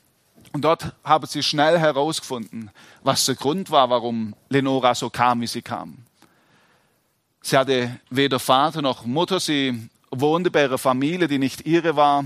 Und 0.53 0.63
dort 0.65 0.93
haben 1.03 1.25
sie 1.25 1.41
schnell 1.41 1.79
herausgefunden, 1.79 2.69
was 3.01 3.25
der 3.25 3.35
Grund 3.35 3.71
war, 3.71 3.89
warum 3.89 4.35
Lenora 4.49 4.93
so 4.93 5.09
kam, 5.09 5.41
wie 5.41 5.47
sie 5.47 5.63
kam. 5.63 5.97
Sie 7.41 7.57
hatte 7.57 7.99
weder 8.11 8.37
Vater 8.37 8.83
noch 8.83 9.03
Mutter, 9.03 9.39
sie 9.39 9.89
wohnte 10.11 10.51
bei 10.51 10.63
ihrer 10.63 10.77
Familie, 10.77 11.27
die 11.27 11.39
nicht 11.39 11.65
ihre 11.65 11.95
war 11.95 12.25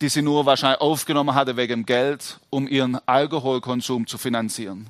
die 0.00 0.08
sie 0.08 0.22
nur 0.22 0.46
wahrscheinlich 0.46 0.80
aufgenommen 0.80 1.34
hatte 1.34 1.56
wegen 1.56 1.84
Geld, 1.84 2.38
um 2.50 2.68
ihren 2.68 2.98
Alkoholkonsum 3.06 4.06
zu 4.06 4.18
finanzieren. 4.18 4.88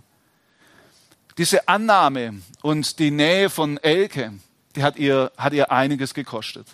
Diese 1.39 1.69
Annahme 1.69 2.43
und 2.63 2.99
die 2.99 3.11
Nähe 3.11 3.49
von 3.49 3.79
Elke, 3.79 4.35
die 4.77 4.83
hat 4.83 4.97
ihr, 4.97 5.33
hat 5.37 5.53
ihr 5.53 5.71
einiges 5.71 6.13
gekostet. 6.13 6.67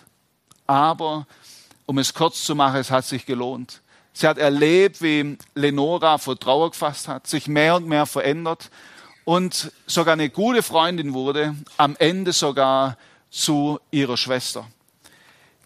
Aber, 0.67 1.27
um 1.85 1.97
es 1.99 2.13
kurz 2.13 2.43
zu 2.43 2.55
machen, 2.55 2.77
es 2.77 2.91
hat 2.91 3.05
sich 3.05 3.25
gelohnt. 3.25 3.81
Sie 4.11 4.27
hat 4.27 4.37
erlebt, 4.37 5.01
wie 5.01 5.37
Lenora 5.53 6.17
vor 6.17 6.39
Trauer 6.39 6.71
gefasst 6.71 7.07
hat, 7.07 7.27
sich 7.27 7.47
mehr 7.47 7.75
und 7.75 7.87
mehr 7.87 8.05
verändert 8.05 8.71
und 9.23 9.71
sogar 9.87 10.13
eine 10.13 10.29
gute 10.29 10.63
Freundin 10.63 11.13
wurde, 11.13 11.55
am 11.77 11.95
Ende 11.99 12.31
sogar 12.31 12.97
zu 13.29 13.79
ihrer 13.91 14.17
Schwester. 14.17 14.67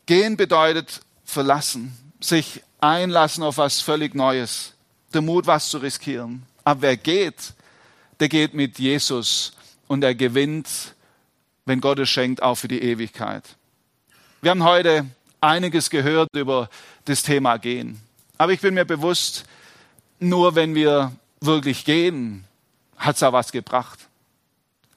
Gehen 0.07 0.35
bedeutet 0.35 1.01
verlassen, 1.23 1.95
sich 2.19 2.63
einlassen 2.79 3.43
auf 3.43 3.57
was 3.57 3.81
völlig 3.81 4.15
Neues, 4.15 4.73
der 5.13 5.21
Mut, 5.21 5.47
was 5.47 5.69
zu 5.69 5.77
riskieren. 5.77 6.43
Aber 6.63 6.81
wer 6.81 6.97
geht, 6.97 7.53
der 8.19 8.29
geht 8.29 8.53
mit 8.53 8.79
Jesus 8.79 9.53
und 9.87 10.03
er 10.03 10.15
gewinnt, 10.15 10.95
wenn 11.65 11.81
Gott 11.81 11.99
es 11.99 12.09
schenkt, 12.09 12.41
auch 12.41 12.55
für 12.55 12.67
die 12.67 12.81
Ewigkeit. 12.81 13.43
Wir 14.41 14.51
haben 14.51 14.63
heute 14.63 15.05
einiges 15.41 15.89
gehört 15.89 16.29
über 16.35 16.69
das 17.05 17.23
Thema 17.23 17.57
Gehen. 17.57 18.01
Aber 18.37 18.51
ich 18.53 18.61
bin 18.61 18.73
mir 18.73 18.85
bewusst, 18.85 19.45
nur 20.19 20.55
wenn 20.55 20.75
wir 20.75 21.13
wirklich 21.41 21.85
gehen, 21.85 22.45
hat 22.97 23.15
es 23.15 23.23
auch 23.23 23.33
was 23.33 23.51
gebracht. 23.51 24.08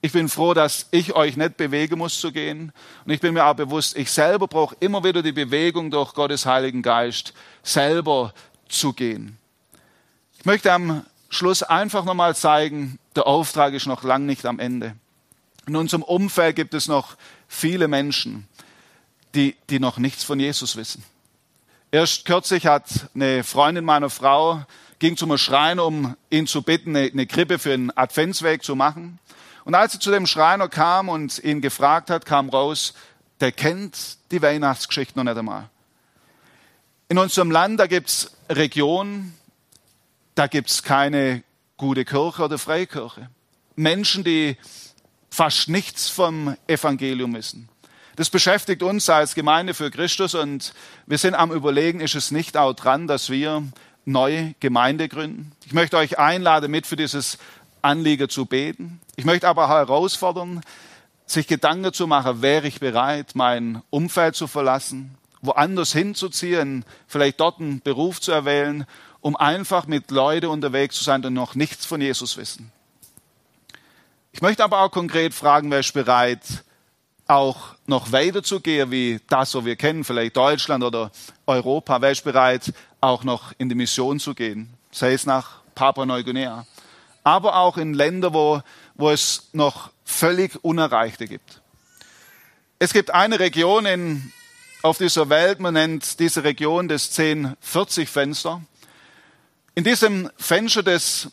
Ich 0.05 0.11
bin 0.11 0.27
froh, 0.27 0.53
dass 0.53 0.87
ich 0.91 1.15
euch 1.15 1.37
nicht 1.37 1.55
bewegen 1.55 1.97
muss 1.97 2.19
zu 2.19 2.33
gehen. 2.33 2.73
Und 3.05 3.13
ich 3.13 3.21
bin 3.21 3.33
mir 3.33 3.45
auch 3.45 3.53
bewusst, 3.53 3.95
ich 3.95 4.11
selber 4.11 4.49
brauche 4.49 4.75
immer 4.81 5.01
wieder 5.05 5.23
die 5.23 5.31
Bewegung 5.31 5.91
durch 5.91 6.13
Gottes 6.13 6.45
Heiligen 6.45 6.81
Geist, 6.81 7.33
selber 7.63 8.33
zu 8.67 8.91
gehen. 8.91 9.37
Ich 10.37 10.43
möchte 10.43 10.73
am 10.73 11.05
Schluss 11.29 11.63
einfach 11.63 12.03
nochmal 12.03 12.35
zeigen, 12.35 12.99
der 13.15 13.27
Auftrag 13.27 13.73
ist 13.73 13.87
noch 13.87 14.03
lang 14.03 14.25
nicht 14.25 14.45
am 14.45 14.59
Ende. 14.59 14.97
In 15.67 15.77
unserem 15.77 16.03
Umfeld 16.03 16.57
gibt 16.57 16.73
es 16.73 16.89
noch 16.89 17.15
viele 17.47 17.87
Menschen, 17.87 18.49
die, 19.35 19.55
die 19.69 19.79
noch 19.79 19.99
nichts 19.99 20.25
von 20.25 20.37
Jesus 20.37 20.75
wissen. 20.75 21.01
Erst 21.91 22.25
kürzlich 22.25 22.65
hat 22.65 23.09
eine 23.15 23.45
Freundin 23.45 23.85
meiner 23.85 24.09
Frau 24.09 24.65
ging 24.99 25.15
zum 25.15 25.37
Schreiner, 25.37 25.85
um 25.85 26.17
ihn 26.29 26.45
zu 26.45 26.61
bitten, 26.61 26.93
eine, 26.93 27.09
eine 27.09 27.25
Krippe 27.25 27.57
für 27.57 27.73
einen 27.73 27.95
Adventsweg 27.95 28.63
zu 28.63 28.75
machen. 28.75 29.19
Und 29.65 29.75
als 29.75 29.93
sie 29.93 29.99
zu 29.99 30.11
dem 30.11 30.25
Schreiner 30.25 30.67
kam 30.67 31.09
und 31.09 31.39
ihn 31.43 31.61
gefragt 31.61 32.09
hat, 32.09 32.25
kam 32.25 32.49
raus, 32.49 32.93
der 33.39 33.51
kennt 33.51 34.17
die 34.31 34.41
Weihnachtsgeschichte 34.41 35.17
noch 35.17 35.23
nicht 35.23 35.37
einmal. 35.37 35.69
In 37.09 37.17
unserem 37.17 37.51
Land, 37.51 37.79
da 37.79 37.87
gibt's 37.87 38.31
Regionen, 38.49 39.37
da 40.35 40.47
gibt's 40.47 40.83
keine 40.83 41.43
gute 41.77 42.05
Kirche 42.05 42.43
oder 42.43 42.57
Freikirche. 42.57 43.29
Menschen, 43.75 44.23
die 44.23 44.57
fast 45.29 45.69
nichts 45.69 46.09
vom 46.09 46.55
Evangelium 46.67 47.33
wissen. 47.33 47.69
Das 48.15 48.29
beschäftigt 48.29 48.83
uns 48.83 49.09
als 49.09 49.33
Gemeinde 49.33 49.73
für 49.73 49.89
Christus 49.89 50.35
und 50.35 50.73
wir 51.07 51.17
sind 51.17 51.33
am 51.33 51.51
Überlegen, 51.51 51.99
ist 51.99 52.13
es 52.13 52.29
nicht 52.29 52.55
auch 52.57 52.73
dran, 52.73 53.07
dass 53.07 53.31
wir 53.31 53.63
neue 54.05 54.53
Gemeinde 54.59 55.09
gründen? 55.09 55.51
Ich 55.65 55.73
möchte 55.73 55.97
euch 55.97 56.19
einladen, 56.19 56.69
mit 56.69 56.85
für 56.85 56.95
dieses 56.95 57.39
Anliegen 57.83 58.29
zu 58.29 58.45
beten. 58.45 58.99
Ich 59.15 59.25
möchte 59.25 59.47
aber 59.47 59.67
herausfordern, 59.67 60.61
sich 61.25 61.47
Gedanken 61.47 61.93
zu 61.93 62.07
machen, 62.07 62.41
wäre 62.41 62.67
ich 62.67 62.79
bereit, 62.79 63.31
mein 63.33 63.81
Umfeld 63.89 64.35
zu 64.35 64.47
verlassen, 64.47 65.15
woanders 65.41 65.93
hinzuziehen, 65.93 66.85
vielleicht 67.07 67.39
dort 67.39 67.59
einen 67.59 67.81
Beruf 67.81 68.21
zu 68.21 68.31
erwählen, 68.31 68.85
um 69.21 69.35
einfach 69.35 69.87
mit 69.87 70.11
Leuten 70.11 70.47
unterwegs 70.47 70.97
zu 70.97 71.03
sein, 71.03 71.21
die 71.21 71.29
noch 71.29 71.55
nichts 71.55 71.85
von 71.85 72.01
Jesus 72.01 72.37
wissen. 72.37 72.71
Ich 74.31 74.41
möchte 74.41 74.63
aber 74.63 74.81
auch 74.81 74.89
konkret 74.89 75.33
fragen, 75.33 75.69
wer 75.69 75.79
ist 75.79 75.93
bereit, 75.93 76.41
auch 77.27 77.75
noch 77.85 78.11
weiterzugehen, 78.11 78.91
wie 78.91 79.19
das, 79.27 79.53
was 79.55 79.65
wir 79.65 79.75
kennen, 79.75 80.03
vielleicht 80.03 80.35
Deutschland 80.35 80.83
oder 80.83 81.11
Europa. 81.45 82.01
Wer 82.01 82.11
ist 82.11 82.23
bereit, 82.23 82.73
auch 82.99 83.23
noch 83.23 83.53
in 83.57 83.69
die 83.69 83.75
Mission 83.75 84.19
zu 84.19 84.33
gehen? 84.33 84.73
Sei 84.91 85.13
es 85.13 85.25
nach 85.25 85.61
Papua-Neuguinea. 85.75 86.65
Aber 87.23 87.57
auch 87.57 87.77
in 87.77 87.93
Länder, 87.93 88.33
wo, 88.33 88.61
wo 88.95 89.09
es 89.09 89.49
noch 89.53 89.91
völlig 90.03 90.63
Unerreichte 90.63 91.27
gibt. 91.27 91.61
Es 92.79 92.93
gibt 92.93 93.11
eine 93.11 93.39
Region 93.39 93.85
in, 93.85 94.33
auf 94.81 94.97
dieser 94.97 95.29
Welt, 95.29 95.59
man 95.59 95.75
nennt 95.75 96.19
diese 96.19 96.43
Region 96.43 96.87
das 96.87 97.17
1040-Fenster. 97.17 98.61
In 99.75 99.83
diesem 99.83 100.29
Fenster, 100.37 100.83
das 100.83 101.31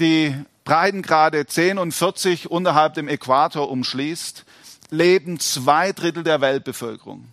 die 0.00 0.34
Breitengrade 0.64 1.46
10 1.46 1.78
und 1.78 1.92
40 1.92 2.50
unterhalb 2.50 2.94
dem 2.94 3.08
Äquator 3.08 3.70
umschließt, 3.70 4.44
leben 4.90 5.38
zwei 5.38 5.92
Drittel 5.92 6.24
der 6.24 6.40
Weltbevölkerung. 6.40 7.28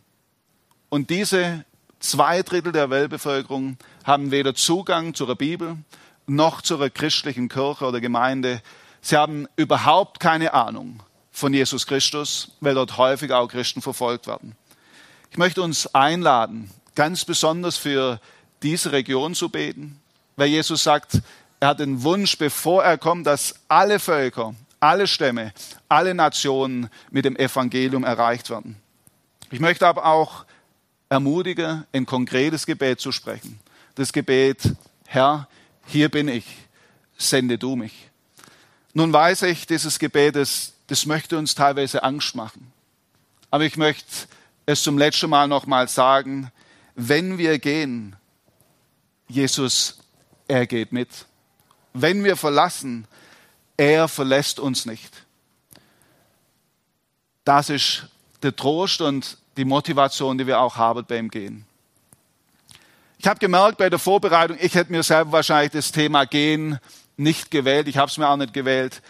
Und 0.89 1.09
diese 1.09 1.65
zwei 1.99 2.43
Drittel 2.43 2.71
der 2.71 2.89
Weltbevölkerung 2.89 3.77
haben 4.03 4.31
weder 4.31 4.53
Zugang 4.53 5.13
zur 5.13 5.35
Bibel 5.35 5.77
noch 6.25 6.61
zur 6.61 6.89
christlichen 6.89 7.49
Kirche 7.49 7.85
oder 7.85 8.01
Gemeinde. 8.01 8.61
Sie 9.01 9.17
haben 9.17 9.47
überhaupt 9.55 10.19
keine 10.19 10.53
Ahnung 10.53 11.01
von 11.31 11.53
Jesus 11.53 11.87
Christus, 11.87 12.51
weil 12.61 12.75
dort 12.75 12.97
häufig 12.97 13.31
auch 13.31 13.47
Christen 13.47 13.81
verfolgt 13.81 14.27
werden. 14.27 14.55
Ich 15.31 15.37
möchte 15.37 15.61
uns 15.61 15.93
einladen, 15.95 16.69
ganz 16.95 17.25
besonders 17.25 17.77
für 17.77 18.19
diese 18.61 18.91
Region 18.91 19.35
zu 19.35 19.49
beten, 19.49 19.99
weil 20.35 20.47
Jesus 20.47 20.83
sagt, 20.83 21.21
er 21.59 21.69
hat 21.69 21.79
den 21.79 22.03
Wunsch, 22.03 22.37
bevor 22.37 22.83
er 22.83 22.97
kommt, 22.97 23.25
dass 23.25 23.55
alle 23.67 23.99
Völker 23.99 24.53
alle 24.83 25.07
Stämme, 25.07 25.53
alle 25.87 26.13
Nationen 26.13 26.89
mit 27.09 27.23
dem 27.23 27.37
Evangelium 27.37 28.03
erreicht 28.03 28.49
werden. 28.49 28.75
Ich 29.49 29.61
möchte 29.61 29.87
aber 29.87 30.05
auch 30.05 30.45
ermutigen, 31.07 31.85
ein 31.93 32.05
konkretes 32.05 32.65
Gebet 32.65 32.99
zu 32.99 33.13
sprechen. 33.13 33.59
Das 33.95 34.11
Gebet, 34.11 34.75
Herr, 35.05 35.47
hier 35.85 36.09
bin 36.09 36.27
ich, 36.27 36.45
sende 37.17 37.57
du 37.57 37.75
mich. 37.75 38.09
Nun 38.93 39.11
weiß 39.11 39.43
ich, 39.43 39.65
dieses 39.65 39.99
Gebet, 39.99 40.35
das, 40.35 40.73
das 40.87 41.05
möchte 41.05 41.37
uns 41.37 41.55
teilweise 41.55 42.03
Angst 42.03 42.35
machen. 42.35 42.71
Aber 43.49 43.65
ich 43.65 43.77
möchte 43.77 44.27
es 44.65 44.83
zum 44.83 44.97
letzten 44.97 45.29
Mal 45.29 45.47
nochmal 45.47 45.87
sagen, 45.87 46.51
wenn 46.95 47.37
wir 47.37 47.59
gehen, 47.59 48.15
Jesus, 49.27 49.99
er 50.47 50.67
geht 50.67 50.91
mit. 50.91 51.09
Wenn 51.93 52.23
wir 52.23 52.35
verlassen, 52.35 53.07
er 53.77 54.07
verlässt 54.07 54.59
uns 54.59 54.85
nicht. 54.85 55.25
Das 57.43 57.69
ist 57.69 58.07
der 58.41 58.55
Trost 58.55 59.01
und 59.01 59.37
die 59.57 59.65
Motivation, 59.65 60.37
die 60.37 60.47
wir 60.47 60.59
auch 60.59 60.75
haben 60.77 61.05
beim 61.05 61.29
Gehen. 61.29 61.65
Ich 63.23 63.29
habe 63.29 63.39
gemerkt 63.39 63.77
bei 63.77 63.89
der 63.89 63.99
Vorbereitung, 63.99 64.57
ich 64.59 64.75
hätte 64.75 64.91
mir 64.91 65.01
selber 65.01 65.31
wahrscheinlich 65.31 65.71
das 65.71 65.93
Thema 65.93 66.25
Gehen 66.25 66.77
nicht 67.15 67.51
gewählt. 67.51 67.87
Ich 67.87 67.95
habe 67.95 68.11
es 68.11 68.17
mir 68.17 68.27
auch 68.27 68.35
nicht 68.35 68.51
gewählt. 68.51 69.01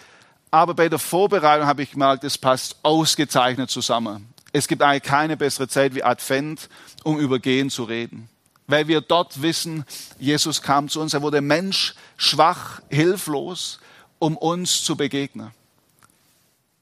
Aber 0.51 0.75
bei 0.75 0.87
der 0.87 0.99
Vorbereitung 0.99 1.65
habe 1.65 1.81
ich 1.81 1.93
gemerkt, 1.93 2.23
es 2.23 2.37
passt 2.37 2.75
ausgezeichnet 2.83 3.71
zusammen. 3.71 4.31
Es 4.51 4.67
gibt 4.67 4.83
eigentlich 4.83 5.01
keine 5.01 5.35
bessere 5.35 5.67
Zeit 5.67 5.95
wie 5.95 6.03
Advent, 6.03 6.69
um 7.03 7.17
über 7.17 7.39
Gehen 7.39 7.71
zu 7.71 7.85
reden. 7.85 8.29
Weil 8.67 8.87
wir 8.87 9.01
dort 9.01 9.41
wissen, 9.41 9.83
Jesus 10.19 10.61
kam 10.61 10.89
zu 10.89 11.01
uns, 11.01 11.15
er 11.15 11.23
wurde 11.23 11.41
Mensch, 11.41 11.95
schwach, 12.15 12.81
hilflos 12.91 13.79
um 14.19 14.37
uns 14.37 14.83
zu 14.83 14.95
begegnen. 14.95 15.49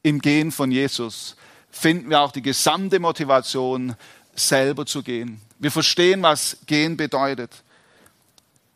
Im 0.04 0.20
Gehen 0.20 0.52
von 0.52 0.70
Jesus 0.70 1.38
finden 1.72 2.10
wir 2.10 2.20
auch 2.20 2.34
die 2.34 2.42
gesamte 2.42 3.00
Motivation, 3.00 3.96
selber 4.36 4.86
zu 4.86 5.04
gehen. 5.04 5.42
Wir 5.60 5.72
verstehen, 5.72 6.22
was 6.24 6.58
gehen 6.66 6.98
bedeutet. 6.98 7.52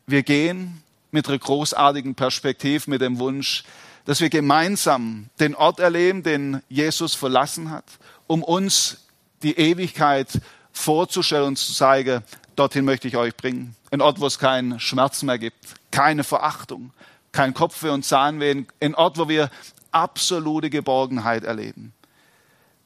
Wir 0.06 0.22
gehen 0.22 0.82
mit 1.10 1.28
einer 1.28 1.38
großartigen 1.38 2.14
Perspektive, 2.14 2.90
mit 2.90 3.00
dem 3.00 3.18
Wunsch, 3.18 3.64
dass 4.04 4.20
wir 4.20 4.30
gemeinsam 4.30 5.28
den 5.40 5.54
Ort 5.54 5.80
erleben, 5.80 6.22
den 6.22 6.62
Jesus 6.68 7.14
verlassen 7.14 7.70
hat, 7.70 7.84
um 8.26 8.42
uns 8.42 8.98
die 9.42 9.58
Ewigkeit 9.58 10.28
vorzustellen 10.72 11.48
und 11.48 11.58
zu 11.58 11.72
zeigen, 11.72 12.22
dorthin 12.54 12.84
möchte 12.84 13.08
ich 13.08 13.16
euch 13.16 13.36
bringen. 13.36 13.74
Ein 13.90 14.00
Ort, 14.00 14.20
wo 14.20 14.26
es 14.26 14.38
keinen 14.38 14.78
Schmerz 14.78 15.22
mehr 15.22 15.38
gibt, 15.38 15.58
keine 15.90 16.24
Verachtung, 16.24 16.92
kein 17.32 17.54
Kopfweh 17.54 17.90
und 17.90 18.04
Zahnweh, 18.04 18.64
ein 18.80 18.94
Ort, 18.94 19.18
wo 19.18 19.28
wir 19.28 19.50
absolute 19.90 20.70
Geborgenheit 20.70 21.44
erleben. 21.44 21.92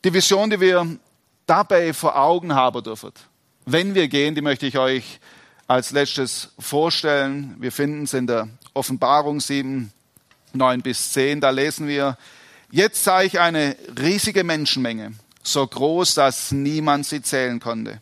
Die 0.05 0.13
Vision, 0.15 0.49
die 0.49 0.61
wir 0.61 0.87
dabei 1.51 1.93
vor 1.93 2.17
Augen 2.17 2.55
haben 2.55 2.83
dürfen, 2.83 3.13
wenn 3.67 3.95
wir 3.95 4.07
gehen, 4.09 4.35
die 4.35 4.41
möchte 4.41 4.67
ich 4.67 4.79
euch 4.79 5.19
als 5.67 5.91
letztes 5.91 6.51
vorstellen. 6.59 7.57
Wir 7.59 7.73
finden 7.73 8.05
es 8.05 8.15
in 8.15 8.27
der 8.27 8.49
Offenbarung 8.73 9.41
7, 9.41 9.93
9 10.53 10.83
bis 10.83 11.13
10. 11.13 11.41
Da 11.41 11.51
lesen 11.51 11.89
wir, 11.89 12.17
jetzt 12.71 13.03
sah 13.03 13.23
ich 13.23 13.41
eine 13.41 13.77
riesige 14.01 14.45
Menschenmenge, 14.45 15.13
so 15.43 15.67
groß, 15.67 16.15
dass 16.15 16.53
niemand 16.53 17.07
sie 17.07 17.21
zählen 17.21 17.59
konnte. 17.59 18.01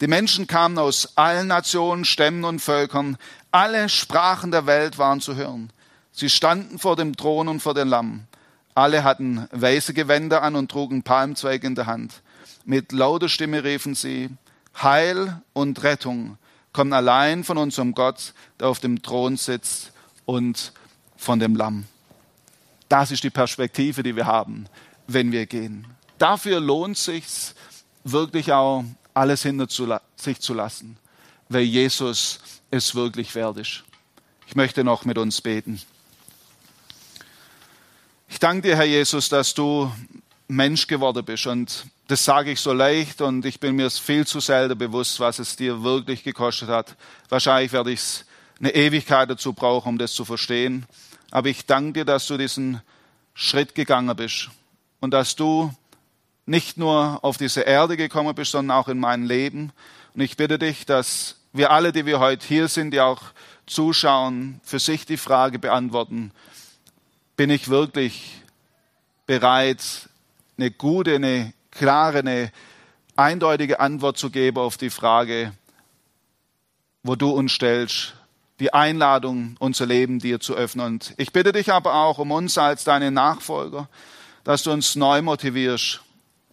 Die 0.00 0.08
Menschen 0.08 0.46
kamen 0.46 0.78
aus 0.78 1.16
allen 1.16 1.48
Nationen, 1.48 2.04
Stämmen 2.04 2.44
und 2.44 2.60
Völkern. 2.60 3.16
Alle 3.50 3.88
Sprachen 3.88 4.50
der 4.50 4.66
Welt 4.66 4.98
waren 4.98 5.20
zu 5.20 5.36
hören. 5.36 5.70
Sie 6.12 6.30
standen 6.30 6.78
vor 6.78 6.96
dem 6.96 7.16
Thron 7.16 7.48
und 7.48 7.60
vor 7.60 7.74
dem 7.74 7.88
Lamm. 7.88 8.24
Alle 8.74 9.04
hatten 9.04 9.48
weiße 9.52 9.94
Gewänder 9.94 10.42
an 10.42 10.56
und 10.56 10.70
trugen 10.70 11.02
Palmzweige 11.02 11.66
in 11.66 11.74
der 11.74 11.86
Hand. 11.86 12.22
Mit 12.68 12.90
lauter 12.90 13.28
Stimme 13.28 13.62
riefen 13.62 13.94
sie, 13.94 14.28
Heil 14.82 15.40
und 15.52 15.84
Rettung 15.84 16.36
kommen 16.72 16.92
allein 16.92 17.44
von 17.44 17.58
unserem 17.58 17.94
Gott, 17.94 18.34
der 18.58 18.66
auf 18.66 18.80
dem 18.80 19.02
Thron 19.02 19.36
sitzt 19.36 19.92
und 20.24 20.72
von 21.16 21.38
dem 21.38 21.54
Lamm. 21.54 21.86
Das 22.88 23.12
ist 23.12 23.22
die 23.22 23.30
Perspektive, 23.30 24.02
die 24.02 24.16
wir 24.16 24.26
haben, 24.26 24.66
wenn 25.06 25.30
wir 25.30 25.46
gehen. 25.46 25.86
Dafür 26.18 26.58
lohnt 26.58 26.98
sich 26.98 27.24
wirklich 28.02 28.52
auch 28.52 28.84
alles 29.14 29.44
hinter 29.44 29.68
sich 30.16 30.40
zu 30.40 30.52
lassen, 30.52 30.98
weil 31.48 31.62
Jesus 31.62 32.40
es 32.72 32.96
wirklich 32.96 33.32
wert 33.36 33.58
ist. 33.58 33.84
Ich 34.48 34.56
möchte 34.56 34.82
noch 34.82 35.04
mit 35.04 35.18
uns 35.18 35.40
beten. 35.40 35.80
Ich 38.28 38.40
danke 38.40 38.68
dir, 38.68 38.76
Herr 38.76 38.86
Jesus, 38.86 39.28
dass 39.28 39.54
du 39.54 39.88
Mensch 40.48 40.88
geworden 40.88 41.24
bist. 41.24 41.46
Und 41.46 41.86
das 42.08 42.24
sage 42.24 42.52
ich 42.52 42.60
so 42.60 42.72
leicht 42.72 43.20
und 43.20 43.44
ich 43.44 43.58
bin 43.58 43.76
mir 43.76 43.90
viel 43.90 44.26
zu 44.26 44.40
selten 44.40 44.78
bewusst, 44.78 45.18
was 45.18 45.38
es 45.38 45.56
dir 45.56 45.82
wirklich 45.82 46.22
gekostet 46.22 46.68
hat. 46.68 46.96
Wahrscheinlich 47.28 47.72
werde 47.72 47.90
ich 47.90 48.24
eine 48.60 48.74
Ewigkeit 48.74 49.28
dazu 49.28 49.52
brauchen, 49.52 49.90
um 49.90 49.98
das 49.98 50.12
zu 50.12 50.24
verstehen. 50.24 50.86
Aber 51.30 51.48
ich 51.48 51.66
danke 51.66 51.94
dir, 51.94 52.04
dass 52.04 52.26
du 52.28 52.36
diesen 52.36 52.80
Schritt 53.34 53.74
gegangen 53.74 54.14
bist 54.16 54.50
und 55.00 55.10
dass 55.10 55.34
du 55.34 55.74
nicht 56.46 56.78
nur 56.78 57.18
auf 57.22 57.38
diese 57.38 57.62
Erde 57.62 57.96
gekommen 57.96 58.34
bist, 58.34 58.52
sondern 58.52 58.76
auch 58.76 58.88
in 58.88 59.00
mein 59.00 59.24
Leben. 59.24 59.72
Und 60.14 60.20
ich 60.20 60.36
bitte 60.36 60.58
dich, 60.58 60.86
dass 60.86 61.36
wir 61.52 61.72
alle, 61.72 61.92
die 61.92 62.06
wir 62.06 62.20
heute 62.20 62.46
hier 62.46 62.68
sind, 62.68 62.92
die 62.92 63.00
auch 63.00 63.22
zuschauen, 63.66 64.60
für 64.62 64.78
sich 64.78 65.06
die 65.06 65.16
Frage 65.16 65.58
beantworten, 65.58 66.30
bin 67.36 67.50
ich 67.50 67.68
wirklich 67.68 68.40
bereit, 69.26 70.08
eine 70.56 70.70
gute, 70.70 71.16
eine 71.16 71.52
klare, 71.76 72.18
eine 72.18 72.50
eindeutige 73.16 73.80
Antwort 73.80 74.18
zu 74.18 74.30
geben 74.30 74.58
auf 74.58 74.76
die 74.76 74.90
Frage, 74.90 75.52
wo 77.02 77.14
du 77.14 77.30
uns 77.30 77.52
stellst, 77.52 78.14
die 78.58 78.72
Einladung, 78.72 79.56
unser 79.58 79.86
Leben 79.86 80.18
dir 80.18 80.40
zu 80.40 80.54
öffnen. 80.54 80.86
Und 80.86 81.14
ich 81.18 81.32
bitte 81.32 81.52
dich 81.52 81.72
aber 81.72 81.94
auch 81.94 82.18
um 82.18 82.30
uns 82.30 82.58
als 82.58 82.84
deine 82.84 83.10
Nachfolger, 83.10 83.88
dass 84.44 84.62
du 84.62 84.72
uns 84.72 84.96
neu 84.96 85.22
motivierst, 85.22 86.00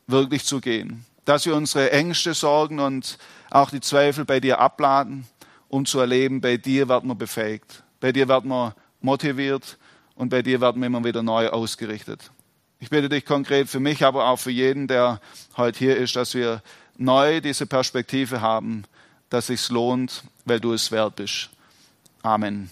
wirklich 0.08 0.46
zu 0.46 0.60
gehen. 0.60 1.06
Dass 1.26 1.46
wir 1.46 1.56
unsere 1.56 1.92
Ängste, 1.92 2.34
Sorgen 2.34 2.80
und 2.80 3.18
auch 3.50 3.70
die 3.70 3.80
Zweifel 3.80 4.26
bei 4.26 4.40
dir 4.40 4.60
abladen, 4.60 5.26
um 5.70 5.86
zu 5.86 6.00
erleben, 6.00 6.42
bei 6.42 6.58
dir 6.58 6.90
werden 6.90 7.10
wir 7.10 7.16
befähigt. 7.16 7.84
Bei 8.00 8.12
dir 8.12 8.28
werden 8.28 8.50
wir 8.50 8.76
motiviert 9.00 9.78
und 10.16 10.30
bei 10.30 10.42
dir 10.42 10.60
werden 10.60 10.82
wir 10.82 10.88
immer 10.88 11.04
wieder 11.04 11.24
neu 11.24 11.48
ausgerichtet. 11.50 12.32
Ich 12.84 12.90
bitte 12.90 13.08
dich 13.08 13.24
konkret 13.24 13.70
für 13.70 13.80
mich, 13.80 14.04
aber 14.04 14.28
auch 14.28 14.36
für 14.36 14.52
jeden, 14.52 14.90
der 14.90 15.22
heute 15.56 15.80
hier 15.80 15.96
ist, 15.96 16.18
dass 16.18 16.34
wir 16.34 16.62
neu 16.98 17.40
diese 17.40 17.66
Perspektive 17.66 18.42
haben, 18.42 18.84
dass 19.30 19.50
es 19.50 19.70
lohnt, 19.70 20.22
weil 20.44 20.60
du 20.60 20.74
es 20.74 20.92
wert 20.92 21.16
bist. 21.16 21.50
Amen. 22.24 22.70